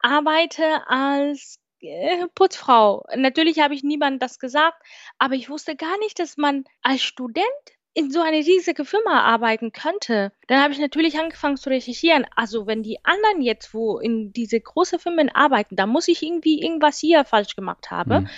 arbeite 0.00 0.86
als 0.88 1.58
äh, 1.82 2.26
Putzfrau. 2.34 3.04
Natürlich 3.16 3.60
habe 3.60 3.74
ich 3.74 3.82
niemandem 3.82 4.18
das 4.18 4.38
gesagt, 4.38 4.82
aber 5.18 5.34
ich 5.34 5.48
wusste 5.50 5.76
gar 5.76 5.98
nicht, 5.98 6.18
dass 6.18 6.36
man 6.36 6.64
als 6.82 7.02
Student 7.02 7.46
in 7.92 8.10
so 8.10 8.20
eine 8.20 8.36
riesige 8.36 8.84
Firma 8.84 9.22
arbeiten 9.22 9.72
könnte. 9.72 10.32
Dann 10.46 10.62
habe 10.62 10.72
ich 10.72 10.78
natürlich 10.78 11.18
angefangen 11.18 11.56
zu 11.56 11.70
recherchieren. 11.70 12.24
Also 12.36 12.66
wenn 12.66 12.82
die 12.82 12.98
anderen 13.04 13.42
jetzt, 13.42 13.74
wo 13.74 13.98
in 13.98 14.32
diese 14.32 14.60
großen 14.60 14.98
Firmen 14.98 15.28
arbeiten, 15.28 15.76
da 15.76 15.86
muss 15.86 16.08
ich 16.08 16.22
irgendwie 16.22 16.62
irgendwas 16.62 16.98
hier 16.98 17.24
falsch 17.24 17.56
gemacht 17.56 17.90
haben. 17.90 18.22
Mhm. 18.22 18.28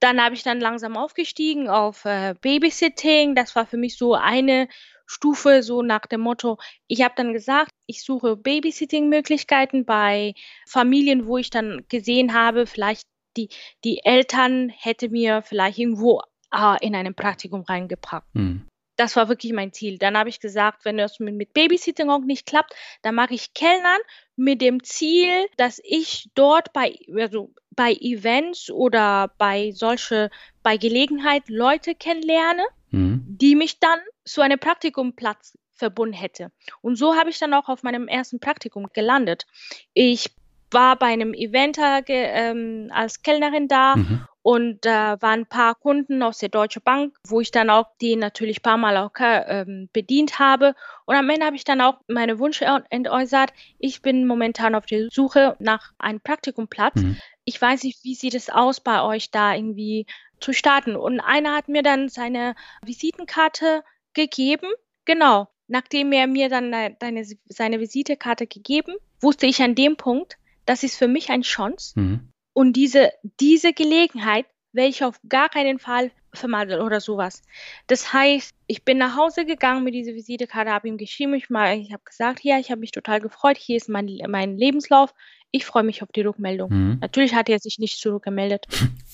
Dann 0.00 0.22
habe 0.22 0.34
ich 0.34 0.42
dann 0.42 0.60
langsam 0.60 0.96
aufgestiegen 0.96 1.68
auf 1.68 2.04
äh, 2.04 2.34
Babysitting. 2.40 3.34
Das 3.34 3.54
war 3.56 3.66
für 3.66 3.76
mich 3.76 3.96
so 3.96 4.14
eine 4.14 4.68
Stufe, 5.12 5.62
so 5.62 5.82
nach 5.82 6.06
dem 6.06 6.22
Motto, 6.22 6.58
ich 6.88 7.02
habe 7.02 7.14
dann 7.16 7.34
gesagt, 7.34 7.72
ich 7.86 8.02
suche 8.02 8.36
Babysitting-Möglichkeiten 8.36 9.84
bei 9.84 10.34
Familien, 10.66 11.26
wo 11.26 11.36
ich 11.36 11.50
dann 11.50 11.84
gesehen 11.88 12.32
habe, 12.32 12.66
vielleicht 12.66 13.06
die, 13.36 13.50
die 13.84 14.04
Eltern 14.04 14.70
hätte 14.70 15.10
mir 15.10 15.42
vielleicht 15.42 15.78
irgendwo 15.78 16.22
äh, 16.52 16.76
in 16.84 16.94
einem 16.94 17.14
Praktikum 17.14 17.62
reingebracht. 17.62 18.24
Hm. 18.34 18.66
Das 18.96 19.16
war 19.16 19.28
wirklich 19.28 19.52
mein 19.52 19.72
Ziel. 19.72 19.98
Dann 19.98 20.16
habe 20.16 20.28
ich 20.28 20.40
gesagt, 20.40 20.84
wenn 20.84 20.96
das 20.96 21.18
mit, 21.18 21.34
mit 21.34 21.52
Babysitting 21.52 22.10
auch 22.10 22.20
nicht 22.20 22.46
klappt, 22.46 22.74
dann 23.02 23.14
mache 23.14 23.34
ich 23.34 23.52
Kellnern 23.54 24.00
mit 24.36 24.60
dem 24.62 24.82
Ziel, 24.82 25.46
dass 25.56 25.80
ich 25.84 26.30
dort 26.34 26.72
bei, 26.72 26.94
also 27.14 27.52
bei 27.70 27.92
Events 27.92 28.70
oder 28.70 29.32
bei 29.38 29.72
solche, 29.72 30.30
bei 30.62 30.76
Gelegenheit 30.76 31.48
Leute 31.48 31.94
kennenlerne, 31.94 32.64
mhm. 32.92 33.24
die 33.26 33.56
mich 33.56 33.80
dann 33.80 33.98
zu 34.24 34.40
einem 34.40 34.58
Praktikumplatz 34.58 35.58
verbunden 35.74 36.14
hätte. 36.14 36.52
Und 36.80 36.96
so 36.96 37.16
habe 37.16 37.30
ich 37.30 37.38
dann 37.38 37.54
auch 37.54 37.68
auf 37.68 37.82
meinem 37.82 38.06
ersten 38.06 38.38
Praktikum 38.38 38.86
gelandet. 38.92 39.46
Ich 39.94 40.30
war 40.70 40.96
bei 40.96 41.06
einem 41.06 41.34
Event 41.34 41.78
äh, 41.78 42.02
ähm, 42.08 42.88
als 42.92 43.22
Kellnerin 43.22 43.68
da 43.68 43.96
mhm. 43.96 44.26
und 44.42 44.84
da 44.84 45.14
äh, 45.14 45.22
waren 45.22 45.40
ein 45.40 45.46
paar 45.46 45.74
Kunden 45.74 46.22
aus 46.22 46.38
der 46.38 46.48
Deutschen 46.48 46.82
Bank, 46.82 47.14
wo 47.26 47.40
ich 47.40 47.50
dann 47.50 47.68
auch 47.68 47.88
die 48.00 48.16
natürlich 48.16 48.60
ein 48.60 48.62
paar 48.62 48.76
Mal 48.76 48.96
auch 48.96 49.10
äh, 49.18 49.66
bedient 49.92 50.38
habe. 50.38 50.74
Und 51.04 51.16
am 51.16 51.28
Ende 51.28 51.46
habe 51.46 51.56
ich 51.56 51.64
dann 51.64 51.80
auch 51.80 51.98
meine 52.06 52.38
Wünsche 52.38 52.64
entäußert. 52.90 53.52
Ich 53.78 54.02
bin 54.02 54.26
momentan 54.26 54.74
auf 54.74 54.86
der 54.86 55.08
Suche 55.12 55.56
nach 55.58 55.92
einem 55.98 56.20
Praktikumplatz. 56.20 56.96
Mhm. 56.96 57.18
ich 57.44 57.60
weiß 57.60 57.82
nicht, 57.82 58.04
wie 58.04 58.14
sieht 58.14 58.34
es 58.34 58.50
aus 58.50 58.80
bei 58.80 59.02
euch 59.02 59.30
da 59.30 59.54
irgendwie 59.54 60.06
zu 60.42 60.52
starten? 60.52 60.96
Und 60.96 61.20
einer 61.20 61.54
hat 61.54 61.68
mir 61.68 61.82
dann 61.82 62.08
seine 62.08 62.54
Visitenkarte 62.84 63.82
gegeben. 64.14 64.68
Genau. 65.04 65.48
Nachdem 65.68 66.12
er 66.12 66.26
mir 66.26 66.48
dann 66.48 66.70
deine, 66.98 67.24
seine 67.46 67.80
Visitekarte 67.80 68.46
gegeben, 68.46 68.94
wusste 69.20 69.46
ich 69.46 69.62
an 69.62 69.74
dem 69.74 69.96
Punkt, 69.96 70.36
das 70.66 70.82
ist 70.82 70.96
für 70.96 71.08
mich 71.08 71.30
eine 71.30 71.42
Chance. 71.42 71.98
Mhm. 71.98 72.28
Und 72.52 72.74
diese, 72.74 73.10
diese 73.40 73.72
Gelegenheit 73.72 74.46
werde 74.72 74.90
ich 74.90 75.04
auf 75.04 75.20
gar 75.28 75.48
keinen 75.48 75.78
Fall 75.78 76.10
vermasseln 76.34 76.80
oder 76.80 77.00
sowas. 77.00 77.42
Das 77.86 78.12
heißt, 78.12 78.54
ich 78.66 78.84
bin 78.84 78.98
nach 78.98 79.16
Hause 79.16 79.44
gegangen 79.44 79.84
mit 79.84 79.94
dieser 79.94 80.14
Visitekarte, 80.14 80.70
habe 80.70 80.88
ihm 80.88 80.96
geschrieben, 80.96 81.34
ich, 81.34 81.44
ich 81.44 81.92
habe 81.92 82.02
gesagt, 82.04 82.40
ja, 82.42 82.58
ich 82.58 82.70
habe 82.70 82.80
mich 82.80 82.90
total 82.90 83.20
gefreut, 83.20 83.58
hier 83.58 83.76
ist 83.76 83.88
mein, 83.88 84.18
mein 84.28 84.56
Lebenslauf, 84.56 85.14
ich 85.50 85.66
freue 85.66 85.82
mich 85.82 86.02
auf 86.02 86.10
die 86.12 86.22
Rückmeldung. 86.22 86.70
Mhm. 86.70 86.98
Natürlich 87.00 87.34
hat 87.34 87.48
er 87.48 87.58
sich 87.58 87.78
nicht 87.78 87.98
zurückgemeldet. 87.98 88.66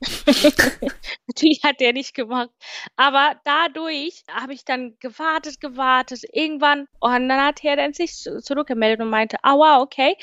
Natürlich 1.26 1.62
hat 1.62 1.80
er 1.80 1.92
nicht 1.92 2.14
gemacht. 2.14 2.50
Aber 2.96 3.34
dadurch 3.44 4.22
habe 4.30 4.54
ich 4.54 4.64
dann 4.64 4.96
gewartet, 4.98 5.60
gewartet, 5.60 6.22
irgendwann, 6.32 6.86
und 7.00 7.28
dann 7.28 7.40
hat 7.40 7.62
er 7.62 7.76
dann 7.76 7.92
sich 7.92 8.14
zurückgemeldet 8.14 9.00
und 9.00 9.10
meinte, 9.10 9.36
ah 9.42 9.56
wow, 9.56 9.82
okay, 9.82 10.16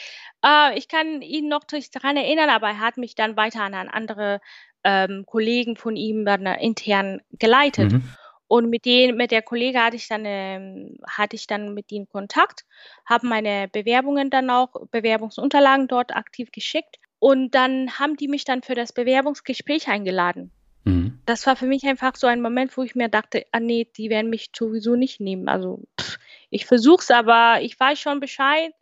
äh, 0.44 0.78
ich 0.78 0.88
kann 0.88 1.22
ihn 1.22 1.48
noch 1.48 1.64
daran 1.66 2.18
erinnern, 2.18 2.50
aber 2.50 2.70
er 2.70 2.80
hat 2.80 2.98
mich 2.98 3.16
dann 3.16 3.38
weiter 3.38 3.62
an 3.62 3.74
andere 3.76 4.40
ähm, 4.84 5.26
Kollegen 5.26 5.76
von 5.76 5.96
ihm 5.96 6.26
dann 6.26 6.46
äh, 6.46 6.64
intern 6.64 7.22
geleitet. 7.32 7.92
Mhm. 7.92 8.04
Und 8.48 8.70
mit 8.70 8.86
denen, 8.86 9.18
mit 9.18 9.32
der 9.32 9.42
Kollege 9.42 9.80
hatte 9.80 9.98
ich 9.98 10.08
dann, 10.08 10.24
ähm, 10.26 10.98
hatte 11.06 11.36
ich 11.36 11.48
dann 11.48 11.74
mit 11.74 11.92
ihnen 11.92 12.08
Kontakt, 12.08 12.64
habe 13.06 13.28
meine 13.28 13.68
Bewerbungen 13.68 14.30
dann 14.30 14.50
auch, 14.50 14.70
Bewerbungsunterlagen 14.90 15.88
dort 15.88 16.16
aktiv 16.16 16.50
geschickt. 16.52 16.98
Und 17.20 17.56
dann 17.56 18.00
haben 18.00 18.16
die 18.16 18.28
mich 18.28 18.46
dann 18.46 18.62
für 18.62 18.76
das 18.76 18.94
Bewerbungsgespräch 18.94 19.88
eingeladen. 19.88 20.52
Mhm. 20.84 21.20
Das 21.26 21.46
war 21.48 21.56
für 21.56 21.66
mich 21.66 21.84
einfach 21.86 22.16
so 22.16 22.28
ein 22.28 22.42
Moment, 22.42 22.78
wo 22.78 22.84
ich 22.84 22.96
mir 22.96 23.10
dachte, 23.10 23.46
ah 23.52 23.60
nee, 23.60 23.88
die 23.98 24.10
werden 24.10 24.30
mich 24.30 24.50
sowieso 24.56 24.96
nicht 24.96 25.20
nehmen. 25.20 25.50
Also 25.50 25.84
pff, 26.00 26.18
ich 26.50 26.66
versuch's, 26.66 27.12
aber 27.12 27.60
ich 27.62 27.80
weiß 27.80 28.00
schon 28.00 28.20
Bescheid 28.20 28.74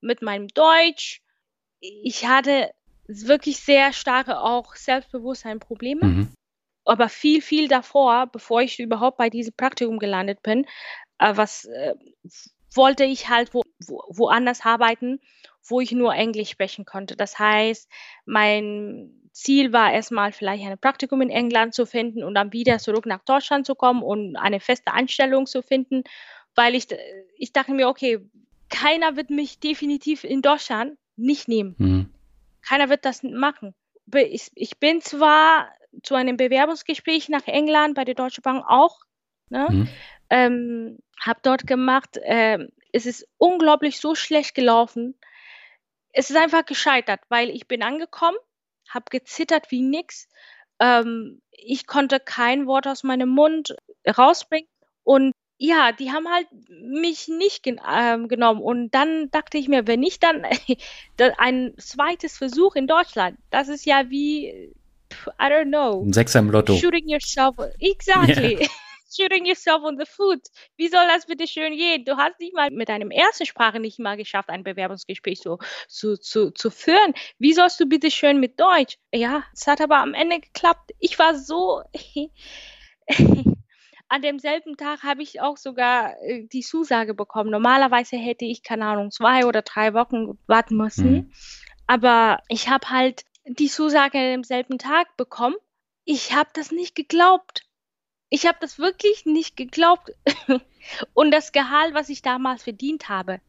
mit 0.00 0.22
meinem 0.22 0.48
Deutsch. 0.48 1.22
Ich 1.80 2.26
hatte 2.26 2.70
wirklich 3.06 3.58
sehr 3.58 3.92
starke 3.92 4.40
auch 4.40 4.74
Selbstbewusstseinprobleme. 4.74 6.04
Mhm. 6.04 6.28
Aber 6.84 7.08
viel, 7.08 7.40
viel 7.42 7.68
davor, 7.68 8.26
bevor 8.26 8.62
ich 8.62 8.80
überhaupt 8.80 9.16
bei 9.16 9.30
diesem 9.30 9.54
Praktikum 9.54 9.98
gelandet 9.98 10.42
bin, 10.42 10.66
äh, 11.18 11.36
was 11.36 11.66
äh, 11.66 11.94
wollte 12.74 13.04
ich 13.04 13.28
halt 13.28 13.54
wo, 13.54 13.62
wo, 13.86 14.02
woanders 14.08 14.62
arbeiten, 14.64 15.20
wo 15.64 15.80
ich 15.80 15.92
nur 15.92 16.14
Englisch 16.14 16.50
sprechen 16.50 16.84
konnte. 16.84 17.16
Das 17.16 17.38
heißt, 17.38 17.88
mein 18.24 19.22
Ziel 19.32 19.72
war 19.72 19.92
erstmal 19.92 20.32
vielleicht 20.32 20.64
ein 20.64 20.78
Praktikum 20.78 21.22
in 21.22 21.30
England 21.30 21.74
zu 21.74 21.86
finden 21.86 22.22
und 22.22 22.34
dann 22.34 22.52
wieder 22.52 22.78
zurück 22.78 23.06
nach 23.06 23.24
Deutschland 23.24 23.66
zu 23.66 23.74
kommen 23.74 24.02
und 24.02 24.36
eine 24.36 24.60
feste 24.60 24.92
Anstellung 24.92 25.46
zu 25.46 25.62
finden, 25.62 26.04
weil 26.54 26.74
ich, 26.74 26.86
ich 27.36 27.52
dachte 27.52 27.72
mir, 27.72 27.88
okay, 27.88 28.18
keiner 28.68 29.16
wird 29.16 29.30
mich 29.30 29.58
definitiv 29.60 30.24
in 30.24 30.42
Deutschland 30.42 30.98
nicht 31.16 31.48
nehmen. 31.48 31.74
Mhm. 31.78 32.10
Keiner 32.66 32.88
wird 32.88 33.04
das 33.04 33.22
machen. 33.22 33.74
Ich, 34.14 34.50
ich 34.54 34.78
bin 34.78 35.00
zwar 35.00 35.68
zu 36.02 36.14
einem 36.14 36.36
Bewerbungsgespräch 36.36 37.28
nach 37.28 37.46
England 37.46 37.94
bei 37.94 38.04
der 38.04 38.14
Deutschen 38.14 38.42
Bank 38.42 38.64
auch, 38.66 39.00
ne? 39.48 39.66
Mhm. 39.70 39.88
Ähm, 40.30 40.98
habe 41.20 41.40
dort 41.42 41.66
gemacht. 41.66 42.18
Ähm, 42.22 42.70
es 42.92 43.06
ist 43.06 43.28
unglaublich 43.36 44.00
so 44.00 44.14
schlecht 44.14 44.54
gelaufen. 44.54 45.14
Es 46.12 46.30
ist 46.30 46.36
einfach 46.36 46.64
gescheitert, 46.64 47.20
weil 47.28 47.50
ich 47.50 47.66
bin 47.66 47.82
angekommen, 47.82 48.36
habe 48.88 49.06
gezittert 49.10 49.70
wie 49.70 49.82
nix. 49.82 50.28
Ähm, 50.78 51.40
ich 51.50 51.86
konnte 51.86 52.20
kein 52.20 52.66
Wort 52.66 52.86
aus 52.86 53.02
meinem 53.02 53.28
Mund 53.28 53.74
rausbringen 54.06 54.68
und 55.04 55.32
ja, 55.58 55.92
die 55.92 56.10
haben 56.10 56.28
halt 56.28 56.48
mich 56.68 57.28
nicht 57.28 57.62
gen 57.62 57.80
ähm, 57.88 58.26
genommen. 58.26 58.60
Und 58.60 58.90
dann 58.90 59.30
dachte 59.30 59.58
ich 59.58 59.68
mir, 59.68 59.86
wenn 59.86 60.00
nicht, 60.00 60.22
dann 60.22 60.44
ein 61.38 61.74
zweites 61.78 62.36
Versuch 62.36 62.74
in 62.74 62.88
Deutschland. 62.88 63.38
Das 63.50 63.68
ist 63.68 63.86
ja 63.86 64.10
wie, 64.10 64.48
I 64.48 65.44
don't 65.44 65.68
know. 65.68 66.02
Ein 66.02 66.12
Sechser 66.12 66.40
im 66.40 66.50
Lotto. 66.50 66.74
Shooting 66.74 67.08
yourself. 67.08 67.54
Exactly. 67.78 68.58
Yeah. 68.58 68.68
Shooting 69.14 69.46
yourself 69.46 69.82
on 69.82 69.98
the 69.98 70.06
foot. 70.06 70.40
Wie 70.76 70.88
soll 70.88 71.06
das 71.06 71.26
bitte 71.26 71.46
schön 71.46 71.76
gehen? 71.76 72.04
Du 72.04 72.16
hast 72.16 72.38
nicht 72.40 72.54
mal 72.54 72.70
mit 72.70 72.88
deinem 72.88 73.10
ersten 73.10 73.46
Sprache 73.46 73.80
nicht 73.80 73.98
mal 73.98 74.16
geschafft, 74.16 74.48
ein 74.48 74.64
Bewerbungsgespräch 74.64 75.40
so, 75.40 75.58
zu, 75.88 76.18
zu, 76.18 76.50
zu 76.50 76.70
führen. 76.70 77.14
Wie 77.38 77.52
sollst 77.52 77.80
du 77.80 77.86
bitte 77.86 78.10
schön 78.10 78.40
mit 78.40 78.58
Deutsch? 78.58 78.98
Ja, 79.12 79.44
es 79.52 79.66
hat 79.66 79.80
aber 79.80 79.98
am 79.98 80.14
Ende 80.14 80.40
geklappt. 80.40 80.92
Ich 80.98 81.18
war 81.18 81.36
so 81.36 81.82
an 84.12 84.20
demselben 84.20 84.76
Tag 84.76 85.02
habe 85.02 85.22
ich 85.22 85.40
auch 85.40 85.56
sogar 85.56 86.20
äh, 86.22 86.46
die 86.46 86.60
Zusage 86.60 87.14
bekommen. 87.14 87.50
Normalerweise 87.50 88.16
hätte 88.16 88.44
ich, 88.44 88.62
keine 88.62 88.84
Ahnung, 88.84 89.10
zwei 89.10 89.46
oder 89.46 89.62
drei 89.62 89.94
Wochen 89.94 90.38
warten 90.46 90.76
müssen. 90.76 91.12
Mhm. 91.12 91.32
Aber 91.86 92.38
ich 92.48 92.68
habe 92.68 92.90
halt 92.90 93.24
die 93.46 93.68
Zusage 93.68 94.18
an 94.18 94.24
demselben 94.24 94.78
Tag 94.78 95.16
bekommen. 95.16 95.56
Ich 96.04 96.34
habe 96.34 96.50
das 96.52 96.72
nicht 96.72 96.94
geglaubt. 96.94 97.62
Ich 98.32 98.46
habe 98.46 98.56
das 98.62 98.78
wirklich 98.78 99.26
nicht 99.26 99.58
geglaubt. 99.58 100.10
Und 101.12 101.32
das 101.32 101.52
Gehalt, 101.52 101.92
was 101.92 102.08
ich 102.08 102.22
damals 102.22 102.62
verdient 102.62 103.10
habe, 103.10 103.42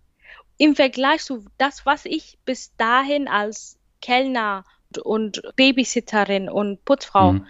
im 0.58 0.76
Vergleich 0.76 1.24
zu 1.24 1.46
das, 1.58 1.86
was 1.86 2.04
ich 2.04 2.38
bis 2.44 2.76
dahin 2.76 3.30
als 3.30 3.80
Kellner 4.02 4.66
und 5.04 5.42
Babysitterin 5.56 6.50
und 6.50 6.84
Putzfrau, 6.84 7.32
mhm. 7.32 7.48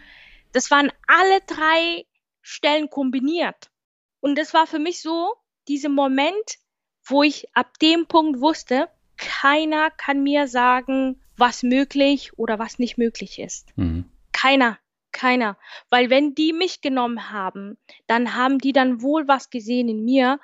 das 0.51 0.69
waren 0.69 0.91
alle 1.07 1.41
drei 1.47 2.05
Stellen 2.41 2.91
kombiniert. 2.91 3.71
Und 4.19 4.37
das 4.37 4.53
war 4.53 4.67
für 4.67 4.79
mich 4.79 5.01
so 5.01 5.33
dieser 5.67 5.89
Moment, 5.89 6.59
wo 7.03 7.23
ich 7.23 7.47
ab 7.55 7.79
dem 7.79 8.05
Punkt 8.05 8.41
wusste, 8.41 8.89
keiner 9.17 9.89
kann 9.89 10.21
mir 10.21 10.47
sagen, 10.47 11.19
was 11.35 11.63
möglich 11.63 12.37
oder 12.37 12.59
was 12.59 12.77
nicht 12.77 12.99
möglich 12.99 13.39
ist. 13.39 13.75
Mhm. 13.75 14.05
Keiner, 14.31 14.77
keiner. 15.13 15.57
Weil 15.89 16.09
wenn 16.09 16.35
die 16.35 16.51
mich 16.53 16.81
genommen 16.81 17.31
haben, 17.31 17.77
dann 18.07 18.35
haben 18.35 18.59
die 18.59 18.73
dann 18.73 19.01
wohl 19.01 19.27
was 19.27 19.49
gesehen 19.49 19.87
in 19.87 20.03
mir, 20.03 20.39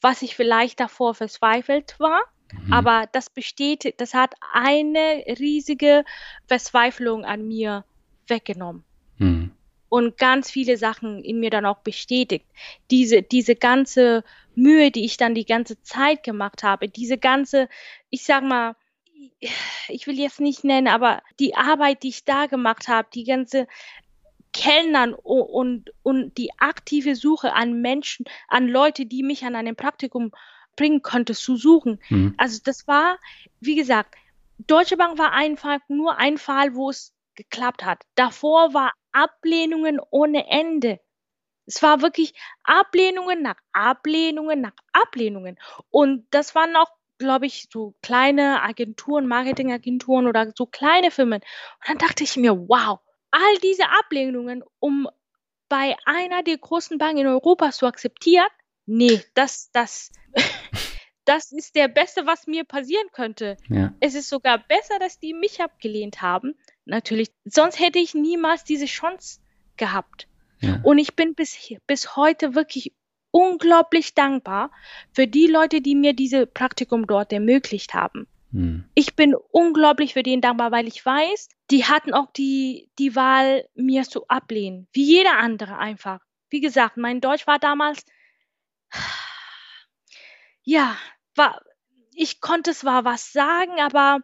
was 0.00 0.22
ich 0.22 0.34
vielleicht 0.34 0.80
davor 0.80 1.14
verzweifelt 1.14 1.94
war. 1.98 2.22
Mhm. 2.52 2.72
Aber 2.72 3.08
das 3.12 3.30
besteht, 3.30 4.00
das 4.00 4.14
hat 4.14 4.34
eine 4.52 5.24
riesige 5.38 6.04
Verzweiflung 6.46 7.24
an 7.24 7.46
mir 7.46 7.84
weggenommen. 8.26 8.84
Mhm 9.18 9.52
und 9.94 10.18
ganz 10.18 10.50
viele 10.50 10.76
Sachen 10.76 11.22
in 11.22 11.38
mir 11.38 11.50
dann 11.50 11.66
auch 11.66 11.78
bestätigt. 11.78 12.46
Diese, 12.90 13.22
diese 13.22 13.54
ganze 13.54 14.24
Mühe, 14.56 14.90
die 14.90 15.04
ich 15.04 15.18
dann 15.18 15.36
die 15.36 15.46
ganze 15.46 15.80
Zeit 15.82 16.24
gemacht 16.24 16.64
habe, 16.64 16.88
diese 16.88 17.16
ganze, 17.16 17.68
ich 18.10 18.24
sag 18.24 18.42
mal, 18.42 18.74
ich 19.86 20.08
will 20.08 20.18
jetzt 20.18 20.40
nicht 20.40 20.64
nennen, 20.64 20.88
aber 20.88 21.22
die 21.38 21.54
Arbeit, 21.54 22.02
die 22.02 22.08
ich 22.08 22.24
da 22.24 22.46
gemacht 22.46 22.88
habe, 22.88 23.06
die 23.14 23.22
ganze 23.22 23.68
Kellnern 24.54 25.12
und, 25.12 25.90
und 26.02 26.38
die 26.38 26.50
aktive 26.58 27.16
Suche 27.16 27.52
an 27.52 27.82
Menschen, 27.82 28.24
an 28.48 28.68
Leute, 28.68 29.04
die 29.04 29.22
mich 29.22 29.44
an 29.44 29.56
einem 29.56 29.76
Praktikum 29.76 30.30
bringen 30.76 31.02
konnte, 31.02 31.34
zu 31.34 31.56
suchen. 31.56 32.00
Mhm. 32.08 32.34
Also 32.38 32.60
das 32.64 32.88
war, 32.88 33.18
wie 33.60 33.74
gesagt, 33.74 34.14
Deutsche 34.66 34.96
Bank 34.96 35.18
war 35.18 35.32
einfach 35.32 35.80
nur 35.88 36.16
ein 36.16 36.38
Fall, 36.38 36.74
wo 36.74 36.88
es 36.88 37.12
geklappt 37.34 37.84
hat. 37.84 38.02
Davor 38.14 38.72
war 38.72 38.92
Ablehnungen 39.12 40.00
ohne 40.10 40.48
Ende. 40.48 41.00
Es 41.66 41.82
war 41.82 42.00
wirklich 42.02 42.34
Ablehnungen 42.62 43.42
nach 43.42 43.56
Ablehnungen 43.72 44.60
nach 44.60 44.74
Ablehnungen. 44.92 45.58
Und 45.90 46.26
das 46.30 46.54
waren 46.54 46.76
auch, 46.76 46.90
glaube 47.18 47.46
ich, 47.46 47.68
so 47.72 47.94
kleine 48.02 48.62
Agenturen, 48.62 49.26
Marketingagenturen 49.26 50.28
oder 50.28 50.52
so 50.54 50.66
kleine 50.66 51.10
Firmen. 51.10 51.40
Und 51.40 51.88
dann 51.88 51.98
dachte 51.98 52.22
ich 52.22 52.36
mir, 52.36 52.56
wow, 52.68 53.00
all 53.34 53.58
diese 53.62 53.90
Ablehnungen, 53.90 54.62
um 54.78 55.08
bei 55.68 55.96
einer 56.04 56.44
der 56.44 56.56
großen 56.56 56.98
Banken 56.98 57.18
in 57.18 57.26
Europa 57.26 57.72
zu 57.72 57.86
akzeptieren, 57.86 58.46
nee, 58.86 59.20
das, 59.34 59.70
das, 59.72 60.12
das 61.24 61.50
ist 61.50 61.74
der 61.74 61.88
Beste, 61.88 62.26
was 62.26 62.46
mir 62.46 62.64
passieren 62.64 63.08
könnte. 63.12 63.56
Ja. 63.68 63.92
Es 63.98 64.14
ist 64.14 64.28
sogar 64.28 64.58
besser, 64.58 65.00
dass 65.00 65.18
die 65.18 65.34
mich 65.34 65.60
abgelehnt 65.60 66.22
haben, 66.22 66.54
natürlich. 66.84 67.32
Sonst 67.44 67.80
hätte 67.80 67.98
ich 67.98 68.14
niemals 68.14 68.62
diese 68.62 68.86
Chance 68.86 69.40
gehabt. 69.76 70.28
Ja. 70.60 70.80
Und 70.84 70.98
ich 70.98 71.16
bin 71.16 71.34
bis, 71.34 71.58
bis 71.88 72.14
heute 72.14 72.54
wirklich 72.54 72.92
unglaublich 73.32 74.14
dankbar 74.14 74.70
für 75.12 75.26
die 75.26 75.48
Leute, 75.48 75.80
die 75.80 75.96
mir 75.96 76.14
diese 76.14 76.46
Praktikum 76.46 77.08
dort 77.08 77.32
ermöglicht 77.32 77.94
haben. 77.94 78.28
Hm. 78.54 78.84
Ich 78.94 79.16
bin 79.16 79.34
unglaublich 79.50 80.12
für 80.12 80.22
den 80.22 80.40
dankbar, 80.40 80.70
weil 80.70 80.86
ich 80.86 81.04
weiß, 81.04 81.48
die 81.72 81.84
hatten 81.84 82.14
auch 82.14 82.30
die, 82.32 82.88
die 83.00 83.16
Wahl, 83.16 83.68
mir 83.74 84.04
zu 84.04 84.28
ablehnen. 84.28 84.86
Wie 84.92 85.02
jeder 85.02 85.38
andere 85.38 85.76
einfach. 85.76 86.20
Wie 86.50 86.60
gesagt, 86.60 86.96
mein 86.96 87.20
Deutsch 87.20 87.48
war 87.48 87.58
damals, 87.58 88.04
ja, 90.62 90.96
war, 91.34 91.62
ich 92.14 92.40
konnte 92.40 92.72
zwar 92.74 93.04
was 93.04 93.32
sagen, 93.32 93.80
aber 93.80 94.20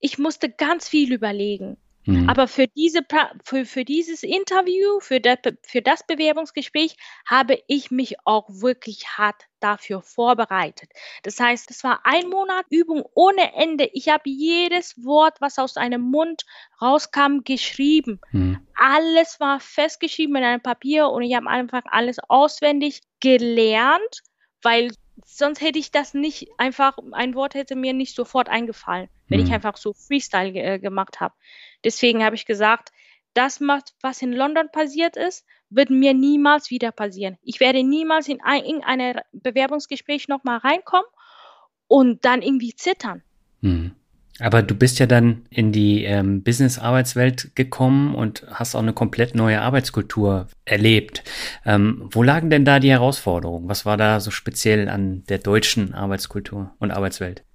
ich 0.00 0.16
musste 0.16 0.50
ganz 0.50 0.88
viel 0.88 1.12
überlegen. 1.12 1.76
Mhm. 2.06 2.28
Aber 2.28 2.46
für, 2.48 2.68
diese, 2.68 3.00
für, 3.44 3.66
für 3.66 3.84
dieses 3.84 4.22
Interview, 4.22 5.00
für 5.00 5.20
das, 5.20 5.38
für 5.66 5.82
das 5.82 6.06
Bewerbungsgespräch 6.06 6.96
habe 7.26 7.58
ich 7.66 7.90
mich 7.90 8.16
auch 8.24 8.48
wirklich 8.48 9.06
hart 9.08 9.42
dafür 9.60 10.02
vorbereitet. 10.02 10.90
Das 11.24 11.40
heißt, 11.40 11.70
es 11.70 11.82
war 11.82 12.00
ein 12.04 12.28
Monat 12.28 12.66
Übung 12.70 13.04
ohne 13.14 13.54
Ende. 13.54 13.90
Ich 13.92 14.08
habe 14.08 14.22
jedes 14.30 15.04
Wort, 15.04 15.40
was 15.40 15.58
aus 15.58 15.76
einem 15.76 16.02
Mund 16.02 16.44
rauskam, 16.80 17.40
geschrieben. 17.44 18.20
Mhm. 18.30 18.66
Alles 18.74 19.40
war 19.40 19.58
festgeschrieben 19.58 20.36
in 20.36 20.44
einem 20.44 20.62
Papier 20.62 21.08
und 21.08 21.22
ich 21.22 21.34
habe 21.34 21.48
einfach 21.48 21.82
alles 21.86 22.18
auswendig 22.28 23.00
gelernt, 23.20 24.22
weil 24.62 24.92
sonst 25.24 25.60
hätte 25.60 25.78
ich 25.78 25.90
das 25.90 26.14
nicht 26.14 26.48
einfach, 26.58 26.98
ein 27.12 27.34
Wort 27.34 27.54
hätte 27.54 27.74
mir 27.74 27.94
nicht 27.94 28.14
sofort 28.14 28.48
eingefallen, 28.48 29.08
wenn 29.28 29.40
mhm. 29.40 29.46
ich 29.46 29.52
einfach 29.52 29.76
so 29.76 29.92
Freestyle 29.92 30.52
äh, 30.54 30.78
gemacht 30.78 31.20
habe. 31.20 31.34
Deswegen 31.84 32.24
habe 32.24 32.36
ich 32.36 32.46
gesagt, 32.46 32.90
das, 33.34 33.60
was 33.60 34.22
in 34.22 34.32
London 34.32 34.68
passiert 34.72 35.16
ist, 35.16 35.44
wird 35.68 35.90
mir 35.90 36.14
niemals 36.14 36.70
wieder 36.70 36.92
passieren. 36.92 37.36
Ich 37.42 37.60
werde 37.60 37.82
niemals 37.82 38.28
in 38.28 38.40
ein, 38.42 38.82
ein 38.84 39.20
Bewerbungsgespräch 39.32 40.28
nochmal 40.28 40.58
reinkommen 40.58 41.06
und 41.86 42.24
dann 42.24 42.42
irgendwie 42.42 42.74
zittern. 42.74 43.22
Hm. 43.62 43.92
Aber 44.38 44.62
du 44.62 44.74
bist 44.74 44.98
ja 44.98 45.06
dann 45.06 45.46
in 45.48 45.72
die 45.72 46.04
ähm, 46.04 46.42
Business-Arbeitswelt 46.42 47.56
gekommen 47.56 48.14
und 48.14 48.44
hast 48.50 48.74
auch 48.74 48.80
eine 48.80 48.92
komplett 48.92 49.34
neue 49.34 49.62
Arbeitskultur 49.62 50.48
erlebt. 50.66 51.24
Ähm, 51.64 52.08
wo 52.12 52.22
lagen 52.22 52.50
denn 52.50 52.66
da 52.66 52.78
die 52.78 52.90
Herausforderungen? 52.90 53.68
Was 53.68 53.86
war 53.86 53.96
da 53.96 54.20
so 54.20 54.30
speziell 54.30 54.90
an 54.90 55.24
der 55.30 55.38
deutschen 55.38 55.94
Arbeitskultur 55.94 56.74
und 56.78 56.90
Arbeitswelt? 56.90 57.45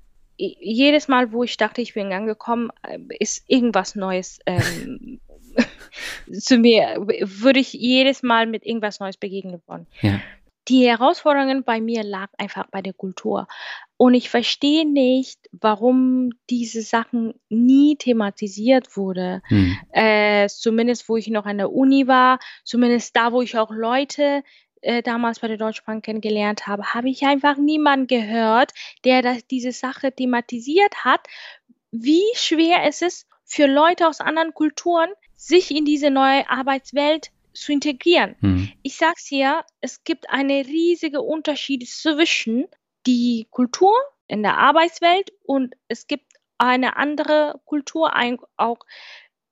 Jedes 0.41 1.07
Mal, 1.07 1.31
wo 1.31 1.43
ich 1.43 1.57
dachte, 1.57 1.81
ich 1.81 1.93
bin 1.93 2.11
angekommen, 2.11 2.69
äh, 2.83 2.99
ist 3.19 3.43
irgendwas 3.47 3.95
Neues 3.95 4.39
ähm, 4.45 5.19
zu 6.31 6.57
mir, 6.57 6.95
würde 6.97 7.59
ich 7.59 7.73
jedes 7.73 8.23
Mal 8.23 8.47
mit 8.47 8.65
irgendwas 8.65 8.99
Neues 8.99 9.17
begegnet 9.17 9.67
worden. 9.67 9.87
Ja. 10.01 10.19
Die 10.67 10.87
Herausforderungen 10.87 11.63
bei 11.63 11.81
mir 11.81 12.03
lag 12.03 12.29
einfach 12.37 12.67
bei 12.71 12.81
der 12.81 12.93
Kultur. 12.93 13.47
Und 13.97 14.13
ich 14.13 14.29
verstehe 14.29 14.87
nicht, 14.87 15.39
warum 15.51 16.31
diese 16.49 16.81
Sachen 16.83 17.33
nie 17.49 17.95
thematisiert 17.97 18.95
wurde. 18.95 19.41
Hm. 19.47 19.77
Äh, 19.91 20.47
zumindest 20.49 21.09
wo 21.09 21.17
ich 21.17 21.27
noch 21.27 21.45
an 21.45 21.57
der 21.57 21.71
Uni 21.71 22.07
war, 22.07 22.39
zumindest 22.63 23.15
da, 23.15 23.31
wo 23.31 23.41
ich 23.41 23.57
auch 23.57 23.71
Leute 23.71 24.43
äh, 24.81 25.01
damals 25.01 25.39
bei 25.39 25.47
der 25.47 25.57
Deutschen 25.57 25.85
Bank 25.85 26.05
kennengelernt 26.05 26.67
habe, 26.67 26.93
habe 26.93 27.09
ich 27.09 27.23
einfach 27.23 27.57
niemanden 27.57 28.07
gehört, 28.07 28.71
der 29.03 29.21
das, 29.21 29.45
diese 29.47 29.71
Sache 29.71 30.11
thematisiert 30.11 31.05
hat, 31.05 31.21
wie 31.91 32.23
schwer 32.35 32.83
es 32.85 33.01
ist 33.01 33.27
für 33.45 33.67
Leute 33.67 34.07
aus 34.07 34.19
anderen 34.19 34.53
Kulturen, 34.53 35.09
sich 35.35 35.71
in 35.71 35.85
diese 35.85 36.09
neue 36.09 36.49
Arbeitswelt 36.49 37.31
zu 37.53 37.73
integrieren. 37.73 38.35
Hm. 38.39 38.71
Ich 38.81 38.97
sag's 38.97 39.25
hier, 39.25 39.63
es 39.81 40.03
gibt 40.03 40.29
eine 40.29 40.65
riesige 40.65 41.21
Unterschied 41.21 41.87
zwischen 41.87 42.67
die 43.05 43.47
Kultur 43.49 43.93
in 44.27 44.43
der 44.43 44.57
Arbeitswelt 44.57 45.31
und 45.43 45.75
es 45.87 46.07
gibt 46.07 46.31
eine 46.57 46.95
andere 46.95 47.59
Kultur 47.65 48.13
auch 48.55 48.79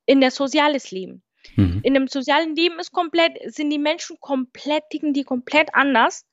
in 0.05 0.21
der 0.21 0.31
soziales 0.31 0.91
Leben. 0.91 1.23
Mhm. 1.55 1.81
In 1.83 1.93
dem 1.93 2.07
sozialen 2.07 2.55
Leben 2.55 2.79
ist 2.79 2.91
komplett, 2.91 3.37
sind 3.53 3.69
die 3.69 3.79
Menschen 3.79 4.17
komplett, 4.19 4.83
ticken 4.89 5.13
die 5.13 5.23
komplett 5.23 5.73
anders, 5.73 6.25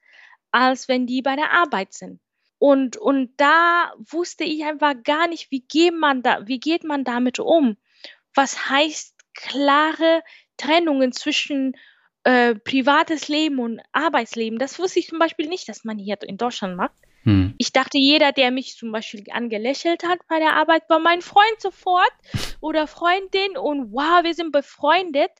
als 0.50 0.88
wenn 0.88 1.06
die 1.06 1.22
bei 1.22 1.36
der 1.36 1.52
Arbeit 1.52 1.92
sind. 1.92 2.20
Und, 2.58 2.96
und 2.96 3.32
da 3.36 3.92
wusste 3.98 4.44
ich 4.44 4.64
einfach 4.64 4.94
gar 5.04 5.28
nicht, 5.28 5.50
wie 5.50 5.60
geht 5.60 5.94
man 5.94 6.22
da, 6.22 6.46
wie 6.46 6.58
geht 6.58 6.84
man 6.84 7.04
damit 7.04 7.38
um? 7.38 7.76
Was 8.34 8.70
heißt 8.70 9.14
klare 9.34 10.22
Trennungen 10.56 11.12
zwischen 11.12 11.76
äh, 12.24 12.54
privates 12.54 13.28
Leben 13.28 13.58
und 13.58 13.80
Arbeitsleben? 13.92 14.58
Das 14.58 14.78
wusste 14.78 15.00
ich 15.00 15.08
zum 15.08 15.18
Beispiel 15.18 15.48
nicht, 15.48 15.68
dass 15.68 15.84
man 15.84 15.98
hier 15.98 16.16
in 16.22 16.38
Deutschland 16.38 16.76
macht. 16.76 16.96
Hm. 17.26 17.54
Ich 17.58 17.72
dachte, 17.72 17.98
jeder, 17.98 18.30
der 18.30 18.52
mich 18.52 18.76
zum 18.76 18.92
Beispiel 18.92 19.24
angelächelt 19.32 20.04
hat 20.04 20.20
bei 20.28 20.38
der 20.38 20.54
Arbeit, 20.54 20.88
war 20.88 21.00
mein 21.00 21.22
Freund 21.22 21.60
sofort 21.60 22.12
oder 22.60 22.86
Freundin 22.86 23.56
und 23.56 23.92
wow, 23.92 24.22
wir 24.22 24.32
sind 24.34 24.52
befreundet. 24.52 25.30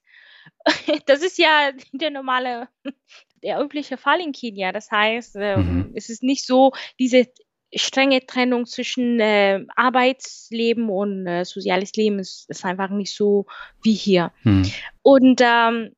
Das 1.07 1.23
ist 1.23 1.39
ja 1.39 1.71
der 1.93 2.11
normale, 2.11 2.69
der 3.43 3.61
übliche 3.61 3.97
Fall 3.97 4.21
in 4.21 4.33
Kenia. 4.33 4.73
Das 4.73 4.91
heißt, 4.91 5.37
äh, 5.37 5.57
mhm. 5.57 5.93
es 5.95 6.09
ist 6.09 6.25
nicht 6.25 6.45
so 6.45 6.73
diese 6.99 7.27
strenge 7.75 8.25
Trennung 8.27 8.67
zwischen 8.67 9.21
äh, 9.21 9.65
Arbeitsleben 9.77 10.89
und 10.89 11.27
äh, 11.27 11.45
soziales 11.45 11.93
Leben 11.93 12.19
ist, 12.19 12.49
ist, 12.49 12.65
einfach 12.65 12.91
nicht 12.91 13.15
so 13.15 13.47
wie 13.83 13.95
hier. 13.95 14.33
Mhm. 14.43 14.71
Und 15.03 15.41
ähm, 15.45 15.93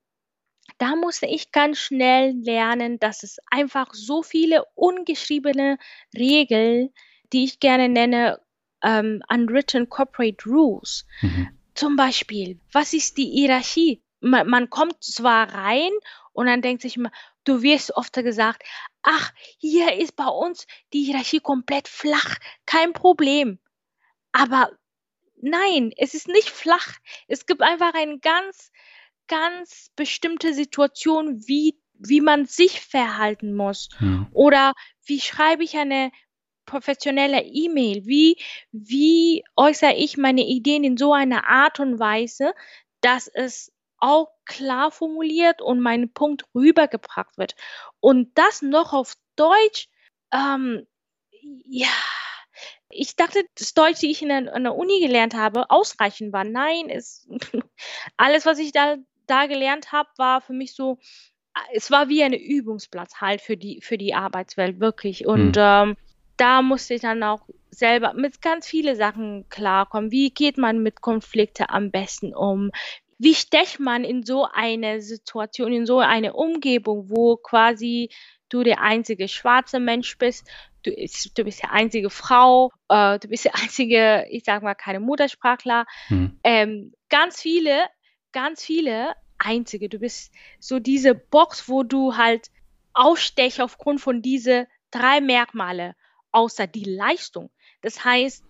da 0.78 0.96
musste 0.96 1.26
ich 1.26 1.52
ganz 1.52 1.78
schnell 1.78 2.34
lernen, 2.40 2.98
dass 2.98 3.22
es 3.22 3.38
einfach 3.50 3.92
so 3.92 4.22
viele 4.22 4.64
ungeschriebene 4.74 5.78
Regeln, 6.16 6.90
die 7.32 7.44
ich 7.44 7.60
gerne 7.60 7.88
nenne, 7.88 8.40
ähm, 8.82 9.22
unwritten 9.28 9.88
corporate 9.88 10.48
rules. 10.48 11.04
Mhm. 11.20 11.48
Zum 11.74 11.96
Beispiel, 11.96 12.60
was 12.72 12.92
ist 12.92 13.18
die 13.18 13.26
Hierarchie? 13.26 14.02
Man, 14.20 14.48
man 14.48 14.70
kommt 14.70 15.02
zwar 15.02 15.52
rein 15.52 15.90
und 16.32 16.46
dann 16.46 16.62
denkt 16.62 16.82
sich 16.82 16.96
immer, 16.96 17.10
du 17.44 17.62
wirst 17.62 17.96
oft 17.96 18.12
gesagt, 18.14 18.62
ach, 19.02 19.32
hier 19.58 19.94
ist 19.94 20.16
bei 20.16 20.26
uns 20.26 20.66
die 20.92 21.04
Hierarchie 21.04 21.40
komplett 21.40 21.88
flach, 21.88 22.36
kein 22.66 22.92
Problem. 22.92 23.58
Aber 24.32 24.70
nein, 25.40 25.92
es 25.96 26.14
ist 26.14 26.28
nicht 26.28 26.50
flach. 26.50 26.94
Es 27.26 27.46
gibt 27.46 27.62
einfach 27.62 27.94
einen 27.94 28.20
ganz 28.20 28.70
ganz 29.28 29.90
bestimmte 29.96 30.54
Situation, 30.54 31.46
wie, 31.46 31.78
wie 31.94 32.20
man 32.20 32.46
sich 32.46 32.80
verhalten 32.80 33.54
muss. 33.54 33.88
Ja. 34.00 34.26
Oder 34.32 34.72
wie 35.04 35.20
schreibe 35.20 35.64
ich 35.64 35.76
eine 35.76 36.10
professionelle 36.66 37.42
E-Mail? 37.42 38.04
Wie, 38.06 38.36
wie 38.72 39.44
äußere 39.56 39.94
ich 39.94 40.16
meine 40.16 40.42
Ideen 40.42 40.84
in 40.84 40.96
so 40.96 41.12
einer 41.12 41.48
Art 41.48 41.80
und 41.80 41.98
Weise, 41.98 42.52
dass 43.00 43.28
es 43.28 43.72
auch 43.98 44.28
klar 44.44 44.90
formuliert 44.90 45.60
und 45.60 45.80
mein 45.80 46.12
Punkt 46.12 46.44
rübergebracht 46.54 47.36
wird. 47.36 47.54
Und 48.00 48.36
das 48.38 48.62
noch 48.62 48.92
auf 48.92 49.14
Deutsch, 49.36 49.88
ähm, 50.32 50.86
ja, 51.64 51.88
ich 52.90 53.16
dachte, 53.16 53.44
das 53.56 53.74
Deutsch, 53.74 54.00
die 54.00 54.10
ich 54.10 54.22
in 54.22 54.28
der, 54.28 54.54
in 54.54 54.64
der 54.64 54.74
Uni 54.74 55.00
gelernt 55.00 55.34
habe, 55.34 55.70
ausreichend 55.70 56.32
war. 56.32 56.44
Nein, 56.44 56.88
ist 56.88 57.28
alles, 58.16 58.46
was 58.46 58.58
ich 58.58 58.72
da 58.72 58.96
da 59.28 59.46
gelernt 59.46 59.92
habe, 59.92 60.08
war 60.16 60.40
für 60.40 60.52
mich 60.52 60.74
so, 60.74 60.98
es 61.72 61.90
war 61.90 62.08
wie 62.08 62.22
ein 62.22 62.32
Übungsplatz 62.32 63.20
halt 63.20 63.40
für 63.40 63.56
die, 63.56 63.80
für 63.82 63.98
die 63.98 64.14
Arbeitswelt, 64.14 64.80
wirklich. 64.80 65.26
Und 65.26 65.56
mhm. 65.56 65.62
ähm, 65.62 65.96
da 66.36 66.62
musste 66.62 66.94
ich 66.94 67.02
dann 67.02 67.22
auch 67.22 67.48
selber 67.70 68.12
mit 68.14 68.40
ganz 68.40 68.66
vielen 68.66 68.96
Sachen 68.96 69.48
klarkommen. 69.48 70.10
Wie 70.10 70.30
geht 70.30 70.58
man 70.58 70.82
mit 70.82 71.00
Konflikten 71.00 71.66
am 71.68 71.90
besten 71.90 72.34
um? 72.34 72.70
Wie 73.18 73.34
stecht 73.34 73.80
man 73.80 74.04
in 74.04 74.24
so 74.24 74.46
eine 74.52 75.00
Situation, 75.00 75.72
in 75.72 75.86
so 75.86 75.98
eine 75.98 76.34
Umgebung, 76.34 77.10
wo 77.10 77.36
quasi 77.36 78.10
du 78.48 78.62
der 78.62 78.80
einzige 78.80 79.28
schwarze 79.28 79.80
Mensch 79.80 80.16
bist, 80.18 80.48
du, 80.84 80.92
du 81.34 81.44
bist 81.44 81.62
die 81.62 81.68
einzige 81.68 82.10
Frau, 82.10 82.70
äh, 82.88 83.18
du 83.18 83.28
bist 83.28 83.44
die 83.44 83.50
einzige, 83.54 84.26
ich 84.30 84.44
sag 84.44 84.62
mal, 84.62 84.74
keine 84.74 85.00
Muttersprachler. 85.00 85.86
Hm. 86.06 86.38
Ähm, 86.44 86.92
ganz 87.08 87.40
viele 87.40 87.84
ganz 88.32 88.64
viele 88.64 89.14
Einzige. 89.38 89.88
Du 89.88 89.98
bist 89.98 90.32
so 90.58 90.78
diese 90.78 91.14
Box, 91.14 91.68
wo 91.68 91.82
du 91.82 92.16
halt 92.16 92.50
ausstechst 92.94 93.60
aufgrund 93.60 94.00
von 94.00 94.22
diese 94.22 94.66
drei 94.90 95.20
Merkmale, 95.20 95.94
außer 96.32 96.66
die 96.66 96.84
Leistung. 96.84 97.50
Das 97.82 98.04
heißt, 98.04 98.44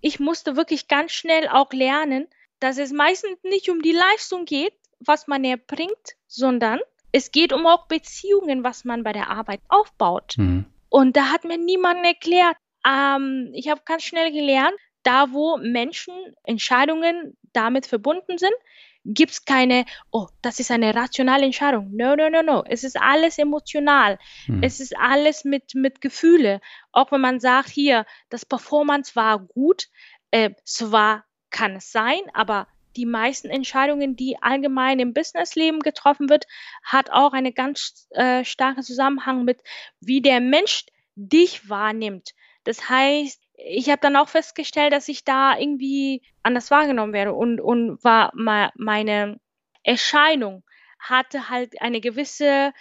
ich 0.00 0.20
musste 0.20 0.56
wirklich 0.56 0.88
ganz 0.88 1.12
schnell 1.12 1.48
auch 1.48 1.72
lernen, 1.72 2.28
dass 2.60 2.78
es 2.78 2.92
meistens 2.92 3.42
nicht 3.42 3.70
um 3.70 3.82
die 3.82 3.92
Leistung 3.92 4.44
geht, 4.44 4.74
was 5.00 5.26
man 5.26 5.44
erbringt, 5.44 6.16
sondern 6.26 6.80
es 7.12 7.30
geht 7.30 7.52
um 7.52 7.66
auch 7.66 7.86
Beziehungen, 7.86 8.64
was 8.64 8.84
man 8.84 9.02
bei 9.02 9.12
der 9.12 9.30
Arbeit 9.30 9.60
aufbaut. 9.68 10.34
Mhm. 10.36 10.66
Und 10.88 11.16
da 11.16 11.30
hat 11.30 11.44
mir 11.44 11.58
niemand 11.58 12.04
erklärt. 12.04 12.56
Ähm, 12.86 13.50
ich 13.54 13.68
habe 13.68 13.82
ganz 13.84 14.02
schnell 14.02 14.32
gelernt, 14.32 14.74
da 15.02 15.32
wo 15.32 15.56
Menschen 15.56 16.14
Entscheidungen 16.44 17.36
damit 17.52 17.86
verbunden 17.86 18.38
sind, 18.38 18.54
gibt 19.14 19.32
es 19.32 19.44
keine, 19.44 19.84
oh, 20.10 20.26
das 20.42 20.60
ist 20.60 20.70
eine 20.70 20.94
rationale 20.94 21.44
Entscheidung. 21.44 21.90
No, 21.92 22.14
no, 22.14 22.28
no, 22.28 22.42
no. 22.42 22.62
Es 22.68 22.84
ist 22.84 23.00
alles 23.00 23.38
emotional. 23.38 24.18
Hm. 24.46 24.62
Es 24.62 24.80
ist 24.80 24.96
alles 24.96 25.44
mit, 25.44 25.74
mit 25.74 26.00
Gefühle. 26.00 26.60
Auch 26.92 27.10
wenn 27.10 27.20
man 27.20 27.40
sagt, 27.40 27.70
hier, 27.70 28.04
das 28.28 28.44
Performance 28.44 29.16
war 29.16 29.38
gut, 29.40 29.88
äh, 30.30 30.50
zwar 30.64 31.24
kann 31.50 31.76
es 31.76 31.90
sein, 31.90 32.20
aber 32.34 32.68
die 32.96 33.06
meisten 33.06 33.48
Entscheidungen, 33.48 34.16
die 34.16 34.36
allgemein 34.42 34.98
im 34.98 35.14
Businessleben 35.14 35.80
getroffen 35.80 36.28
wird, 36.28 36.46
hat 36.82 37.10
auch 37.10 37.32
einen 37.32 37.54
ganz 37.54 38.08
äh, 38.10 38.44
starken 38.44 38.82
Zusammenhang 38.82 39.44
mit, 39.44 39.62
wie 40.00 40.20
der 40.20 40.40
Mensch 40.40 40.84
dich 41.14 41.68
wahrnimmt. 41.68 42.34
Das 42.64 42.88
heißt, 42.90 43.40
ich 43.58 43.88
habe 43.88 44.00
dann 44.00 44.16
auch 44.16 44.28
festgestellt, 44.28 44.92
dass 44.92 45.08
ich 45.08 45.24
da 45.24 45.58
irgendwie 45.58 46.22
anders 46.42 46.70
wahrgenommen 46.70 47.12
werde 47.12 47.34
und, 47.34 47.60
und 47.60 48.02
war 48.04 48.30
meine 48.34 49.40
Erscheinung 49.82 50.62
hatte 50.98 51.48
halt 51.48 51.80
eine 51.80 52.00
gewisse 52.00 52.72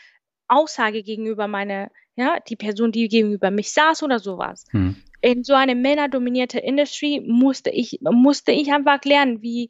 Aussage 0.48 1.04
gegenüber 1.04 1.48
meiner, 1.48 1.92
ja, 2.16 2.40
die 2.48 2.56
Person, 2.56 2.92
die 2.92 3.08
gegenüber 3.10 3.52
mich 3.52 3.72
saß 3.72 4.04
oder 4.04 4.20
sowas. 4.20 4.66
Hm. 4.72 4.96
In 5.22 5.44
so 5.44 5.54
einer 5.54 5.76
männerdominierten 5.76 6.60
Industrie 6.60 7.20
musste 7.22 7.70
ich, 7.70 8.00
musste 8.02 8.52
ich 8.52 8.72
einfach 8.72 9.04
lernen, 9.04 9.42
wie, 9.42 9.70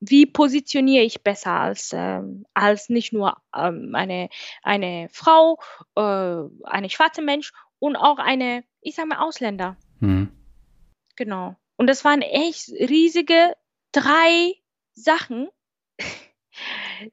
wie 0.00 0.26
positioniere 0.26 1.04
ich 1.04 1.22
besser 1.22 1.52
als, 1.52 1.90
ähm, 1.92 2.46
als 2.54 2.88
nicht 2.88 3.12
nur 3.12 3.36
ähm, 3.54 3.94
eine, 3.94 4.28
eine 4.62 5.08
Frau, 5.12 5.58
äh, 5.96 6.00
eine 6.64 6.90
schwarze 6.90 7.22
Mensch 7.22 7.52
und 7.78 7.96
auch 7.96 8.18
eine, 8.18 8.64
ich 8.80 8.94
sage 8.94 9.08
mal, 9.08 9.18
Ausländer. 9.18 9.76
Mhm. 10.00 10.32
Genau. 11.16 11.56
Und 11.76 11.86
das 11.88 12.04
waren 12.04 12.22
echt 12.22 12.68
riesige 12.70 13.56
drei 13.92 14.54
Sachen. 14.94 15.48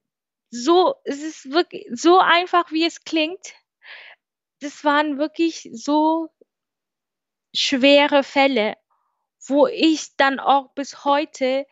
so, 0.49 0.95
es 1.03 1.21
ist 1.21 1.51
wirklich 1.51 1.87
so 1.91 2.19
einfach, 2.19 2.71
wie 2.71 2.85
es 2.85 3.03
klingt. 3.03 3.53
Das 4.59 4.83
waren 4.83 5.17
wirklich 5.17 5.69
so 5.73 6.29
schwere 7.53 8.23
Fälle, 8.23 8.75
wo 9.47 9.67
ich 9.67 10.15
dann 10.17 10.39
auch 10.39 10.73
bis 10.73 11.05
heute 11.05 11.65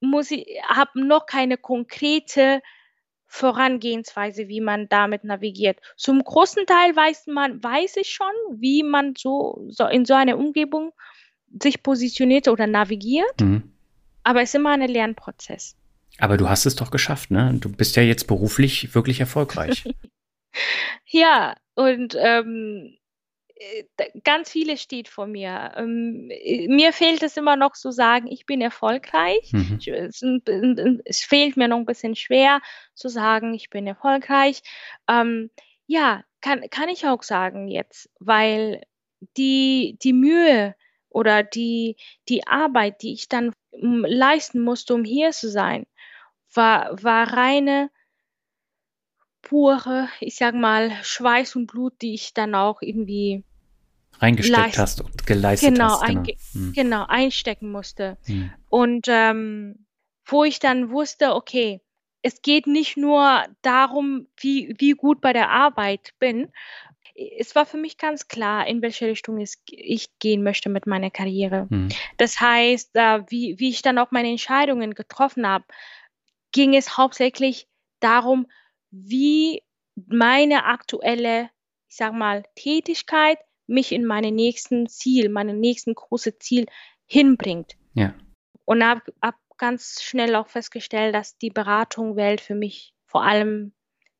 muss 0.00 0.30
ich, 0.30 0.46
habe 0.64 1.04
noch 1.06 1.26
keine 1.26 1.58
konkrete 1.58 2.62
Vorangehensweise, 3.28 4.48
wie 4.48 4.60
man 4.60 4.88
damit 4.88 5.22
navigiert. 5.22 5.78
Zum 5.96 6.24
großen 6.24 6.66
Teil 6.66 6.96
weiß 6.96 7.26
man, 7.28 7.62
weiß 7.62 7.96
ich 7.96 8.10
schon, 8.10 8.26
wie 8.52 8.82
man 8.82 9.14
so, 9.16 9.66
so 9.68 9.86
in 9.86 10.04
so 10.04 10.14
einer 10.14 10.38
Umgebung 10.38 10.92
sich 11.62 11.82
positioniert 11.82 12.48
oder 12.48 12.66
navigiert. 12.66 13.40
Mhm. 13.40 13.72
Aber 14.24 14.42
es 14.42 14.50
ist 14.50 14.54
immer 14.56 14.70
ein 14.70 14.80
Lernprozess. 14.80 15.76
Aber 16.18 16.36
du 16.36 16.48
hast 16.48 16.66
es 16.66 16.74
doch 16.74 16.90
geschafft, 16.90 17.30
ne? 17.30 17.54
Du 17.60 17.70
bist 17.70 17.96
ja 17.96 18.02
jetzt 18.02 18.26
beruflich 18.26 18.94
wirklich 18.94 19.20
erfolgreich. 19.20 19.84
ja, 21.06 21.54
und 21.74 22.16
ähm, 22.18 22.94
äh, 22.94 22.97
ganz 24.24 24.50
vieles 24.50 24.80
steht 24.80 25.08
vor 25.08 25.26
mir. 25.26 25.72
Ähm, 25.76 26.28
äh, 26.30 26.68
mir 26.68 26.92
fehlt 26.92 27.22
es 27.22 27.36
immer 27.36 27.56
noch 27.56 27.72
zu 27.72 27.90
sagen, 27.90 28.26
ich 28.28 28.46
bin 28.46 28.60
erfolgreich. 28.60 29.52
Mhm. 29.52 29.78
Es, 29.86 30.22
es, 31.04 31.20
fehlt 31.20 31.56
mir 31.56 31.68
noch 31.68 31.78
ein 31.78 31.86
bisschen 31.86 32.14
schwer 32.14 32.60
zu 32.94 33.08
sagen, 33.08 33.54
ich 33.54 33.70
bin 33.70 33.86
erfolgreich. 33.86 34.62
Ähm, 35.08 35.50
ja, 35.86 36.24
kann, 36.40 36.68
kann 36.70 36.88
ich 36.88 37.06
auch 37.06 37.22
sagen 37.22 37.68
jetzt, 37.68 38.10
weil 38.20 38.82
die, 39.36 39.98
die 40.02 40.12
Mühe 40.12 40.74
oder 41.08 41.42
die, 41.42 41.96
die 42.28 42.46
Arbeit, 42.46 43.02
die 43.02 43.12
ich 43.12 43.28
dann 43.28 43.52
leisten 43.72 44.60
musste, 44.60 44.94
um 44.94 45.04
hier 45.04 45.32
zu 45.32 45.50
sein, 45.50 45.86
war, 46.54 47.02
war 47.02 47.32
reine 47.32 47.90
pure, 49.42 50.08
ich 50.20 50.36
sag 50.36 50.54
mal, 50.54 50.92
Schweiß 51.02 51.56
und 51.56 51.66
Blut, 51.66 51.94
die 52.02 52.14
ich 52.14 52.34
dann 52.34 52.54
auch 52.54 52.82
irgendwie 52.82 53.44
reingesteckt 54.20 54.58
leist 54.58 54.78
hast 54.78 55.00
und 55.00 55.26
geleistet 55.26 55.74
genau, 55.74 56.00
hast. 56.00 56.06
Genau, 56.06 56.24
hm. 56.52 56.72
genau, 56.74 57.04
einstecken 57.06 57.70
musste. 57.70 58.18
Hm. 58.26 58.50
Und 58.68 59.06
ähm, 59.08 59.86
wo 60.26 60.44
ich 60.44 60.58
dann 60.58 60.90
wusste, 60.90 61.34
okay, 61.34 61.80
es 62.22 62.42
geht 62.42 62.66
nicht 62.66 62.96
nur 62.96 63.44
darum, 63.62 64.26
wie, 64.40 64.74
wie 64.78 64.92
gut 64.92 65.20
bei 65.20 65.32
der 65.32 65.50
Arbeit 65.50 66.12
bin. 66.18 66.52
Es 67.38 67.54
war 67.54 67.66
für 67.66 67.78
mich 67.78 67.96
ganz 67.96 68.28
klar, 68.28 68.66
in 68.66 68.82
welche 68.82 69.06
Richtung 69.06 69.38
ich 69.38 70.18
gehen 70.18 70.42
möchte 70.42 70.68
mit 70.68 70.86
meiner 70.86 71.10
Karriere. 71.10 71.66
Hm. 71.70 71.88
Das 72.16 72.40
heißt, 72.40 72.90
äh, 72.94 73.22
wie, 73.28 73.58
wie 73.58 73.70
ich 73.70 73.82
dann 73.82 73.98
auch 73.98 74.10
meine 74.10 74.30
Entscheidungen 74.30 74.94
getroffen 74.94 75.46
habe, 75.46 75.64
ging 76.52 76.74
es 76.74 76.96
hauptsächlich 76.96 77.68
darum, 78.00 78.46
wie 78.90 79.62
meine 80.06 80.64
aktuelle, 80.64 81.50
ich 81.88 81.96
sag 81.96 82.12
mal, 82.12 82.44
Tätigkeit 82.54 83.38
mich 83.68 83.92
in 83.92 84.04
meine 84.04 84.32
nächsten 84.32 84.88
Ziel, 84.88 85.28
meine 85.28 85.54
nächsten 85.54 85.94
große 85.94 86.38
Ziel 86.38 86.66
hinbringt. 87.06 87.76
Ja. 87.94 88.14
Und 88.64 88.84
habe 88.84 89.02
hab 89.22 89.36
ganz 89.56 90.02
schnell 90.02 90.34
auch 90.34 90.48
festgestellt, 90.48 91.14
dass 91.14 91.36
die 91.38 91.50
Beratungswelt 91.50 92.40
für 92.40 92.54
mich 92.54 92.94
vor 93.06 93.22
allem 93.22 93.72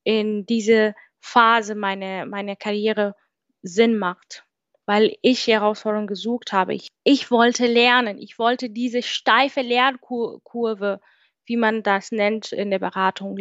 in 0.05 0.47
diese 0.47 0.95
Phase 1.21 1.75
meiner 1.75 2.27
meine 2.27 2.57
Karriere 2.57 3.15
Sinn 3.63 3.99
macht, 3.99 4.45
weil 4.87 5.17
ich 5.23 5.47
Herausforderungen 5.47 6.07
gesucht 6.07 6.53
habe. 6.53 6.75
Ich, 6.75 6.89
ich 7.05 7.31
wollte 7.31 7.67
lernen, 7.67 8.19
ich 8.19 8.39
wollte 8.39 8.71
diese 8.71 9.03
steife 9.03 9.61
Lernkurve, 9.61 11.01
wie 11.45 11.57
man 11.57 11.83
das 11.83 12.13
nennt 12.13 12.53
in 12.53 12.71
der 12.71 12.79
Beratung, 12.79 13.39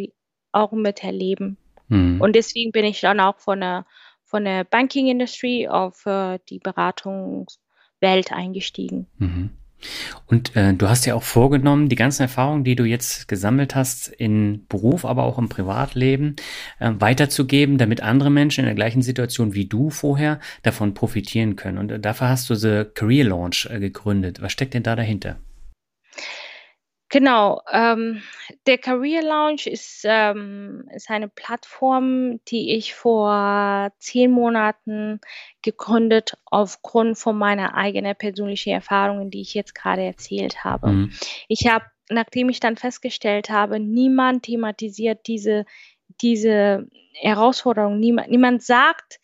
auch 0.52 0.72
miterleben. 0.72 1.58
Mhm. 1.88 2.20
Und 2.22 2.36
deswegen 2.36 2.72
bin 2.72 2.86
ich 2.86 3.02
dann 3.02 3.20
auch 3.20 3.40
von 3.40 3.62
der 3.62 3.86
von 4.28 4.44
der 4.44 4.66
Banking 4.66 5.08
Industry 5.08 5.68
auf 5.68 6.06
äh, 6.06 6.38
die 6.50 6.60
Beratungswelt 6.60 8.32
eingestiegen. 8.32 9.08
Mhm. 9.18 9.52
Und 10.26 10.56
äh, 10.56 10.74
du 10.74 10.90
hast 10.90 11.06
ja 11.06 11.16
auch 11.16 11.24
vorgenommen, 11.24 11.88
die 11.88 11.96
ganzen 11.96 12.24
Erfahrungen, 12.24 12.64
die 12.64 12.76
du 12.76 12.84
jetzt 12.84 13.28
gesammelt 13.28 13.76
hast 13.76 14.08
in 14.08 14.66
Beruf, 14.68 15.06
aber 15.06 15.24
auch 15.24 15.38
im 15.38 15.50
Privatleben, 15.50 16.36
äh, 16.80 16.92
weiterzugeben, 16.98 17.78
damit 17.78 18.02
andere 18.02 18.32
Menschen 18.32 18.62
in 18.62 18.66
der 18.66 18.76
gleichen 18.76 19.02
Situation 19.02 19.54
wie 19.54 19.66
du 19.66 19.90
vorher 19.90 20.40
davon 20.64 20.94
profitieren 20.94 21.56
können. 21.56 21.78
Und 21.78 21.92
äh, 21.92 22.00
dafür 22.00 22.30
hast 22.30 22.50
du 22.50 22.56
The 22.56 22.86
Career 22.94 23.26
Launch 23.26 23.68
äh, 23.72 23.80
gegründet. 23.80 24.42
Was 24.42 24.52
steckt 24.52 24.74
denn 24.74 24.84
da 24.84 24.96
dahinter? 24.96 25.38
Genau, 27.10 27.62
ähm, 27.72 28.22
der 28.66 28.78
Career 28.78 29.24
Lounge 29.24 29.66
ist, 29.66 30.02
ähm, 30.04 30.90
ist 30.94 31.10
eine 31.10 31.30
Plattform, 31.30 32.44
die 32.46 32.76
ich 32.76 32.96
vor 32.96 33.94
zehn 33.98 34.30
Monaten 34.30 35.22
gegründet 35.62 36.38
aufgrund 36.46 37.18
von 37.18 37.38
meiner 37.38 37.76
eigenen 37.76 38.14
persönlichen 38.16 38.74
Erfahrungen, 38.74 39.32
die 39.32 39.40
ich 39.40 39.54
jetzt 39.54 39.74
gerade 39.74 40.04
erzählt 40.04 40.66
habe. 40.66 40.90
Mhm. 40.90 41.14
Ich 41.48 41.68
habe, 41.68 41.86
nachdem 42.10 42.50
ich 42.50 42.60
dann 42.60 42.76
festgestellt 42.76 43.50
habe, 43.50 43.80
niemand 43.80 44.44
thematisiert 44.44 45.28
diese, 45.28 45.66
diese 46.20 46.88
Herausforderung, 47.14 48.02
niemand, 48.02 48.30
niemand 48.30 48.64
sagt, 48.64 49.22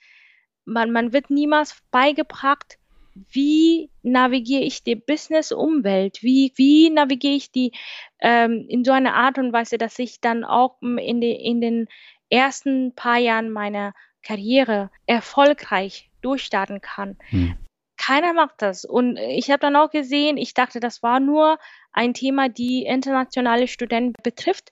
man, 0.64 0.92
man 0.92 1.12
wird 1.12 1.30
niemals 1.30 1.76
beigebracht, 1.92 2.78
wie 3.16 3.90
navigiere 4.02 4.64
ich 4.64 4.84
die 4.84 4.96
Business-Umwelt? 4.96 6.24
Wie, 6.24 6.52
wie 6.56 6.90
navigiere 6.90 7.36
ich 7.36 7.52
die 7.52 7.72
ähm, 8.20 8.66
in 8.68 8.84
so 8.84 8.92
einer 8.92 9.14
Art 9.14 9.38
und 9.38 9.54
Weise, 9.54 9.78
dass 9.78 10.00
ich 10.00 10.22
dann 10.22 10.44
auch 10.44 10.82
in, 10.82 11.22
de, 11.22 11.34
in 11.34 11.62
den 11.62 11.88
ersten 12.30 12.94
paar 12.96 13.18
Jahren 13.18 13.52
meiner 13.52 13.94
Karriere 14.24 14.90
erfolgreich 15.06 16.10
durchstarten 16.22 16.82
kann? 16.82 17.18
Hm. 17.30 17.58
Keiner 17.98 18.34
macht 18.34 18.62
das. 18.62 18.84
Und 18.84 19.18
ich 19.18 19.50
habe 19.50 19.60
dann 19.60 19.76
auch 19.76 19.90
gesehen, 19.90 20.38
ich 20.38 20.54
dachte, 20.54 20.80
das 20.80 21.04
war 21.04 21.20
nur 21.20 21.60
ein 21.92 22.14
Thema, 22.14 22.50
die 22.50 22.84
internationale 22.84 23.68
Studenten 23.68 24.22
betrifft. 24.24 24.72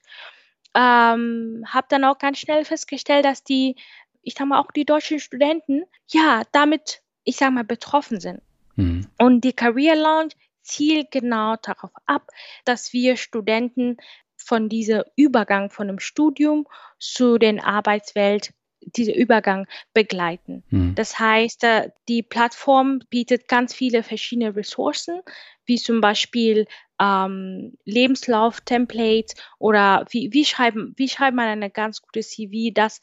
Ähm, 0.73 1.63
habe 1.67 1.87
dann 1.89 2.03
auch 2.03 2.17
ganz 2.17 2.39
schnell 2.39 2.65
festgestellt, 2.65 3.25
dass 3.25 3.43
die, 3.43 3.75
ich 4.21 4.33
sage 4.33 4.49
mal, 4.49 4.59
auch 4.59 4.71
die 4.71 4.85
deutschen 4.85 5.19
Studenten, 5.19 5.83
ja, 6.07 6.43
damit 6.51 7.00
ich 7.23 7.37
sage 7.37 7.51
mal, 7.51 7.63
betroffen 7.63 8.19
sind. 8.19 8.41
Mhm. 8.75 9.07
Und 9.17 9.41
die 9.41 9.53
Career 9.53 9.95
Lounge 9.95 10.33
zielt 10.61 11.11
genau 11.11 11.55
darauf 11.61 11.91
ab, 12.05 12.27
dass 12.65 12.93
wir 12.93 13.17
Studenten 13.17 13.97
von 14.37 14.69
diesem 14.69 15.03
Übergang 15.15 15.69
von 15.69 15.87
dem 15.87 15.99
Studium 15.99 16.67
zu 16.99 17.37
den 17.37 17.59
Arbeitswelt 17.59 18.53
dieser 18.81 19.15
Übergang 19.15 19.67
begleiten. 19.93 20.63
Mhm. 20.69 20.95
Das 20.95 21.19
heißt, 21.19 21.63
äh, 21.63 21.91
die 22.07 22.23
Plattform 22.23 22.99
bietet 23.09 23.47
ganz 23.47 23.73
viele 23.73 24.01
verschiedene 24.01 24.55
Ressourcen, 24.55 25.21
wie 25.65 25.77
zum 25.77 26.01
Beispiel 26.01 26.65
ähm, 26.99 27.77
Lebenslauf-Templates 27.85 29.35
oder 29.59 30.05
wie, 30.09 30.33
wie, 30.33 30.45
schreiben, 30.45 30.93
wie 30.97 31.09
schreibt 31.09 31.35
man 31.35 31.47
eine 31.47 31.69
ganz 31.69 32.01
gute 32.01 32.21
CV, 32.21 32.73
das 32.73 33.01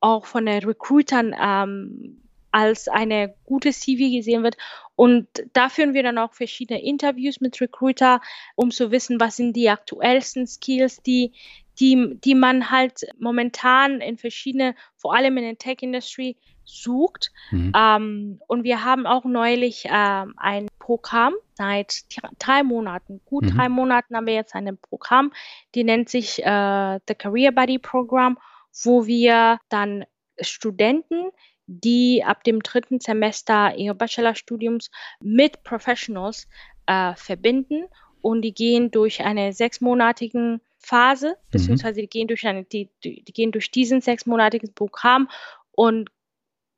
auch 0.00 0.26
von 0.26 0.46
den 0.46 0.64
Recruitern 0.64 1.34
ähm, 1.40 2.22
als 2.52 2.88
eine 2.88 3.34
gute 3.44 3.72
CV 3.72 4.16
gesehen 4.16 4.42
wird. 4.42 4.56
Und 4.96 5.28
da 5.52 5.68
führen 5.68 5.94
wir 5.94 6.02
dann 6.02 6.18
auch 6.18 6.34
verschiedene 6.34 6.82
Interviews 6.82 7.40
mit 7.40 7.60
Recruiter, 7.60 8.20
um 8.54 8.70
zu 8.70 8.90
wissen, 8.90 9.18
was 9.20 9.36
sind 9.36 9.54
die 9.54 9.70
aktuellsten 9.70 10.46
Skills, 10.46 11.02
die, 11.02 11.32
die, 11.78 12.18
die 12.22 12.34
man 12.34 12.70
halt 12.70 13.06
momentan 13.18 14.00
in 14.00 14.18
verschiedene, 14.18 14.74
vor 14.96 15.14
allem 15.14 15.38
in 15.38 15.44
der 15.44 15.58
Tech-Industry, 15.58 16.36
sucht. 16.70 17.32
Mhm. 17.50 17.72
Ähm, 17.76 18.40
und 18.46 18.64
wir 18.64 18.84
haben 18.84 19.06
auch 19.06 19.24
neulich 19.24 19.86
ähm, 19.90 20.34
ein 20.36 20.68
Programm 20.78 21.34
seit 21.54 22.04
drei 22.38 22.62
Monaten, 22.62 23.20
gut 23.24 23.44
mhm. 23.44 23.56
drei 23.56 23.68
Monaten 23.68 24.16
haben 24.16 24.26
wir 24.26 24.34
jetzt 24.34 24.54
ein 24.54 24.78
Programm, 24.78 25.32
die 25.74 25.84
nennt 25.84 26.08
sich 26.08 26.44
äh, 26.44 27.00
The 27.08 27.14
Career 27.14 27.52
Buddy 27.52 27.78
Program, 27.78 28.38
wo 28.84 29.06
wir 29.06 29.58
dann 29.68 30.04
Studenten, 30.40 31.30
die 31.70 32.24
ab 32.24 32.42
dem 32.42 32.62
dritten 32.62 32.98
Semester 32.98 33.76
ihres 33.76 33.96
Bachelorstudiums 33.96 34.90
mit 35.20 35.62
Professionals 35.62 36.48
äh, 36.86 37.14
verbinden. 37.14 37.84
Und 38.22 38.42
die 38.42 38.52
gehen 38.52 38.90
durch 38.90 39.22
eine 39.22 39.52
sechsmonatigen 39.52 40.60
Phase, 40.78 41.28
mhm. 41.28 41.50
beziehungsweise 41.52 42.00
die 42.00 42.08
gehen 42.08 42.26
durch 42.26 42.46
eine, 42.46 42.64
die, 42.64 42.90
die, 43.04 43.22
die 43.22 43.32
gehen 43.32 43.52
durch 43.52 43.70
diesen 43.70 44.00
sechsmonatigen 44.00 44.74
Programm 44.74 45.30
und 45.70 46.10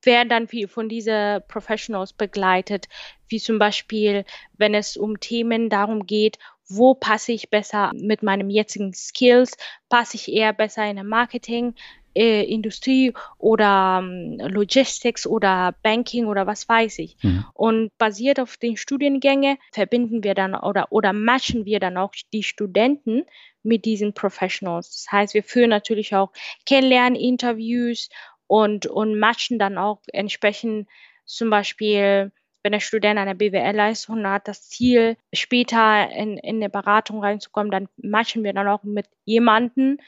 werden 0.04 0.28
dann 0.28 0.52
wie 0.52 0.66
von 0.66 0.88
diesen 0.88 1.40
Professionals 1.48 2.12
begleitet, 2.12 2.88
wie 3.28 3.38
zum 3.38 3.58
Beispiel, 3.58 4.24
wenn 4.58 4.74
es 4.74 4.96
um 4.96 5.20
Themen 5.20 5.70
darum 5.70 6.06
geht, 6.06 6.38
wo 6.68 6.94
passe 6.94 7.32
ich 7.32 7.50
besser 7.50 7.92
mit 7.94 8.22
meinem 8.22 8.50
jetzigen 8.50 8.92
Skills, 8.92 9.56
passe 9.88 10.16
ich 10.16 10.32
eher 10.32 10.52
besser 10.52 10.84
in 10.88 11.06
Marketing, 11.06 11.74
äh, 12.14 12.42
Industrie 12.44 13.12
oder 13.38 14.00
ähm, 14.02 14.38
Logistics 14.38 15.26
oder 15.26 15.74
Banking 15.82 16.26
oder 16.26 16.46
was 16.46 16.68
weiß 16.68 16.98
ich. 16.98 17.16
Mhm. 17.22 17.44
Und 17.54 17.98
basiert 17.98 18.40
auf 18.40 18.56
den 18.56 18.76
Studiengängen 18.76 19.58
verbinden 19.72 20.24
wir 20.24 20.34
dann 20.34 20.54
oder, 20.54 20.90
oder 20.90 21.12
matchen 21.12 21.64
wir 21.64 21.80
dann 21.80 21.96
auch 21.96 22.12
die 22.32 22.42
Studenten 22.42 23.24
mit 23.62 23.84
diesen 23.84 24.12
Professionals. 24.14 24.90
Das 24.90 25.12
heißt, 25.12 25.34
wir 25.34 25.42
führen 25.42 25.70
natürlich 25.70 26.14
auch 26.14 26.32
Kennenlerninterviews 26.66 28.08
und, 28.46 28.86
und 28.86 29.18
matchen 29.18 29.58
dann 29.58 29.78
auch 29.78 30.00
entsprechend 30.12 30.88
zum 31.24 31.50
Beispiel 31.50 32.32
wenn 32.62 32.72
der 32.72 32.80
Student 32.80 33.18
eine 33.18 33.34
BWL-Leistung 33.34 34.26
hat, 34.26 34.46
das 34.46 34.68
Ziel, 34.68 35.16
später 35.32 36.08
in, 36.10 36.38
in 36.38 36.56
eine 36.56 36.70
Beratung 36.70 37.22
reinzukommen, 37.22 37.70
dann 37.70 37.88
matchen 37.96 38.44
wir 38.44 38.52
dann 38.52 38.68
auch 38.68 38.84
mit 38.84 39.06
jemandem, 39.24 39.98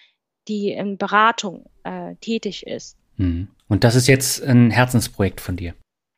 die 0.49 0.70
in 0.70 0.99
Beratung 0.99 1.66
äh, 1.84 2.14
tätig 2.16 2.66
ist. 2.66 2.97
Mhm. 3.16 3.49
Und 3.68 3.84
das 3.84 3.95
ist 3.95 4.07
jetzt 4.07 4.42
ein 4.42 4.70
Herzensprojekt 4.70 5.40
von 5.40 5.57
dir? 5.57 5.74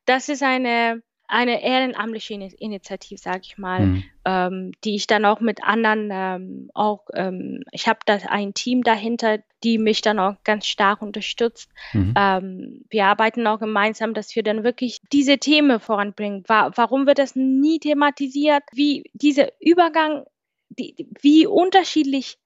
Das 0.07 0.29
ist 0.29 0.43
eine, 0.43 1.03
eine 1.29 1.63
ehrenamtliche 1.63 2.35
Initiative, 2.35 3.19
sage 3.19 3.41
ich 3.43 3.59
mal, 3.59 3.87
mhm. 3.87 4.05
ähm, 4.25 4.73
die 4.85 4.95
ich 4.95 5.07
dann 5.07 5.25
auch 5.25 5.41
mit 5.41 5.63
anderen 5.63 6.11
ähm, 6.13 6.71
auch, 6.75 7.07
ähm, 7.15 7.63
ich 7.73 7.89
habe 7.89 8.01
da 8.07 8.19
ein 8.29 8.55
Team 8.55 8.83
dahinter, 8.83 9.39
die 9.65 9.79
mich 9.79 10.01
dann 10.01 10.19
auch 10.19 10.35
ganz 10.45 10.67
stark 10.67 11.03
unterstützt. 11.03 11.71
Mhm. 11.93 12.15
Ähm, 12.17 12.85
wir 12.89 13.07
arbeiten 13.07 13.47
auch 13.47 13.59
gemeinsam, 13.59 14.15
dass 14.15 14.35
wir 14.37 14.43
dann 14.43 14.65
wirklich 14.65 15.01
diese 15.13 15.39
Themen 15.39 15.81
voranbringen. 15.81 16.45
Wa 16.47 16.71
warum 16.75 17.07
wird 17.07 17.19
das 17.19 17.35
nie 17.37 17.79
thematisiert? 17.79 18.63
Wie 18.73 19.05
dieser 19.13 19.49
Übergang, 19.61 20.25
die, 20.69 21.09
wie 21.21 21.47
unterschiedlich 21.47 22.39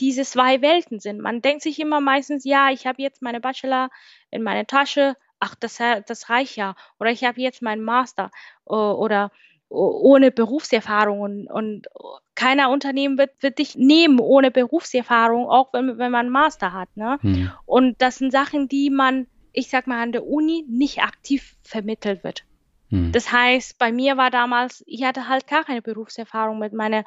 diese 0.00 0.22
zwei 0.22 0.62
Welten 0.62 1.00
sind. 1.00 1.20
Man 1.20 1.42
denkt 1.42 1.62
sich 1.62 1.80
immer 1.80 2.00
meistens, 2.00 2.44
ja, 2.44 2.70
ich 2.70 2.86
habe 2.86 3.02
jetzt 3.02 3.22
meine 3.22 3.40
Bachelor 3.40 3.90
in 4.30 4.42
meiner 4.42 4.66
Tasche, 4.66 5.16
ach, 5.40 5.54
das, 5.54 5.78
das 6.06 6.28
reicht 6.28 6.56
ja. 6.56 6.74
Oder 6.98 7.10
ich 7.10 7.24
habe 7.24 7.40
jetzt 7.40 7.62
meinen 7.62 7.82
Master 7.82 8.30
oder 8.64 9.30
ohne 9.68 10.30
Berufserfahrung 10.30 11.20
und, 11.20 11.46
und 11.50 11.86
keiner 12.34 12.70
Unternehmen 12.70 13.18
wird, 13.18 13.30
wird 13.42 13.58
dich 13.58 13.76
nehmen 13.76 14.18
ohne 14.18 14.50
Berufserfahrung, 14.50 15.46
auch 15.46 15.72
wenn, 15.72 15.98
wenn 15.98 16.10
man 16.10 16.26
einen 16.26 16.30
Master 16.30 16.72
hat. 16.72 16.88
Ne? 16.96 17.18
Hm. 17.20 17.50
Und 17.66 18.00
das 18.00 18.16
sind 18.16 18.30
Sachen, 18.30 18.68
die 18.68 18.90
man, 18.90 19.26
ich 19.52 19.68
sag 19.68 19.86
mal, 19.86 20.02
an 20.02 20.12
der 20.12 20.26
Uni 20.26 20.64
nicht 20.68 21.02
aktiv 21.02 21.56
vermittelt 21.62 22.24
wird. 22.24 22.44
Hm. 22.88 23.12
Das 23.12 23.30
heißt, 23.30 23.78
bei 23.78 23.92
mir 23.92 24.16
war 24.16 24.30
damals, 24.30 24.82
ich 24.86 25.04
hatte 25.04 25.28
halt 25.28 25.46
gar 25.46 25.64
keine 25.64 25.82
Berufserfahrung 25.82 26.58
mit 26.58 26.72
meiner 26.72 27.04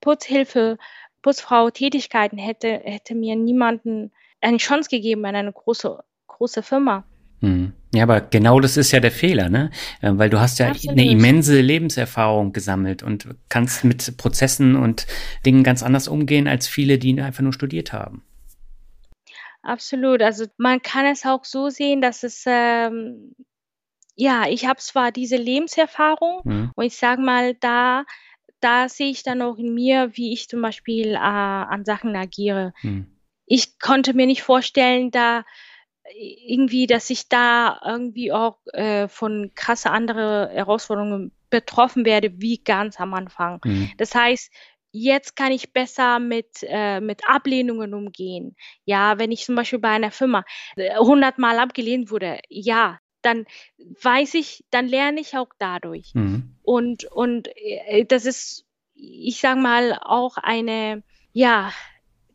Putzhilfe 0.00 0.76
Putzfrau-Tätigkeiten 1.22 2.38
hätte, 2.38 2.80
hätte 2.84 3.14
mir 3.14 3.36
niemanden 3.36 4.12
eine 4.40 4.58
Chance 4.58 4.90
gegeben 4.90 5.24
an 5.24 5.36
eine 5.36 5.52
große, 5.52 5.98
große 6.26 6.62
Firma. 6.62 7.04
Hm. 7.40 7.72
Ja, 7.94 8.04
aber 8.04 8.20
genau 8.20 8.60
das 8.60 8.76
ist 8.76 8.92
ja 8.92 9.00
der 9.00 9.10
Fehler, 9.10 9.48
ne? 9.48 9.70
Äh, 10.00 10.12
weil 10.14 10.30
du 10.30 10.40
hast 10.40 10.58
ja 10.58 10.68
Absolut. 10.68 10.98
eine 10.98 11.10
immense 11.10 11.60
Lebenserfahrung 11.60 12.52
gesammelt 12.52 13.02
und 13.02 13.28
kannst 13.48 13.84
mit 13.84 14.16
Prozessen 14.16 14.76
und 14.76 15.06
Dingen 15.44 15.64
ganz 15.64 15.82
anders 15.82 16.08
umgehen 16.08 16.46
als 16.46 16.68
viele, 16.68 16.98
die 16.98 17.20
einfach 17.20 17.42
nur 17.42 17.52
studiert 17.52 17.92
haben. 17.92 18.22
Absolut. 19.62 20.22
Also 20.22 20.46
man 20.56 20.82
kann 20.82 21.06
es 21.06 21.24
auch 21.24 21.44
so 21.44 21.68
sehen, 21.68 22.00
dass 22.00 22.22
es 22.22 22.44
ähm, 22.46 23.34
ja, 24.14 24.44
ich 24.48 24.66
habe 24.66 24.78
zwar 24.78 25.10
diese 25.10 25.36
Lebenserfahrung 25.36 26.40
mhm. 26.44 26.70
und 26.74 26.84
ich 26.84 26.96
sage 26.96 27.22
mal, 27.22 27.54
da 27.54 28.04
da 28.62 28.88
sehe 28.88 29.10
ich 29.10 29.22
dann 29.22 29.42
auch 29.42 29.58
in 29.58 29.74
mir, 29.74 30.10
wie 30.14 30.32
ich 30.32 30.48
zum 30.48 30.62
Beispiel 30.62 31.14
äh, 31.14 31.18
an 31.18 31.84
Sachen 31.84 32.16
agiere. 32.16 32.72
Hm. 32.80 33.06
Ich 33.46 33.78
konnte 33.78 34.14
mir 34.14 34.26
nicht 34.26 34.42
vorstellen, 34.42 35.10
da 35.10 35.44
irgendwie, 36.14 36.86
dass 36.86 37.10
ich 37.10 37.28
da 37.28 37.80
irgendwie 37.84 38.32
auch 38.32 38.58
äh, 38.72 39.08
von 39.08 39.52
krasse 39.54 39.90
andere 39.90 40.50
Herausforderungen 40.52 41.32
betroffen 41.50 42.04
werde, 42.04 42.40
wie 42.40 42.58
ganz 42.58 42.98
am 43.00 43.14
Anfang. 43.14 43.60
Hm. 43.64 43.90
Das 43.98 44.14
heißt, 44.14 44.50
jetzt 44.92 45.36
kann 45.36 45.52
ich 45.52 45.72
besser 45.72 46.18
mit, 46.18 46.48
äh, 46.62 47.00
mit 47.00 47.22
Ablehnungen 47.26 47.94
umgehen. 47.94 48.56
Ja, 48.84 49.18
wenn 49.18 49.32
ich 49.32 49.44
zum 49.44 49.54
Beispiel 49.54 49.78
bei 49.78 49.90
einer 49.90 50.10
Firma 50.10 50.44
äh, 50.76 50.96
hundertmal 50.96 51.58
abgelehnt 51.58 52.10
wurde, 52.10 52.40
ja, 52.48 52.98
dann 53.22 53.46
weiß 54.02 54.34
ich, 54.34 54.64
dann 54.70 54.86
lerne 54.86 55.20
ich 55.20 55.36
auch 55.36 55.48
dadurch. 55.58 56.14
Mhm. 56.14 56.56
Und, 56.62 57.04
und 57.04 57.48
äh, 57.56 58.04
das 58.04 58.26
ist, 58.26 58.66
ich 58.94 59.40
sage 59.40 59.60
mal, 59.60 59.98
auch 60.02 60.36
eine, 60.36 61.02
ja, 61.32 61.72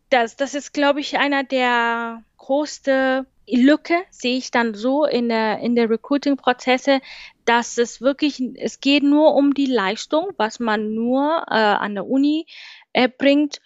das, 0.09 0.35
das 0.35 0.55
ist, 0.55 0.73
glaube 0.73 1.01
ich, 1.01 1.17
einer 1.17 1.43
der 1.43 2.23
größten 2.37 3.27
Lücke, 3.49 3.95
sehe 4.09 4.37
ich 4.37 4.51
dann 4.51 4.73
so 4.73 5.05
in 5.05 5.29
der, 5.29 5.59
in 5.59 5.75
der 5.75 5.89
Recruiting-Prozesse, 5.89 7.01
dass 7.45 7.77
es 7.77 8.01
wirklich, 8.01 8.41
es 8.55 8.81
geht 8.81 9.03
nur 9.03 9.35
um 9.35 9.53
die 9.53 9.67
Leistung, 9.67 10.31
was 10.37 10.59
man 10.59 10.93
nur 10.93 11.45
äh, 11.49 11.53
an 11.53 11.95
der 11.95 12.07
Uni 12.07 12.45
äh, 12.91 13.07
bringt 13.07 13.59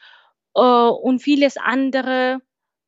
äh, 0.55 0.61
und 0.61 1.19
vieles 1.19 1.57
andere 1.57 2.41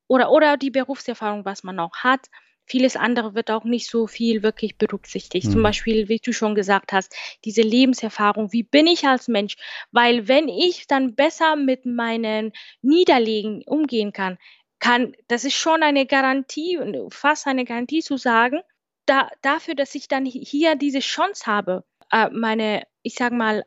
oder, 0.07 0.31
oder 0.31 0.57
die 0.57 0.69
Berufserfahrung, 0.69 1.45
was 1.45 1.63
man 1.63 1.79
auch 1.79 1.95
hat 1.95 2.27
vieles 2.65 2.95
andere 2.95 3.35
wird 3.35 3.51
auch 3.51 3.63
nicht 3.63 3.89
so 3.89 4.07
viel 4.07 4.43
wirklich 4.43 4.77
berücksichtigt. 4.77 5.47
Mhm. 5.47 5.51
Zum 5.51 5.63
Beispiel, 5.63 6.09
wie 6.09 6.19
du 6.19 6.33
schon 6.33 6.55
gesagt 6.55 6.93
hast, 6.93 7.15
diese 7.45 7.61
Lebenserfahrung, 7.61 8.51
wie 8.53 8.63
bin 8.63 8.87
ich 8.87 9.05
als 9.07 9.27
Mensch? 9.27 9.55
Weil 9.91 10.27
wenn 10.27 10.47
ich 10.47 10.87
dann 10.87 11.15
besser 11.15 11.55
mit 11.55 11.85
meinen 11.85 12.53
Niederlegen 12.81 13.63
umgehen 13.65 14.13
kann, 14.13 14.37
kann, 14.79 15.15
das 15.27 15.45
ist 15.45 15.55
schon 15.55 15.83
eine 15.83 16.05
Garantie, 16.05 16.77
fast 17.09 17.47
eine 17.47 17.65
Garantie 17.65 18.01
zu 18.01 18.17
sagen, 18.17 18.59
da, 19.05 19.29
dafür, 19.41 19.75
dass 19.75 19.95
ich 19.95 20.07
dann 20.07 20.25
hier 20.25 20.75
diese 20.75 20.99
Chance 20.99 21.45
habe, 21.45 21.83
äh, 22.11 22.29
meine, 22.29 22.83
ich 23.01 23.15
sag 23.15 23.33
mal, 23.33 23.65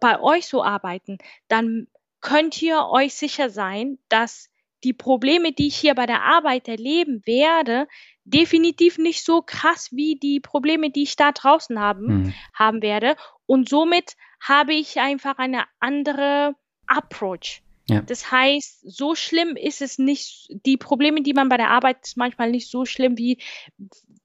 bei 0.00 0.20
euch 0.20 0.46
zu 0.46 0.62
arbeiten, 0.62 1.18
dann 1.48 1.86
könnt 2.20 2.60
ihr 2.60 2.86
euch 2.90 3.14
sicher 3.14 3.50
sein, 3.50 3.98
dass 4.08 4.50
die 4.84 4.92
Probleme, 4.92 5.52
die 5.52 5.68
ich 5.68 5.76
hier 5.76 5.94
bei 5.94 6.06
der 6.06 6.22
Arbeit 6.22 6.68
erleben 6.68 7.22
werde, 7.26 7.86
definitiv 8.30 8.98
nicht 8.98 9.24
so 9.24 9.42
krass 9.42 9.90
wie 9.92 10.16
die 10.16 10.40
Probleme, 10.40 10.90
die 10.90 11.02
ich 11.02 11.16
da 11.16 11.32
draußen 11.32 11.78
haben, 11.78 12.06
mhm. 12.06 12.34
haben 12.54 12.82
werde. 12.82 13.16
Und 13.46 13.68
somit 13.68 14.16
habe 14.40 14.74
ich 14.74 14.98
einfach 14.98 15.38
eine 15.38 15.64
andere 15.80 16.54
Approach. 16.86 17.62
Ja. 17.88 18.02
Das 18.02 18.30
heißt, 18.30 18.82
so 18.88 19.14
schlimm 19.14 19.56
ist 19.56 19.82
es 19.82 19.98
nicht. 19.98 20.48
Die 20.64 20.76
Probleme, 20.76 21.22
die 21.22 21.34
man 21.34 21.48
bei 21.48 21.56
der 21.56 21.70
Arbeit 21.70 21.98
ist 22.04 22.16
manchmal 22.16 22.50
nicht 22.50 22.70
so 22.70 22.84
schlimm, 22.84 23.18
wie 23.18 23.38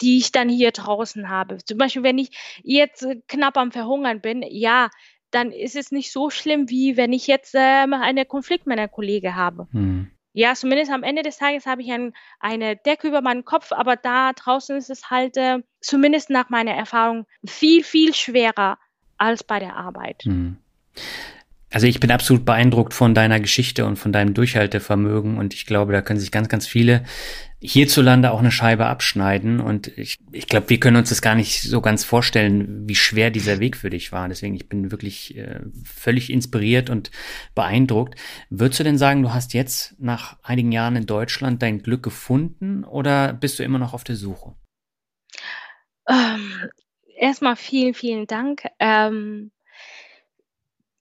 die 0.02 0.18
ich 0.18 0.32
dann 0.32 0.50
hier 0.50 0.72
draußen 0.72 1.30
habe. 1.30 1.58
Zum 1.66 1.78
Beispiel, 1.78 2.04
wenn 2.04 2.20
ich 2.20 2.30
jetzt 2.64 3.08
knapp 3.28 3.58
am 3.58 3.72
Verhungern 3.72 4.22
bin, 4.22 4.44
ja, 4.48 4.90
dann 5.32 5.52
ist 5.52 5.76
es 5.76 5.92
nicht 5.92 6.12
so 6.12 6.30
schlimm, 6.30 6.70
wie 6.70 6.96
wenn 6.96 7.12
ich 7.12 7.28
jetzt 7.28 7.56
äh, 7.56 7.60
einen 7.60 8.28
Konflikt 8.28 8.68
mit 8.68 8.78
einer 8.78 8.88
Kollege 8.88 9.36
habe. 9.36 9.68
Hm. 9.72 10.12
Ja, 10.38 10.54
zumindest 10.54 10.92
am 10.92 11.04
Ende 11.04 11.24
des 11.24 11.38
Tages 11.38 11.66
habe 11.66 11.82
ich 11.82 11.90
ein, 11.94 12.14
eine 12.42 12.76
Decke 12.76 13.08
über 13.08 13.22
meinen 13.22 13.46
Kopf, 13.46 13.72
aber 13.72 13.96
da 13.96 14.34
draußen 14.34 14.76
ist 14.76 14.90
es 14.90 15.10
halt, 15.10 15.38
äh, 15.38 15.60
zumindest 15.80 16.30
nach 16.30 16.50
meiner 16.50 16.74
Erfahrung, 16.74 17.26
viel, 17.46 17.86
viel 17.86 18.14
schwerer 18.14 18.78
als 19.18 19.46
bei 19.46 19.60
der 19.60 19.78
Arbeit. 19.78 20.24
Hm. 20.24 20.58
Also 21.76 21.88
ich 21.88 22.00
bin 22.00 22.10
absolut 22.10 22.46
beeindruckt 22.46 22.94
von 22.94 23.14
deiner 23.14 23.42
Geschichte 23.42 23.86
und 23.86 23.98
von 23.98 24.14
deinem 24.14 24.34
Durchhaltevermögen 24.34 25.38
und 25.38 25.54
ich 25.54 25.66
glaube, 25.66 25.92
da 25.92 26.02
können 26.02 26.22
sich 26.22 26.32
ganz, 26.32 26.48
ganz 26.48 26.66
viele 26.66 27.04
hierzulande 27.60 28.32
auch 28.32 28.40
eine 28.40 28.52
Scheibe 28.52 28.86
abschneiden. 28.86 29.60
Und 29.60 29.90
ich, 29.98 30.16
ich 30.32 30.48
glaube, 30.48 30.70
wir 30.70 30.80
können 30.80 30.96
uns 30.96 31.10
das 31.10 31.22
gar 31.22 31.36
nicht 31.36 31.64
so 31.64 31.82
ganz 31.82 32.06
vorstellen, 32.06 32.88
wie 32.88 32.96
schwer 32.96 33.30
dieser 33.30 33.60
Weg 33.60 33.76
für 33.76 33.90
dich 33.90 34.14
war. 34.14 34.30
Deswegen, 34.30 34.56
ich 34.56 34.70
bin 34.70 34.90
wirklich 34.90 35.36
äh, 35.36 35.60
völlig 35.84 36.30
inspiriert 36.30 36.90
und 36.90 37.12
beeindruckt. 37.56 38.18
Würdest 38.50 38.80
du 38.80 38.86
denn 38.86 38.98
sagen, 38.98 39.22
du 39.22 39.34
hast 39.34 39.54
jetzt 39.54 40.00
nach 40.00 40.38
einigen 40.44 40.72
Jahren 40.72 40.96
in 40.96 41.08
Deutschland 41.08 41.62
dein 41.62 41.84
Glück 41.84 42.04
gefunden 42.04 42.86
oder 42.86 43.34
bist 43.34 43.60
du 43.60 43.64
immer 43.64 43.80
noch 43.80 43.94
auf 43.94 44.06
der 44.06 44.16
Suche? 44.16 44.56
Ähm, 46.08 46.70
erstmal 47.18 47.58
vielen, 47.58 47.94
vielen 47.94 48.28
Dank. 48.28 48.64
Ähm, 48.80 49.52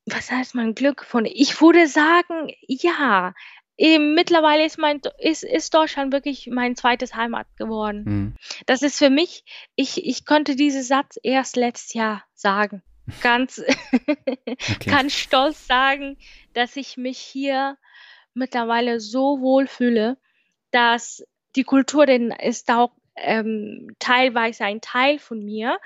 was 0.07 0.31
heißt 0.31 0.55
mein 0.55 0.75
Glück 0.75 0.99
gefunden? 0.99 1.31
Ich 1.33 1.61
würde 1.61 1.87
sagen, 1.87 2.53
ja, 2.67 3.35
eben 3.77 4.15
mittlerweile 4.15 4.65
ist 4.65 4.79
mein 4.79 5.01
ist, 5.19 5.43
ist 5.43 5.75
Deutschland 5.75 6.13
wirklich 6.13 6.49
mein 6.49 6.77
zweites 6.77 7.15
Heimat 7.15 7.47
geworden. 7.57 8.05
Mhm. 8.05 8.35
Das 8.67 8.83
ist 8.83 8.99
für 8.99 9.11
mich, 9.11 9.45
ich, 9.75 10.05
ich 10.05 10.25
konnte 10.25 10.57
diesen 10.57 10.83
Satz 10.83 11.19
erst 11.23 11.57
letztes 11.57 11.95
Jahr 11.95 12.25
sagen. 12.35 12.83
Ganz, 13.23 13.63
okay. 13.93 14.91
ganz 14.91 15.15
stolz 15.15 15.67
sagen, 15.67 16.17
dass 16.55 16.77
ich 16.77 16.97
mich 16.97 17.19
hier 17.19 17.77
mittlerweile 18.33 19.01
so 19.01 19.41
wohl 19.41 19.67
fühle, 19.67 20.19
dass 20.71 21.25
die 21.57 21.65
Kultur 21.65 22.07
denn 22.07 22.31
ist 22.31 22.71
auch 22.71 22.93
ähm, 23.17 23.95
teilweise 23.99 24.65
ein 24.65 24.81
Teil 24.81 25.19
von 25.19 25.45
mir. 25.45 25.79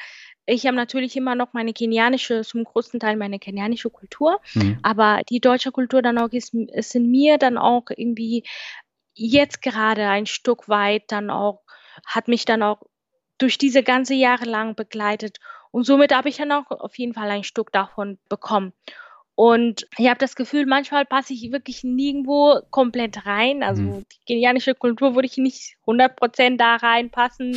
Ich 0.51 0.67
habe 0.67 0.77
natürlich 0.77 1.15
immer 1.15 1.35
noch 1.35 1.53
meine 1.53 1.75
kenianische, 1.75 2.43
zum 2.43 2.65
großen 2.65 2.99
Teil 2.99 3.17
meine 3.17 3.39
kenianische 3.39 3.91
Kultur, 3.91 4.41
mhm. 4.55 4.79
aber 4.83 5.21
die 5.29 5.41
deutsche 5.41 5.73
Kultur 5.73 6.01
dann 6.01 6.17
auch 6.17 6.31
ist, 6.31 6.55
ist 6.55 6.95
in 6.95 7.11
mir 7.11 7.37
dann 7.37 7.59
auch 7.59 7.85
irgendwie 7.95 8.45
jetzt 9.15 9.61
gerade 9.61 10.09
ein 10.09 10.25
Stück 10.25 10.69
weit 10.69 11.05
dann 11.09 11.29
auch, 11.29 11.61
hat 12.07 12.29
mich 12.29 12.47
dann 12.47 12.63
auch 12.63 12.81
durch 13.37 13.59
diese 13.59 13.83
ganze 13.83 14.15
Jahre 14.15 14.47
lang 14.47 14.75
begleitet. 14.75 15.39
Und 15.71 15.85
somit 15.85 16.15
habe 16.15 16.31
ich 16.31 16.37
dann 16.39 16.53
auch 16.53 16.71
auf 16.71 16.97
jeden 16.97 17.13
Fall 17.13 17.31
ein 17.31 17.45
Stück 17.45 17.71
davon 17.71 18.19
bekommen. 18.31 18.73
Und 19.35 19.87
ich 19.99 20.09
habe 20.09 20.19
das 20.19 20.35
Gefühl, 20.35 20.67
manchmal 20.67 21.05
passe 21.05 21.33
ich 21.35 21.53
wirklich 21.53 21.85
nirgendwo 21.85 22.61
komplett 22.71 23.27
rein. 23.27 23.63
Also 23.63 23.83
mhm. 23.83 24.07
die 24.11 24.25
kenianische 24.27 24.75
Kultur 24.75 25.15
würde 25.15 25.27
ich 25.27 25.37
nicht 25.37 25.77
100% 25.87 26.57
da 26.57 26.77
reinpassen. 26.77 27.57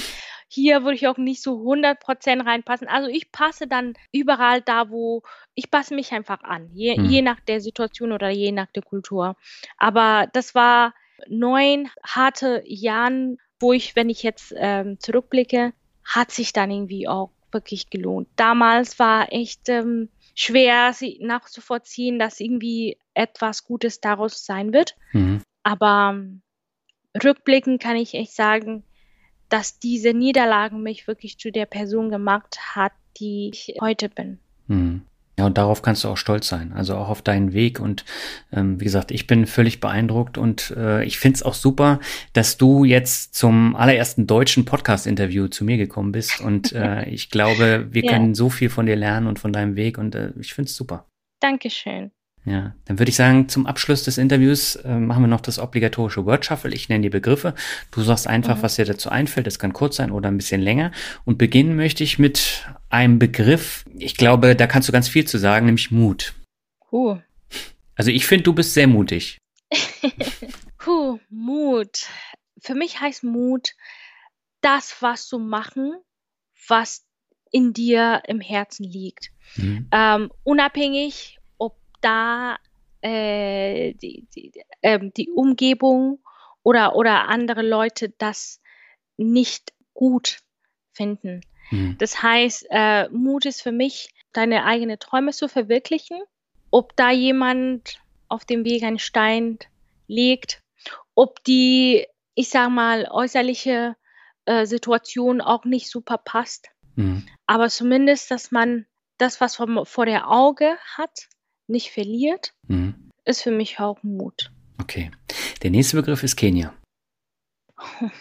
Hier 0.54 0.84
würde 0.84 0.96
ich 0.96 1.08
auch 1.08 1.18
nicht 1.18 1.42
so 1.42 1.62
100% 1.62 2.46
reinpassen. 2.46 2.90
Also 2.90 3.08
ich 3.08 3.32
passe 3.32 3.68
dann 3.68 3.94
überall 4.12 4.60
da, 4.60 4.90
wo 4.90 5.24
ich 5.56 5.72
passe 5.72 5.96
mich 5.96 6.12
einfach 6.12 6.44
an, 6.44 6.70
je, 6.74 6.98
mhm. 6.98 7.06
je 7.06 7.22
nach 7.22 7.40
der 7.40 7.62
Situation 7.62 8.12
oder 8.12 8.30
je 8.30 8.52
nach 8.52 8.70
der 8.76 8.84
Kultur. 8.84 9.38
Aber 9.78 10.28
das 10.34 10.54
war 10.54 10.94
neun 11.30 11.90
harte 12.04 12.64
Jahren, 12.66 13.38
wo 13.62 13.72
ich, 13.72 13.96
wenn 13.96 14.10
ich 14.10 14.24
jetzt 14.24 14.54
ähm, 14.58 15.00
zurückblicke, 15.00 15.72
hat 16.04 16.32
sich 16.32 16.52
dann 16.52 16.70
irgendwie 16.70 17.08
auch 17.08 17.32
wirklich 17.54 17.90
gelohnt. 17.90 18.28
Damals 18.36 19.00
war 19.00 19.32
echt 19.32 19.70
ähm, 19.70 20.10
schwer 20.36 20.92
sie 20.92 21.18
nachzuvollziehen, 21.22 22.20
dass 22.20 22.42
irgendwie 22.42 22.98
etwas 23.14 23.64
Gutes 23.64 24.02
daraus 24.02 24.46
sein 24.46 24.74
wird. 24.74 24.98
Mhm. 25.14 25.44
Aber 25.64 26.12
ähm, 26.14 26.42
rückblickend 27.24 27.82
kann 27.82 27.96
ich 27.96 28.16
echt 28.16 28.34
sagen, 28.34 28.84
dass 29.52 29.80
diese 29.80 30.14
Niederlagen 30.14 30.82
mich 30.82 31.08
wirklich 31.08 31.38
zu 31.38 31.52
der 31.52 31.66
Person 31.66 32.10
gemacht 32.10 32.58
hat, 32.76 32.94
die 33.18 33.50
ich 33.54 33.76
heute 33.82 34.10
bin. 34.10 34.40
Mhm. 34.68 35.02
Ja, 35.40 35.46
und 35.46 35.58
darauf 35.58 35.82
kannst 35.82 36.04
du 36.04 36.10
auch 36.10 36.18
stolz 36.18 36.48
sein. 36.48 36.72
Also 36.74 36.96
auch 36.96 37.10
auf 37.10 37.22
deinen 37.22 37.54
Weg. 37.54 37.80
Und 37.80 38.06
ähm, 38.52 38.80
wie 38.80 38.84
gesagt, 38.84 39.12
ich 39.12 39.28
bin 39.28 39.48
völlig 39.48 39.80
beeindruckt 39.80 40.38
und 40.38 40.72
äh, 40.78 41.04
ich 41.04 41.18
finde 41.18 41.38
es 41.38 41.44
auch 41.44 41.54
super, 41.54 42.00
dass 42.34 42.58
du 42.58 42.84
jetzt 42.84 43.34
zum 43.34 43.76
allerersten 43.76 44.28
deutschen 44.28 44.66
Podcast-Interview 44.66 45.48
zu 45.48 45.64
mir 45.64 45.78
gekommen 45.78 46.12
bist. 46.12 46.42
Und 46.42 46.74
äh, 46.74 47.06
ich 47.10 47.30
glaube, 47.30 47.88
wir 47.92 48.04
ja. 48.04 48.12
können 48.12 48.36
so 48.36 48.50
viel 48.50 48.70
von 48.70 48.86
dir 48.86 48.96
lernen 48.96 49.28
und 49.28 49.40
von 49.40 49.54
deinem 49.54 49.76
Weg 49.76 49.98
und 49.98 50.16
äh, 50.16 50.32
ich 50.40 50.54
finde 50.54 50.70
es 50.70 50.76
super. 50.76 51.08
Dankeschön. 51.40 52.12
Ja, 52.44 52.74
dann 52.86 52.98
würde 52.98 53.10
ich 53.10 53.16
sagen, 53.16 53.50
zum 53.50 53.68
Abschluss 53.68 54.04
des 54.04 54.18
Interviews 54.18 54.76
äh, 54.78 54.96
machen 54.96 55.24
wir 55.24 55.28
noch 55.28 55.42
das 55.42 55.60
obligatorische 55.60 56.26
Word 56.26 56.44
Shuffle. 56.44 56.74
Ich 56.74 56.90
nenne 56.90 57.04
die 57.04 57.10
Begriffe. 57.10 57.54
Du 57.92 58.02
sagst 58.02 58.28
einfach, 58.28 58.58
mhm. 58.58 58.62
was 58.64 58.76
dir 58.76 58.86
dazu 58.86 59.10
einfällt. 59.10 59.46
Das 59.46 59.60
kann 59.60 59.74
kurz 59.74 59.98
sein 59.98 60.12
oder 60.12 60.30
ein 60.30 60.38
bisschen 60.38 60.62
länger. 60.62 60.92
Und 61.24 61.38
beginnen 61.38 61.76
möchte 61.76 62.04
ich 62.04 62.18
mit 62.18 62.66
einem 62.90 63.20
Begriff. 63.20 63.86
Ich 63.96 64.18
glaube, 64.18 64.56
da 64.56 64.66
kannst 64.66 64.90
du 64.90 64.94
ganz 64.94 65.08
viel 65.08 65.26
zu 65.26 65.38
sagen, 65.38 65.68
nämlich 65.68 65.92
Mut. 65.92 66.34
Huh. 66.92 67.20
Also 67.96 68.10
ich 68.10 68.26
finde, 68.26 68.44
du 68.44 68.54
bist 68.54 68.74
sehr 68.74 68.88
mutig. 68.88 69.38
Puh, 70.80 71.20
Mut. 71.30 72.08
Für 72.60 72.74
mich 72.74 73.00
heißt 73.00 73.24
Mut, 73.24 73.70
das, 74.62 74.96
was 75.02 75.28
zu 75.28 75.38
machen, 75.38 75.94
was 76.68 77.06
in 77.52 77.74
dir 77.74 78.24
im 78.28 78.42
Herzen 78.42 78.84
liegt. 78.84 79.30
Mhm. 79.58 79.88
Ähm, 79.92 80.32
unabhängig 80.44 81.38
da 82.02 82.58
äh, 83.02 83.94
die, 83.94 84.28
die, 84.36 84.52
äh, 84.82 85.00
die 85.16 85.30
Umgebung 85.32 86.20
oder, 86.64 86.96
oder 86.96 87.28
andere 87.28 87.62
Leute 87.62 88.14
das 88.18 88.62
nicht 89.18 89.74
gut 89.94 90.40
finden. 90.94 91.42
Mhm. 91.72 91.98
Das 91.98 92.22
heißt, 92.22 92.68
äh, 92.70 93.10
Mut 93.10 93.46
ist 93.46 93.62
für 93.62 93.72
mich, 93.72 94.10
deine 94.34 94.66
eigenen 94.66 95.00
Träume 95.00 95.32
zu 95.32 95.48
verwirklichen. 95.48 96.22
Ob 96.70 96.96
da 96.96 97.12
jemand 97.12 98.00
auf 98.30 98.46
dem 98.46 98.64
Weg 98.64 98.84
einen 98.84 99.00
Stein 99.00 99.60
legt, 100.08 100.62
ob 101.16 101.44
die, 101.44 102.08
ich 102.34 102.50
sag 102.50 102.70
mal, 102.70 103.08
äußerliche 103.12 103.96
äh, 104.46 104.66
Situation 104.66 105.42
auch 105.42 105.66
nicht 105.66 105.90
super 105.90 106.18
passt. 106.18 106.70
Mhm. 106.96 107.28
Aber 107.46 107.70
zumindest, 107.70 108.32
dass 108.32 108.52
man 108.52 108.86
das, 109.18 109.42
was 109.42 109.58
vor, 109.58 109.86
vor 109.86 110.06
der 110.06 110.32
Auge 110.32 110.78
hat, 110.96 111.28
nicht 111.72 111.92
verliert, 111.92 112.54
mhm. 112.68 113.10
ist 113.26 113.42
für 113.42 113.52
mich 113.52 113.80
auch 113.80 114.04
Mut. 114.04 114.52
Okay. 114.80 115.12
Der 115.64 115.72
nächste 115.72 115.98
Begriff 115.98 116.24
ist 116.24 116.36
Kenia. 116.36 116.74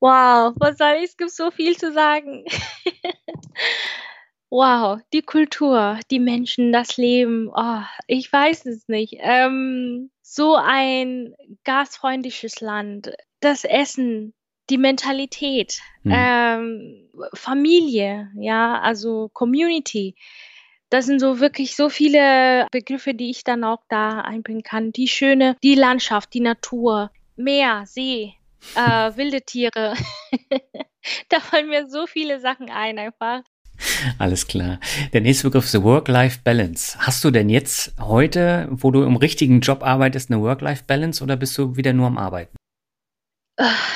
Wow, 0.00 0.54
was 0.56 0.78
soll 0.78 0.96
ich? 0.98 1.10
Es 1.10 1.16
gibt 1.18 1.30
so 1.30 1.50
viel 1.50 1.76
zu 1.76 1.92
sagen. 1.92 2.46
wow, 4.50 4.98
die 5.12 5.20
Kultur, 5.20 6.00
die 6.10 6.18
Menschen, 6.18 6.72
das 6.72 6.96
Leben, 6.96 7.50
oh, 7.54 7.82
ich 8.06 8.32
weiß 8.32 8.64
es 8.64 8.88
nicht. 8.88 9.16
Ähm, 9.20 10.10
so 10.22 10.56
ein 10.56 11.34
gastfreundliches 11.64 12.62
Land, 12.62 13.12
das 13.40 13.64
Essen, 13.64 14.32
die 14.70 14.78
Mentalität, 14.78 15.80
hm. 16.02 16.12
ähm, 16.14 17.10
Familie, 17.34 18.30
ja, 18.36 18.80
also 18.80 19.28
Community, 19.34 20.14
das 20.90 21.06
sind 21.06 21.20
so 21.20 21.40
wirklich 21.40 21.76
so 21.76 21.88
viele 21.88 22.66
Begriffe, 22.70 23.14
die 23.14 23.30
ich 23.30 23.44
dann 23.44 23.64
auch 23.64 23.82
da 23.88 24.20
einbringen 24.20 24.62
kann. 24.62 24.92
Die 24.92 25.08
schöne, 25.08 25.56
die 25.62 25.76
Landschaft, 25.76 26.34
die 26.34 26.40
Natur, 26.40 27.10
Meer, 27.36 27.84
See, 27.86 28.34
äh, 28.74 29.16
wilde 29.16 29.42
Tiere. 29.42 29.94
da 31.28 31.40
fallen 31.40 31.68
mir 31.68 31.88
so 31.88 32.06
viele 32.06 32.40
Sachen 32.40 32.70
ein 32.70 32.98
einfach. 32.98 33.42
Alles 34.18 34.46
klar. 34.46 34.78
Der 35.14 35.22
nächste 35.22 35.44
Begriff 35.44 35.64
ist 35.64 35.82
Work-Life-Balance. 35.82 36.98
Hast 36.98 37.24
du 37.24 37.30
denn 37.30 37.48
jetzt 37.48 37.94
heute, 37.98 38.68
wo 38.70 38.90
du 38.90 39.04
im 39.04 39.16
richtigen 39.16 39.60
Job 39.60 39.82
arbeitest, 39.82 40.30
eine 40.30 40.42
Work-Life-Balance 40.42 41.24
oder 41.24 41.36
bist 41.36 41.56
du 41.56 41.76
wieder 41.76 41.94
nur 41.94 42.06
am 42.06 42.18
Arbeiten? 42.18 42.56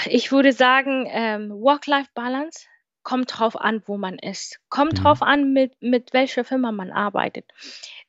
Ich 0.06 0.32
würde 0.32 0.52
sagen, 0.52 1.06
ähm, 1.10 1.50
Work-Life-Balance 1.50 2.66
kommt 3.04 3.38
drauf 3.38 3.60
an, 3.60 3.82
wo 3.86 3.96
man 3.96 4.18
ist. 4.18 4.60
Kommt 4.68 4.94
mhm. 4.94 4.96
drauf 4.96 5.22
an, 5.22 5.52
mit, 5.52 5.80
mit 5.80 6.12
welcher 6.12 6.44
Firma 6.44 6.72
man 6.72 6.90
arbeitet. 6.90 7.44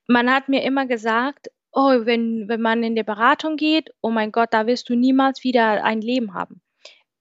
Man 0.08 0.32
hat 0.32 0.50
mir 0.50 0.64
immer 0.64 0.88
gesagt, 0.88 1.50
oh, 1.72 2.06
wenn, 2.06 2.48
wenn 2.48 2.62
man 2.62 2.82
in 2.82 2.96
die 2.96 3.04
Beratung 3.04 3.58
geht, 3.58 3.92
oh 4.02 4.10
mein 4.10 4.32
Gott, 4.32 4.50
da 4.54 4.66
wirst 4.66 4.90
du 4.90 4.96
niemals 4.96 5.44
wieder 5.44 5.84
ein 5.84 6.02
Leben 6.02 6.34
haben. 6.34 6.62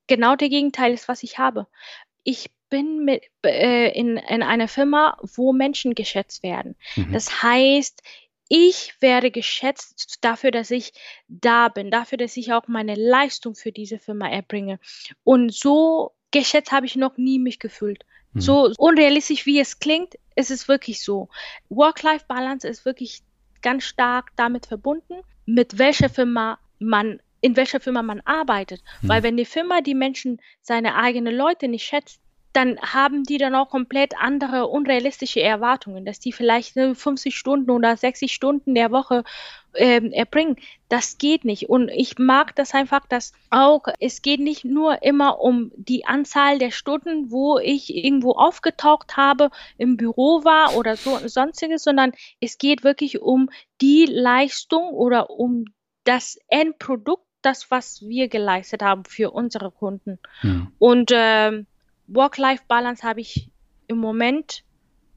Genau 0.07 0.37
der 0.37 0.49
Gegenteil 0.49 0.95
ist, 0.95 1.09
was 1.09 1.23
ich 1.23 1.39
habe. 1.39 1.67
Ich 2.23 2.51
bin 2.71 3.05
mit, 3.05 3.25
äh, 3.45 3.91
in, 3.99 4.17
in 4.17 4.43
einer 4.43 4.69
Firma, 4.69 5.19
wo 5.23 5.53
Menschen 5.53 5.95
geschätzt 5.95 6.43
werden. 6.43 6.77
Mhm. 6.97 7.13
Das 7.13 7.43
heißt, 7.43 8.03
ich 8.49 8.95
werde 9.01 9.31
geschätzt 9.31 10.19
dafür, 10.21 10.51
dass 10.51 10.71
ich 10.71 10.93
da 11.29 11.69
bin, 11.69 11.91
dafür, 11.91 12.19
dass 12.19 12.37
ich 12.37 12.53
auch 12.53 12.69
meine 12.69 12.95
Leistung 12.95 13.55
für 13.55 13.73
diese 13.73 13.99
Firma 13.99 14.29
erbringe. 14.29 14.79
Und 15.25 15.53
so 15.53 16.13
geschätzt 16.41 16.73
habe 16.73 16.87
ich 16.87 16.97
noch 16.97 17.17
nie 17.17 17.39
mich 17.39 17.59
gefühlt. 17.59 18.05
Mhm. 18.33 18.41
So 18.41 18.73
unrealistisch 18.79 19.47
wie 19.47 19.61
es 19.61 19.79
klingt, 19.79 20.15
ist 20.37 20.51
es 20.51 20.69
wirklich 20.69 21.03
so. 21.03 21.29
Work-Life-Balance 21.69 22.67
ist 22.69 22.85
wirklich 22.85 23.23
ganz 23.63 23.85
stark 23.85 24.33
damit 24.37 24.67
verbunden, 24.67 25.23
mit 25.47 25.79
welcher 25.79 26.09
Firma 26.09 26.59
man 26.79 27.21
in 27.41 27.57
welcher 27.57 27.79
Firma 27.79 28.03
man 28.03 28.21
arbeitet. 28.25 28.83
Mhm. 29.03 29.09
Weil 29.09 29.23
wenn 29.23 29.37
die 29.37 29.45
Firma 29.45 29.83
die 29.83 29.95
Menschen, 29.95 30.41
seine 30.63 30.95
eigenen 30.95 31.37
Leute 31.37 31.69
nicht 31.69 31.85
schätzt, 31.85 32.19
dann 32.55 32.79
haben 32.81 33.25
die 33.25 33.37
dann 33.37 33.55
auch 33.57 33.69
komplett 33.69 34.17
andere 34.17 34.69
unrealistische 34.69 35.43
Erwartungen, 35.43 36.05
dass 36.05 36.21
die 36.21 36.33
vielleicht 36.33 36.75
50 36.75 37.37
Stunden 37.37 37.71
oder 37.71 37.97
60 37.97 38.33
Stunden 38.33 38.75
der 38.77 38.93
Woche 38.93 39.25
ähm, 39.75 40.13
erbringen. 40.13 40.57
Das 40.89 41.19
geht 41.19 41.45
nicht. 41.45 41.69
Und 41.69 41.89
ich 41.89 42.17
mag 42.17 42.55
das 42.55 42.73
einfach, 42.73 43.07
dass 43.09 43.33
auch, 43.51 43.83
es 43.99 44.23
geht 44.23 44.39
nicht 44.39 44.65
nur 44.65 45.03
immer 45.03 45.41
um 45.41 45.73
die 45.75 46.07
Anzahl 46.07 46.61
der 46.61 46.71
Stunden, 46.71 47.33
wo 47.33 47.59
ich 47.59 47.93
irgendwo 47.93 48.33
aufgetaucht 48.33 49.17
habe, 49.17 49.51
im 49.77 49.97
Büro 49.97 50.45
war 50.45 50.77
oder 50.77 50.97
so 50.97 51.19
sonstiges, 51.27 51.83
sondern 51.83 52.13
es 52.41 52.59
geht 52.59 52.85
wirklich 52.85 53.21
um 53.21 53.51
die 53.81 54.07
Leistung 54.07 54.91
oder 54.91 55.29
um 55.29 55.65
das 56.05 56.39
Endprodukt, 56.47 57.27
das, 57.43 57.71
was 57.71 58.01
wir 58.03 58.29
geleistet 58.29 58.83
haben 58.83 59.05
für 59.05 59.33
unsere 59.33 59.71
Kunden. 59.73 60.19
Ja. 60.43 60.69
Und 60.79 61.11
ähm, 61.13 61.67
Work-Life-Balance 62.07 63.03
habe 63.03 63.21
ich 63.21 63.51
im 63.87 63.99
Moment 63.99 64.65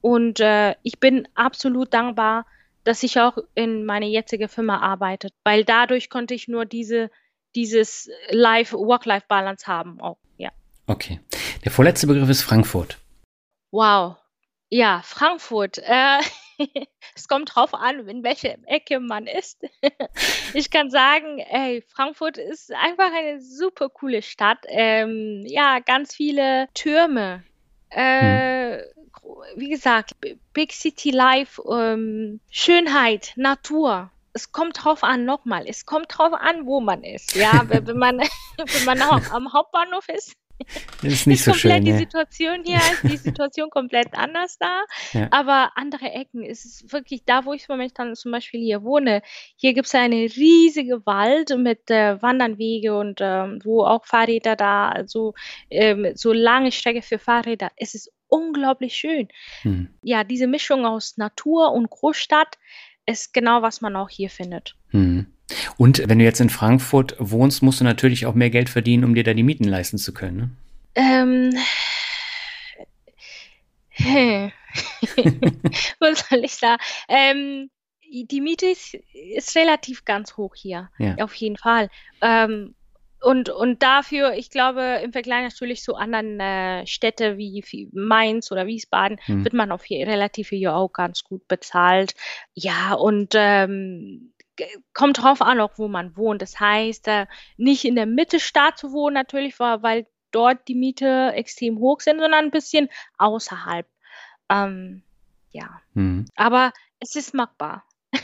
und 0.02 0.40
äh, 0.40 0.76
ich 0.84 1.00
bin 1.00 1.28
absolut 1.36 1.94
dankbar, 1.94 2.46
dass 2.84 3.04
ich 3.04 3.20
auch 3.20 3.38
in 3.56 3.86
meine 3.86 4.08
jetzige 4.08 4.48
Firma 4.48 4.80
arbeite, 4.80 5.30
weil 5.44 5.66
dadurch 5.66 6.10
konnte 6.10 6.34
ich 6.34 6.48
nur 6.48 6.66
diese 6.66 7.10
dieses 7.56 8.10
Life 8.30 8.78
Work-Life 8.78 9.26
Balance 9.28 9.68
haben 9.68 10.00
auch. 10.00 10.18
Ja. 10.38 10.52
Okay. 10.86 11.20
Der 11.66 11.72
vorletzte 11.72 12.08
Begriff 12.08 12.30
ist 12.30 12.44
Frankfurt. 12.44 13.00
Wow. 13.72 14.18
Ja, 14.70 15.02
Frankfurt. 15.04 15.78
Äh, 15.78 16.20
es 17.16 17.28
kommt 17.28 17.56
drauf 17.56 17.74
an, 17.74 18.08
in 18.08 18.24
welcher 18.24 18.56
Ecke 18.66 19.00
man 19.00 19.28
ist. 19.28 19.62
ich 20.54 20.70
kann 20.72 20.90
sagen, 20.90 21.40
ey, 21.40 21.84
Frankfurt 21.88 22.38
ist 22.38 22.72
einfach 22.74 23.12
eine 23.14 23.42
super 23.42 23.90
coole 23.90 24.22
Stadt. 24.22 24.60
Ähm, 24.68 25.44
ja, 25.46 25.80
ganz 25.80 26.16
viele 26.16 26.68
Türme. 26.74 27.44
Äh, 27.90 28.78
hm. 28.78 28.84
Wie 29.56 29.70
gesagt, 29.70 30.16
Big 30.54 30.72
City 30.72 31.12
Life, 31.12 31.62
ähm, 31.70 32.40
Schönheit, 32.50 33.34
Natur 33.36 34.12
es 34.38 34.52
kommt 34.52 34.84
drauf 34.84 35.04
an, 35.04 35.26
nochmal, 35.26 35.66
es 35.68 35.88
kommt 35.88 36.16
drauf 36.16 36.32
an, 36.32 36.68
wo 36.68 36.80
man 36.80 37.04
ist. 37.04 37.36
Ja, 37.36 37.64
wenn 37.68 37.98
man, 37.98 38.20
wenn 38.20 38.86
man 38.86 39.02
am 39.32 39.52
Hauptbahnhof 39.52 40.08
ist, 40.10 40.34
das 41.02 41.14
ist 41.14 41.28
nicht 41.28 41.40
ist 41.40 41.46
so 41.46 41.52
komplett 41.52 41.74
schön. 41.74 41.86
Die 41.86 41.94
Situation 41.94 42.64
hier 42.66 42.78
ist 42.78 43.04
die 43.04 43.18
Situation 43.18 43.70
komplett 43.70 44.14
anders 44.14 44.58
da. 44.58 44.82
Ja. 45.14 45.28
Aber 45.32 45.72
andere 45.76 46.12
Ecken 46.12 46.44
ist 46.44 46.66
es 46.66 46.92
wirklich 46.92 47.24
da, 47.26 47.46
wo 47.46 47.54
ich 47.54 47.68
momentan 47.70 48.16
zum 48.16 48.32
Beispiel 48.32 48.62
hier 48.62 48.84
wohne. 48.84 49.22
Hier 49.56 49.74
gibt 49.74 49.88
es 49.88 49.96
eine 49.96 50.16
riesige 50.16 51.06
Wald 51.06 51.56
mit 51.58 51.90
äh, 51.90 52.22
Wandernwege 52.22 52.98
und 52.98 53.20
ähm, 53.22 53.60
wo 53.64 53.84
auch 53.84 54.06
Fahrräder 54.06 54.56
da, 54.56 54.90
also 54.90 55.34
ähm, 55.70 56.12
so 56.16 56.34
lange 56.34 56.72
Strecke 56.72 57.02
für 57.02 57.20
Fahrräder. 57.20 57.72
Es 57.76 57.96
ist 57.96 58.12
unglaublich 58.28 58.96
schön. 58.96 59.28
Hm. 59.62 59.90
Ja, 60.02 60.24
diese 60.24 60.48
Mischung 60.48 60.86
aus 60.86 61.18
Natur 61.18 61.72
und 61.72 61.90
Großstadt 61.90 62.58
ist 63.06 63.34
genau, 63.34 63.62
was 63.62 63.82
man 63.82 63.96
auch 63.96 64.10
hier 64.10 64.30
findet. 64.30 64.76
Hm. 64.90 65.37
Und 65.78 66.04
wenn 66.08 66.20
du 66.20 66.26
jetzt 66.26 66.42
in 66.42 66.50
Frankfurt 66.50 67.16
wohnst, 67.20 67.64
musst 67.64 67.80
du 67.80 67.86
natürlich 67.86 68.26
auch 68.26 68.36
mehr 68.36 68.50
Geld 68.50 68.70
verdienen, 68.70 69.04
um 69.04 69.16
dir 69.16 69.24
da 69.24 69.34
die 69.34 69.44
Mieten 69.44 69.64
leisten 69.64 69.98
zu 69.98 70.14
können. 70.14 70.38
Ne? 70.38 70.50
Ähm. 70.96 71.54
Was 76.00 76.28
soll 76.30 76.44
ich 76.44 76.56
sagen? 76.56 76.82
Ähm, 77.08 77.70
die 78.10 78.42
Miete 78.42 78.68
ist, 78.68 78.96
ist, 79.14 79.56
relativ 79.56 80.06
ganz 80.06 80.38
hoch 80.38 80.56
hier, 80.56 80.90
ja. 80.98 81.16
auf 81.16 81.34
jeden 81.36 81.58
Fall. 81.58 81.90
Ähm, 82.22 82.76
und, 83.20 83.50
und 83.50 83.82
dafür, 83.82 84.34
ich 84.34 84.52
glaube, 84.52 85.02
im 85.04 85.12
Vergleich 85.12 85.44
natürlich 85.44 85.82
zu 85.82 85.96
anderen 85.96 86.40
äh, 86.40 86.86
Städten 86.86 87.38
wie, 87.38 87.64
wie, 87.68 87.90
Mainz 87.92 88.52
oder 88.52 88.68
Wiesbaden, 88.68 89.18
hm. 89.26 89.44
wird 89.44 89.54
man 89.54 89.72
auf 89.72 89.84
hier 89.84 90.06
relativ 90.08 90.50
hier 90.50 90.76
auch 90.76 90.94
ganz 90.94 91.24
gut 91.24 91.48
bezahlt. 91.48 92.14
Ja, 92.54 92.94
und 92.94 93.34
ähm, 93.36 94.34
kommt 94.94 95.22
drauf 95.22 95.42
an, 95.42 95.60
auch 95.60 95.78
wo 95.78 95.88
man 95.88 96.16
wohnt. 96.16 96.42
Das 96.42 96.60
heißt, 96.60 97.08
äh, 97.08 97.28
nicht 97.58 97.86
in 97.86 97.96
der 97.96 98.06
Mitte 98.06 98.40
Stadt 98.40 98.78
zu 98.78 98.92
wohnen, 98.92 99.14
natürlich, 99.14 99.60
weil 99.60 100.08
dort 100.32 100.68
die 100.68 100.76
Miete 100.76 101.32
extrem 101.34 101.80
hoch 101.80 102.02
sind, 102.02 102.20
sondern 102.20 102.46
ein 102.46 102.52
bisschen 102.52 102.90
außerhalb. 103.18 103.88
Ähm, 104.50 105.04
ja, 105.52 105.82
hm. 105.94 106.26
aber 106.36 106.74
es 107.00 107.16
ist 107.16 107.34
machbar. 107.34 107.84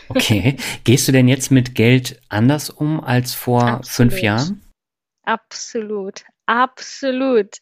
Okay. 0.10 0.58
Gehst 0.84 1.08
du 1.08 1.12
denn 1.12 1.28
jetzt 1.28 1.52
mit 1.52 1.76
Geld 1.76 2.22
anders 2.30 2.70
um 2.70 3.04
als 3.04 3.34
vor 3.34 3.64
Absolut. 3.64 4.12
fünf 4.12 4.22
Jahren? 4.22 4.64
Absolut. 5.24 6.24
Absolut. 6.46 7.58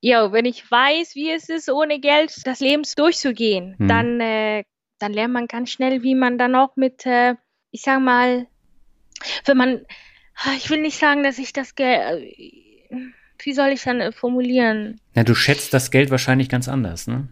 Ja, 0.00 0.30
wenn 0.32 0.44
ich 0.44 0.70
weiß, 0.70 1.14
wie 1.14 1.30
es 1.30 1.48
ist, 1.48 1.70
ohne 1.70 2.00
Geld 2.00 2.34
das 2.46 2.60
Leben 2.60 2.82
durchzugehen, 2.96 3.76
hm. 3.78 3.88
dann, 3.88 4.20
äh, 4.20 4.64
dann 4.98 5.12
lernt 5.12 5.32
man 5.32 5.46
ganz 5.46 5.70
schnell, 5.70 6.02
wie 6.02 6.14
man 6.14 6.36
dann 6.36 6.54
auch 6.54 6.76
mit 6.76 7.06
äh, 7.06 7.34
ich 7.70 7.82
sag 7.82 8.00
mal, 8.00 8.46
wenn 9.44 9.56
man, 9.56 9.86
ich 10.56 10.70
will 10.70 10.80
nicht 10.80 10.98
sagen, 10.98 11.22
dass 11.22 11.38
ich 11.38 11.52
das 11.52 11.74
Geld, 11.74 12.34
wie 13.38 13.52
soll 13.52 13.68
ich 13.68 13.82
dann 13.82 14.00
äh, 14.00 14.12
formulieren? 14.12 15.00
Na, 15.14 15.24
du 15.24 15.34
schätzt 15.34 15.72
das 15.74 15.90
Geld 15.90 16.10
wahrscheinlich 16.10 16.48
ganz 16.48 16.68
anders, 16.68 17.06
ne? 17.06 17.28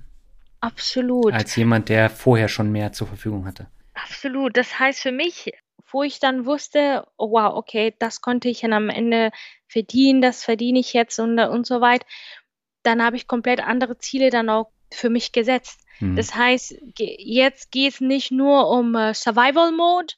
Absolut. 0.60 1.32
Als 1.32 1.56
jemand, 1.56 1.88
der 1.88 2.08
vorher 2.08 2.48
schon 2.48 2.72
mehr 2.72 2.92
zur 2.92 3.06
Verfügung 3.06 3.46
hatte. 3.46 3.66
Absolut. 3.94 4.56
Das 4.56 4.78
heißt 4.78 5.00
für 5.00 5.12
mich, 5.12 5.52
wo 5.90 6.02
ich 6.02 6.20
dann 6.20 6.46
wusste, 6.46 7.06
oh 7.18 7.32
wow, 7.32 7.54
okay, 7.54 7.94
das 7.98 8.20
konnte 8.20 8.48
ich 8.48 8.62
dann 8.62 8.72
am 8.72 8.88
Ende 8.88 9.30
verdienen, 9.68 10.22
das 10.22 10.42
verdiene 10.42 10.78
ich 10.78 10.92
jetzt 10.92 11.18
und, 11.18 11.38
und 11.38 11.66
so 11.66 11.80
weiter, 11.80 12.06
dann 12.82 13.02
habe 13.02 13.16
ich 13.16 13.28
komplett 13.28 13.60
andere 13.60 13.98
Ziele 13.98 14.30
dann 14.30 14.48
auch 14.48 14.70
für 14.92 15.10
mich 15.10 15.32
gesetzt. 15.32 15.80
Hm. 15.98 16.16
Das 16.16 16.34
heißt, 16.34 16.74
jetzt 16.98 17.70
geht 17.70 17.94
es 17.94 18.00
nicht 18.00 18.30
nur 18.30 18.70
um 18.70 18.94
Survival 19.12 19.72
Mode, 19.72 20.14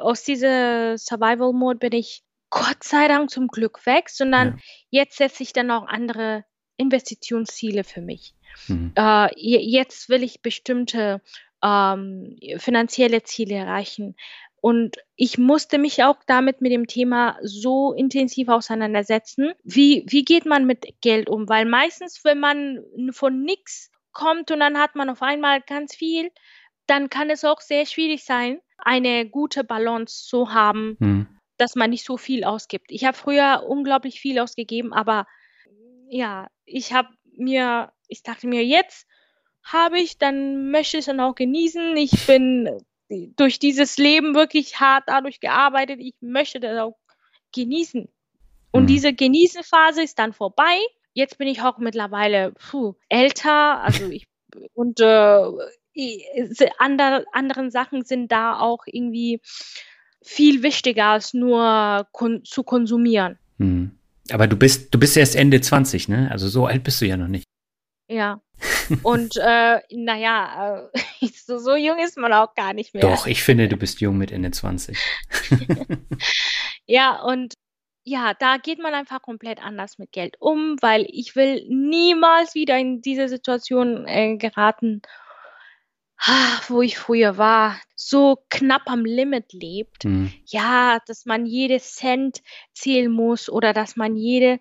aus 0.00 0.22
dieser 0.22 0.98
Survival 0.98 1.52
Mode 1.52 1.78
bin 1.78 1.92
ich 1.92 2.22
Gott 2.50 2.82
sei 2.82 3.08
Dank 3.08 3.30
zum 3.30 3.48
Glück 3.48 3.84
weg, 3.86 4.08
sondern 4.08 4.48
ja. 4.90 5.02
jetzt 5.02 5.18
setze 5.18 5.42
ich 5.42 5.52
dann 5.52 5.70
auch 5.70 5.86
andere 5.86 6.44
Investitionsziele 6.76 7.84
für 7.84 8.00
mich. 8.00 8.34
Mhm. 8.68 8.92
Äh, 8.96 9.28
jetzt 9.36 10.08
will 10.08 10.22
ich 10.22 10.40
bestimmte 10.40 11.20
ähm, 11.62 12.38
finanzielle 12.56 13.22
Ziele 13.22 13.56
erreichen. 13.56 14.16
Und 14.60 14.96
ich 15.14 15.38
musste 15.38 15.78
mich 15.78 16.02
auch 16.02 16.16
damit 16.26 16.60
mit 16.60 16.72
dem 16.72 16.86
Thema 16.86 17.38
so 17.42 17.92
intensiv 17.92 18.48
auseinandersetzen. 18.48 19.52
Wie, 19.62 20.04
wie 20.08 20.24
geht 20.24 20.46
man 20.46 20.66
mit 20.66 21.00
Geld 21.00 21.28
um? 21.28 21.48
Weil 21.48 21.64
meistens, 21.64 22.24
wenn 22.24 22.40
man 22.40 22.84
von 23.12 23.42
nichts 23.42 23.90
kommt 24.12 24.50
und 24.50 24.60
dann 24.60 24.78
hat 24.78 24.96
man 24.96 25.10
auf 25.10 25.22
einmal 25.22 25.60
ganz 25.60 25.94
viel, 25.94 26.30
dann 26.86 27.08
kann 27.08 27.30
es 27.30 27.44
auch 27.44 27.60
sehr 27.60 27.86
schwierig 27.86 28.24
sein, 28.24 28.60
eine 28.78 29.28
gute 29.28 29.64
Balance 29.64 30.24
zu 30.24 30.52
haben, 30.52 30.96
hm. 31.00 31.26
dass 31.56 31.74
man 31.74 31.90
nicht 31.90 32.04
so 32.04 32.16
viel 32.16 32.44
ausgibt. 32.44 32.90
Ich 32.90 33.04
habe 33.04 33.16
früher 33.16 33.64
unglaublich 33.66 34.20
viel 34.20 34.38
ausgegeben, 34.38 34.92
aber 34.92 35.26
ja, 36.08 36.48
ich 36.64 36.92
habe 36.92 37.08
mir, 37.36 37.92
ich 38.08 38.22
dachte 38.22 38.46
mir, 38.46 38.64
jetzt 38.64 39.06
habe 39.62 39.98
ich, 39.98 40.18
dann 40.18 40.70
möchte 40.70 40.96
ich 40.96 41.02
es 41.02 41.06
dann 41.06 41.20
auch 41.20 41.34
genießen. 41.34 41.96
Ich 41.96 42.26
bin 42.26 42.80
durch 43.36 43.58
dieses 43.58 43.98
Leben 43.98 44.34
wirklich 44.34 44.80
hart 44.80 45.04
dadurch 45.06 45.40
gearbeitet. 45.40 45.98
Ich 46.00 46.14
möchte 46.20 46.60
das 46.60 46.78
auch 46.78 46.96
genießen. 47.54 48.08
Und 48.70 48.80
hm. 48.82 48.86
diese 48.86 49.12
Genießenphase 49.12 50.02
ist 50.02 50.18
dann 50.18 50.32
vorbei. 50.32 50.78
Jetzt 51.12 51.38
bin 51.38 51.48
ich 51.48 51.62
auch 51.62 51.78
mittlerweile 51.78 52.52
puh, 52.52 52.94
älter, 53.08 53.80
also 53.82 54.08
ich 54.08 54.26
und 54.74 55.00
äh, 55.00 55.42
andere, 56.78 57.24
anderen 57.32 57.70
Sachen 57.70 58.04
sind 58.04 58.30
da 58.32 58.58
auch 58.58 58.84
irgendwie 58.86 59.40
viel 60.22 60.62
wichtiger 60.62 61.06
als 61.06 61.34
nur 61.34 62.06
kon 62.12 62.44
zu 62.44 62.62
konsumieren. 62.62 63.38
Hm. 63.58 63.92
Aber 64.30 64.46
du 64.46 64.56
bist, 64.56 64.94
du 64.94 64.98
bist 64.98 65.16
erst 65.16 65.36
Ende 65.36 65.60
20, 65.60 66.08
ne? 66.08 66.28
Also 66.30 66.48
so 66.48 66.66
alt 66.66 66.84
bist 66.84 67.00
du 67.00 67.06
ja 67.06 67.16
noch 67.16 67.28
nicht. 67.28 67.44
Ja. 68.08 68.40
Und 69.02 69.36
äh, 69.36 69.80
naja, 69.90 70.88
äh, 70.92 71.26
so, 71.32 71.58
so 71.58 71.76
jung 71.76 71.98
ist 71.98 72.16
man 72.16 72.32
auch 72.32 72.54
gar 72.54 72.72
nicht 72.72 72.94
mehr. 72.94 73.02
Doch, 73.02 73.26
ich 73.26 73.42
finde, 73.42 73.68
du 73.68 73.76
bist 73.76 74.00
jung 74.00 74.18
mit 74.18 74.32
Ende 74.32 74.50
20. 74.50 74.98
ja, 76.86 77.20
und 77.22 77.54
ja, 78.04 78.32
da 78.34 78.56
geht 78.56 78.78
man 78.78 78.94
einfach 78.94 79.20
komplett 79.20 79.62
anders 79.62 79.98
mit 79.98 80.12
Geld 80.12 80.36
um, 80.40 80.76
weil 80.80 81.06
ich 81.10 81.36
will 81.36 81.64
niemals 81.68 82.54
wieder 82.54 82.78
in 82.78 83.02
diese 83.02 83.28
Situation 83.28 84.06
äh, 84.06 84.36
geraten 84.38 85.02
wo 86.68 86.82
ich 86.82 86.98
früher 86.98 87.38
war, 87.38 87.80
so 87.94 88.38
knapp 88.50 88.82
am 88.86 89.04
Limit 89.04 89.52
lebt. 89.52 90.04
Mhm. 90.04 90.32
Ja, 90.46 90.98
dass 91.06 91.26
man 91.26 91.46
jedes 91.46 91.94
Cent 91.94 92.42
zählen 92.72 93.10
muss 93.10 93.48
oder 93.48 93.72
dass 93.72 93.96
man 93.96 94.16
jede, 94.16 94.58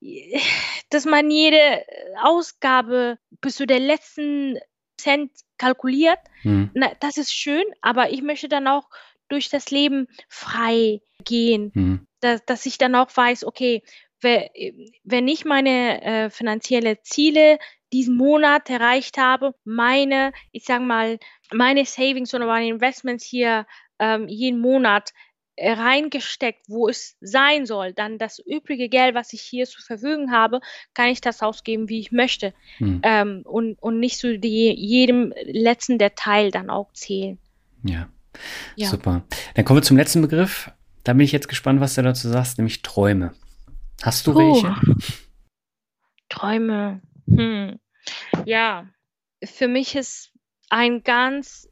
dass 0.90 1.04
man 1.04 1.30
jede 1.30 1.84
Ausgabe 2.22 3.18
bis 3.40 3.56
zu 3.56 3.66
der 3.66 3.80
letzten 3.80 4.58
Cent 4.98 5.30
kalkuliert. 5.58 6.18
Mhm. 6.42 6.70
Na, 6.74 6.92
das 7.00 7.16
ist 7.16 7.32
schön, 7.32 7.64
aber 7.80 8.10
ich 8.10 8.22
möchte 8.22 8.48
dann 8.48 8.66
auch 8.66 8.88
durch 9.28 9.48
das 9.48 9.70
Leben 9.70 10.08
frei 10.28 11.00
gehen, 11.24 11.70
mhm. 11.74 12.06
dass, 12.20 12.44
dass 12.44 12.66
ich 12.66 12.78
dann 12.78 12.94
auch 12.94 13.14
weiß, 13.14 13.44
okay, 13.44 13.82
wenn 14.22 15.28
ich 15.28 15.44
meine 15.44 16.02
äh, 16.02 16.30
finanzielle 16.30 17.00
Ziele 17.02 17.58
diesen 17.92 18.16
Monat 18.16 18.68
erreicht 18.68 19.16
habe, 19.18 19.54
meine, 19.64 20.32
ich 20.52 20.64
sage 20.64 20.84
mal, 20.84 21.18
meine 21.52 21.84
Savings 21.84 22.34
oder 22.34 22.46
meine 22.46 22.68
Investments 22.68 23.24
hier 23.24 23.66
ähm, 23.98 24.28
jeden 24.28 24.60
Monat 24.60 25.12
reingesteckt, 25.60 26.62
wo 26.68 26.88
es 26.88 27.16
sein 27.20 27.66
soll, 27.66 27.92
dann 27.92 28.18
das 28.18 28.38
übrige 28.38 28.88
Geld, 28.88 29.14
was 29.14 29.32
ich 29.32 29.40
hier 29.40 29.66
zur 29.66 29.82
Verfügung 29.82 30.30
habe, 30.30 30.60
kann 30.94 31.08
ich 31.08 31.20
das 31.20 31.42
ausgeben, 31.42 31.88
wie 31.88 32.00
ich 32.00 32.12
möchte 32.12 32.54
hm. 32.78 33.00
ähm, 33.02 33.42
und, 33.44 33.74
und 33.80 33.98
nicht 33.98 34.18
so 34.18 34.36
die, 34.36 34.72
jedem 34.72 35.32
letzten 35.44 35.98
Detail 35.98 36.50
dann 36.50 36.70
auch 36.70 36.92
zählen. 36.92 37.38
Ja. 37.82 38.08
ja, 38.76 38.88
super. 38.88 39.24
Dann 39.54 39.64
kommen 39.64 39.78
wir 39.78 39.82
zum 39.82 39.96
letzten 39.96 40.22
Begriff. 40.22 40.70
Da 41.04 41.12
bin 41.12 41.22
ich 41.22 41.32
jetzt 41.32 41.48
gespannt, 41.48 41.80
was 41.80 41.94
du 41.94 42.02
dazu 42.02 42.28
sagst, 42.28 42.58
nämlich 42.58 42.82
Träume. 42.82 43.32
Hast 44.02 44.26
du 44.26 44.32
Puh. 44.32 44.38
welche? 44.38 44.74
Träume. 46.28 47.00
Hm. 47.26 47.78
Ja, 48.44 48.86
für 49.42 49.68
mich 49.68 49.94
ist 49.94 50.32
ein 50.70 51.02
ganz 51.02 51.68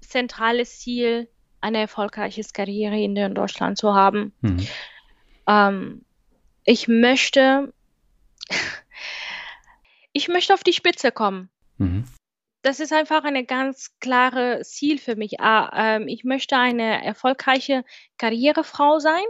zentrales 0.00 0.78
Ziel, 0.78 1.28
eine 1.60 1.78
erfolgreiche 1.78 2.42
Karriere 2.52 2.98
in 2.98 3.14
Deutschland 3.34 3.78
zu 3.78 3.94
haben. 3.94 4.32
Mhm. 4.40 4.66
Ähm, 5.48 6.04
ich 6.64 6.86
möchte, 6.88 7.72
ich 10.12 10.28
möchte 10.28 10.54
auf 10.54 10.62
die 10.62 10.72
Spitze 10.72 11.10
kommen. 11.10 11.50
Mhm. 11.78 12.04
Das 12.62 12.80
ist 12.80 12.92
einfach 12.92 13.24
eine 13.24 13.44
ganz 13.44 13.96
klare 14.00 14.62
Ziel 14.62 14.98
für 14.98 15.16
mich. 15.16 15.40
Ah, 15.40 15.96
ähm, 15.96 16.08
ich 16.08 16.24
möchte 16.24 16.56
eine 16.56 17.04
erfolgreiche 17.04 17.84
Karrierefrau 18.18 18.98
sein. 18.98 19.24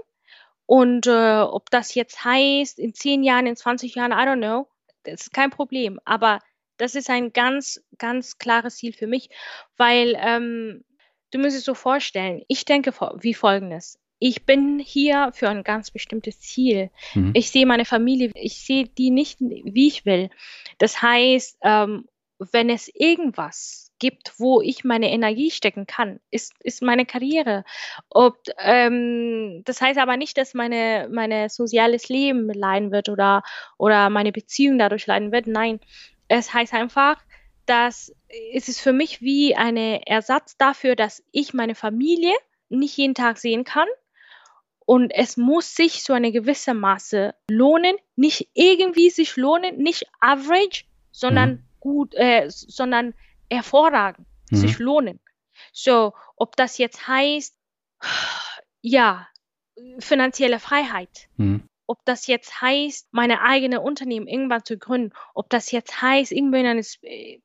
Und 0.66 1.06
äh, 1.06 1.40
ob 1.40 1.70
das 1.70 1.94
jetzt 1.94 2.24
heißt, 2.24 2.78
in 2.78 2.92
zehn 2.92 3.22
Jahren, 3.22 3.46
in 3.46 3.56
20 3.56 3.94
Jahren, 3.94 4.12
I 4.12 4.28
don't 4.28 4.38
know, 4.38 4.68
das 5.04 5.22
ist 5.22 5.32
kein 5.32 5.50
Problem. 5.50 6.00
Aber 6.04 6.40
das 6.76 6.94
ist 6.94 7.08
ein 7.08 7.32
ganz, 7.32 7.80
ganz 7.98 8.38
klares 8.38 8.76
Ziel 8.76 8.92
für 8.92 9.06
mich, 9.06 9.30
weil 9.76 10.16
ähm, 10.18 10.84
du 11.30 11.38
musst 11.38 11.56
es 11.56 11.64
so 11.64 11.74
vorstellen, 11.74 12.42
ich 12.48 12.64
denke 12.64 12.92
wie 13.20 13.34
folgendes. 13.34 13.98
Ich 14.18 14.46
bin 14.46 14.78
hier 14.78 15.30
für 15.34 15.48
ein 15.48 15.62
ganz 15.62 15.90
bestimmtes 15.90 16.40
Ziel. 16.40 16.90
Mhm. 17.14 17.32
Ich 17.34 17.50
sehe 17.50 17.66
meine 17.66 17.84
Familie, 17.84 18.30
ich 18.34 18.64
sehe 18.64 18.86
die 18.86 19.10
nicht, 19.10 19.40
wie 19.40 19.88
ich 19.88 20.06
will. 20.06 20.30
Das 20.78 21.02
heißt, 21.02 21.58
ähm, 21.62 22.06
wenn 22.38 22.70
es 22.70 22.90
irgendwas 22.94 23.85
gibt, 23.98 24.34
wo 24.38 24.60
ich 24.60 24.84
meine 24.84 25.10
Energie 25.10 25.50
stecken 25.50 25.86
kann, 25.86 26.20
ist, 26.30 26.52
ist 26.62 26.82
meine 26.82 27.06
Karriere. 27.06 27.64
Ob, 28.10 28.38
ähm, 28.58 29.62
das 29.64 29.80
heißt 29.80 29.98
aber 29.98 30.16
nicht, 30.16 30.36
dass 30.36 30.54
meine, 30.54 31.08
meine 31.10 31.48
soziales 31.48 32.08
Leben 32.08 32.48
leiden 32.52 32.92
wird 32.92 33.08
oder, 33.08 33.42
oder 33.78 34.10
meine 34.10 34.32
Beziehung 34.32 34.78
dadurch 34.78 35.06
leiden 35.06 35.32
wird. 35.32 35.46
Nein, 35.46 35.80
es 36.28 36.52
heißt 36.52 36.74
einfach, 36.74 37.16
dass 37.66 38.14
es 38.52 38.68
ist 38.68 38.80
für 38.80 38.92
mich 38.92 39.20
wie 39.20 39.54
ein 39.54 39.76
Ersatz 39.76 40.56
dafür, 40.56 40.96
dass 40.96 41.22
ich 41.32 41.54
meine 41.54 41.74
Familie 41.74 42.32
nicht 42.68 42.96
jeden 42.96 43.14
Tag 43.14 43.38
sehen 43.38 43.64
kann. 43.64 43.88
Und 44.84 45.10
es 45.10 45.36
muss 45.36 45.74
sich 45.74 46.04
so 46.04 46.12
eine 46.12 46.30
gewisse 46.30 46.72
Maße 46.72 47.34
lohnen, 47.50 47.96
nicht 48.14 48.48
irgendwie 48.54 49.10
sich 49.10 49.36
lohnen, 49.36 49.78
nicht 49.78 50.06
average, 50.20 50.84
sondern 51.10 51.50
mhm. 51.50 51.62
gut, 51.80 52.14
äh, 52.14 52.44
sondern 52.48 53.14
hervorragend, 53.50 54.26
mhm. 54.50 54.56
sich 54.56 54.78
lohnen. 54.78 55.20
So, 55.72 56.12
ob 56.36 56.56
das 56.56 56.78
jetzt 56.78 57.06
heißt, 57.06 57.56
ja, 58.80 59.26
finanzielle 59.98 60.60
Freiheit, 60.60 61.28
mhm. 61.36 61.62
ob 61.86 61.98
das 62.04 62.26
jetzt 62.26 62.60
heißt, 62.60 63.08
meine 63.12 63.42
eigene 63.42 63.80
Unternehmen 63.80 64.26
irgendwann 64.26 64.64
zu 64.64 64.78
gründen, 64.78 65.12
ob 65.34 65.50
das 65.50 65.70
jetzt 65.70 66.00
heißt, 66.00 66.32
irgendwo 66.32 66.56
in 66.58 66.66
einer 66.66 66.82
äh, 67.02 67.40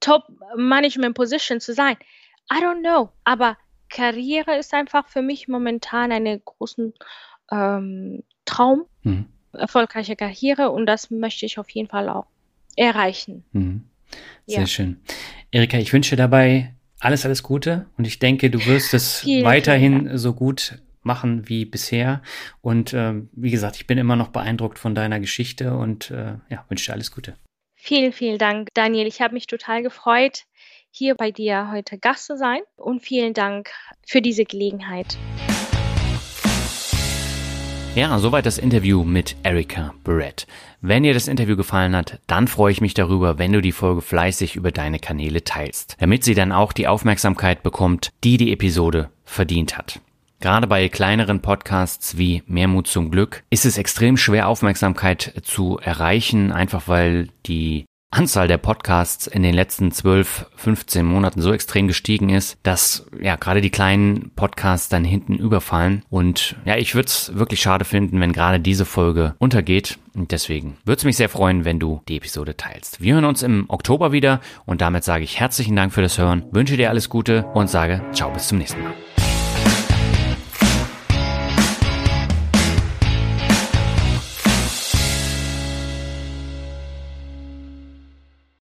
Top-Management-Position 0.00 1.60
zu 1.60 1.74
sein. 1.74 1.96
I 2.52 2.56
don't 2.56 2.80
know. 2.80 3.10
Aber 3.24 3.56
Karriere 3.88 4.56
ist 4.56 4.74
einfach 4.74 5.08
für 5.08 5.22
mich 5.22 5.48
momentan 5.48 6.12
einen 6.12 6.42
großen 6.44 6.94
ähm, 7.50 8.22
Traum, 8.44 8.86
mhm. 9.02 9.26
erfolgreiche 9.52 10.16
Karriere 10.16 10.70
und 10.70 10.86
das 10.86 11.10
möchte 11.10 11.46
ich 11.46 11.58
auf 11.58 11.70
jeden 11.70 11.88
Fall 11.88 12.08
auch 12.08 12.26
erreichen. 12.76 13.44
Mhm. 13.52 13.84
Sehr 14.46 14.60
ja. 14.60 14.66
schön. 14.66 15.00
Erika, 15.52 15.78
ich 15.78 15.92
wünsche 15.92 16.16
dabei 16.16 16.74
alles, 17.00 17.24
alles 17.24 17.42
Gute 17.42 17.86
und 17.96 18.06
ich 18.06 18.18
denke, 18.18 18.50
du 18.50 18.64
wirst 18.66 18.94
es 18.94 19.20
vielen, 19.20 19.44
weiterhin 19.44 20.00
vielen 20.00 20.18
so 20.18 20.34
gut 20.34 20.78
machen 21.02 21.48
wie 21.48 21.64
bisher. 21.64 22.22
Und 22.60 22.92
äh, 22.92 23.14
wie 23.32 23.50
gesagt, 23.50 23.76
ich 23.76 23.86
bin 23.86 23.98
immer 23.98 24.16
noch 24.16 24.28
beeindruckt 24.28 24.78
von 24.78 24.94
deiner 24.94 25.18
Geschichte 25.18 25.74
und 25.74 26.10
äh, 26.10 26.34
ja, 26.50 26.64
wünsche 26.68 26.86
dir 26.86 26.92
alles 26.92 27.10
Gute. 27.10 27.36
Vielen, 27.74 28.12
vielen 28.12 28.38
Dank, 28.38 28.68
Daniel. 28.74 29.06
Ich 29.06 29.22
habe 29.22 29.34
mich 29.34 29.46
total 29.46 29.82
gefreut, 29.82 30.44
hier 30.90 31.14
bei 31.14 31.30
dir 31.30 31.70
heute 31.72 31.98
Gast 31.98 32.26
zu 32.26 32.36
sein 32.36 32.60
und 32.76 33.00
vielen 33.00 33.32
Dank 33.32 33.70
für 34.06 34.20
diese 34.20 34.44
Gelegenheit. 34.44 35.16
Ja, 38.00 38.18
soweit 38.18 38.46
das 38.46 38.56
Interview 38.56 39.04
mit 39.04 39.36
Erika 39.42 39.92
Barrett. 40.04 40.46
Wenn 40.80 41.02
dir 41.02 41.12
das 41.12 41.28
Interview 41.28 41.54
gefallen 41.54 41.94
hat, 41.94 42.18
dann 42.26 42.48
freue 42.48 42.72
ich 42.72 42.80
mich 42.80 42.94
darüber, 42.94 43.38
wenn 43.38 43.52
du 43.52 43.60
die 43.60 43.72
Folge 43.72 44.00
fleißig 44.00 44.56
über 44.56 44.72
deine 44.72 44.98
Kanäle 44.98 45.44
teilst, 45.44 45.98
damit 46.00 46.24
sie 46.24 46.32
dann 46.32 46.50
auch 46.50 46.72
die 46.72 46.88
Aufmerksamkeit 46.88 47.62
bekommt, 47.62 48.08
die 48.24 48.38
die 48.38 48.54
Episode 48.54 49.10
verdient 49.26 49.76
hat. 49.76 50.00
Gerade 50.40 50.66
bei 50.66 50.88
kleineren 50.88 51.42
Podcasts 51.42 52.16
wie 52.16 52.42
Mehrmut 52.46 52.86
zum 52.86 53.10
Glück 53.10 53.42
ist 53.50 53.66
es 53.66 53.76
extrem 53.76 54.16
schwer, 54.16 54.48
Aufmerksamkeit 54.48 55.34
zu 55.42 55.76
erreichen, 55.76 56.52
einfach 56.52 56.88
weil 56.88 57.28
die 57.44 57.84
Anzahl 58.12 58.48
der 58.48 58.58
Podcasts 58.58 59.28
in 59.28 59.42
den 59.42 59.54
letzten 59.54 59.92
12, 59.92 60.46
15 60.56 61.06
Monaten 61.06 61.40
so 61.40 61.52
extrem 61.52 61.86
gestiegen 61.86 62.28
ist, 62.28 62.58
dass 62.64 63.06
ja 63.20 63.36
gerade 63.36 63.60
die 63.60 63.70
kleinen 63.70 64.30
Podcasts 64.34 64.88
dann 64.88 65.04
hinten 65.04 65.36
überfallen. 65.36 66.02
Und 66.10 66.56
ja, 66.64 66.76
ich 66.76 66.94
würde 66.94 67.06
es 67.06 67.36
wirklich 67.36 67.60
schade 67.60 67.84
finden, 67.84 68.20
wenn 68.20 68.32
gerade 68.32 68.58
diese 68.58 68.84
Folge 68.84 69.34
untergeht. 69.38 69.98
Und 70.14 70.32
deswegen 70.32 70.76
würde 70.84 70.98
es 70.98 71.04
mich 71.04 71.16
sehr 71.16 71.28
freuen, 71.28 71.64
wenn 71.64 71.78
du 71.78 72.02
die 72.08 72.16
Episode 72.16 72.56
teilst. 72.56 73.00
Wir 73.00 73.14
hören 73.14 73.24
uns 73.24 73.42
im 73.42 73.66
Oktober 73.68 74.10
wieder 74.10 74.40
und 74.66 74.80
damit 74.80 75.04
sage 75.04 75.22
ich 75.22 75.38
herzlichen 75.38 75.76
Dank 75.76 75.92
für 75.92 76.02
das 76.02 76.18
Hören, 76.18 76.44
wünsche 76.50 76.76
dir 76.76 76.90
alles 76.90 77.08
Gute 77.08 77.44
und 77.54 77.70
sage 77.70 78.02
ciao 78.12 78.32
bis 78.32 78.48
zum 78.48 78.58
nächsten 78.58 78.82
Mal. 78.82 78.92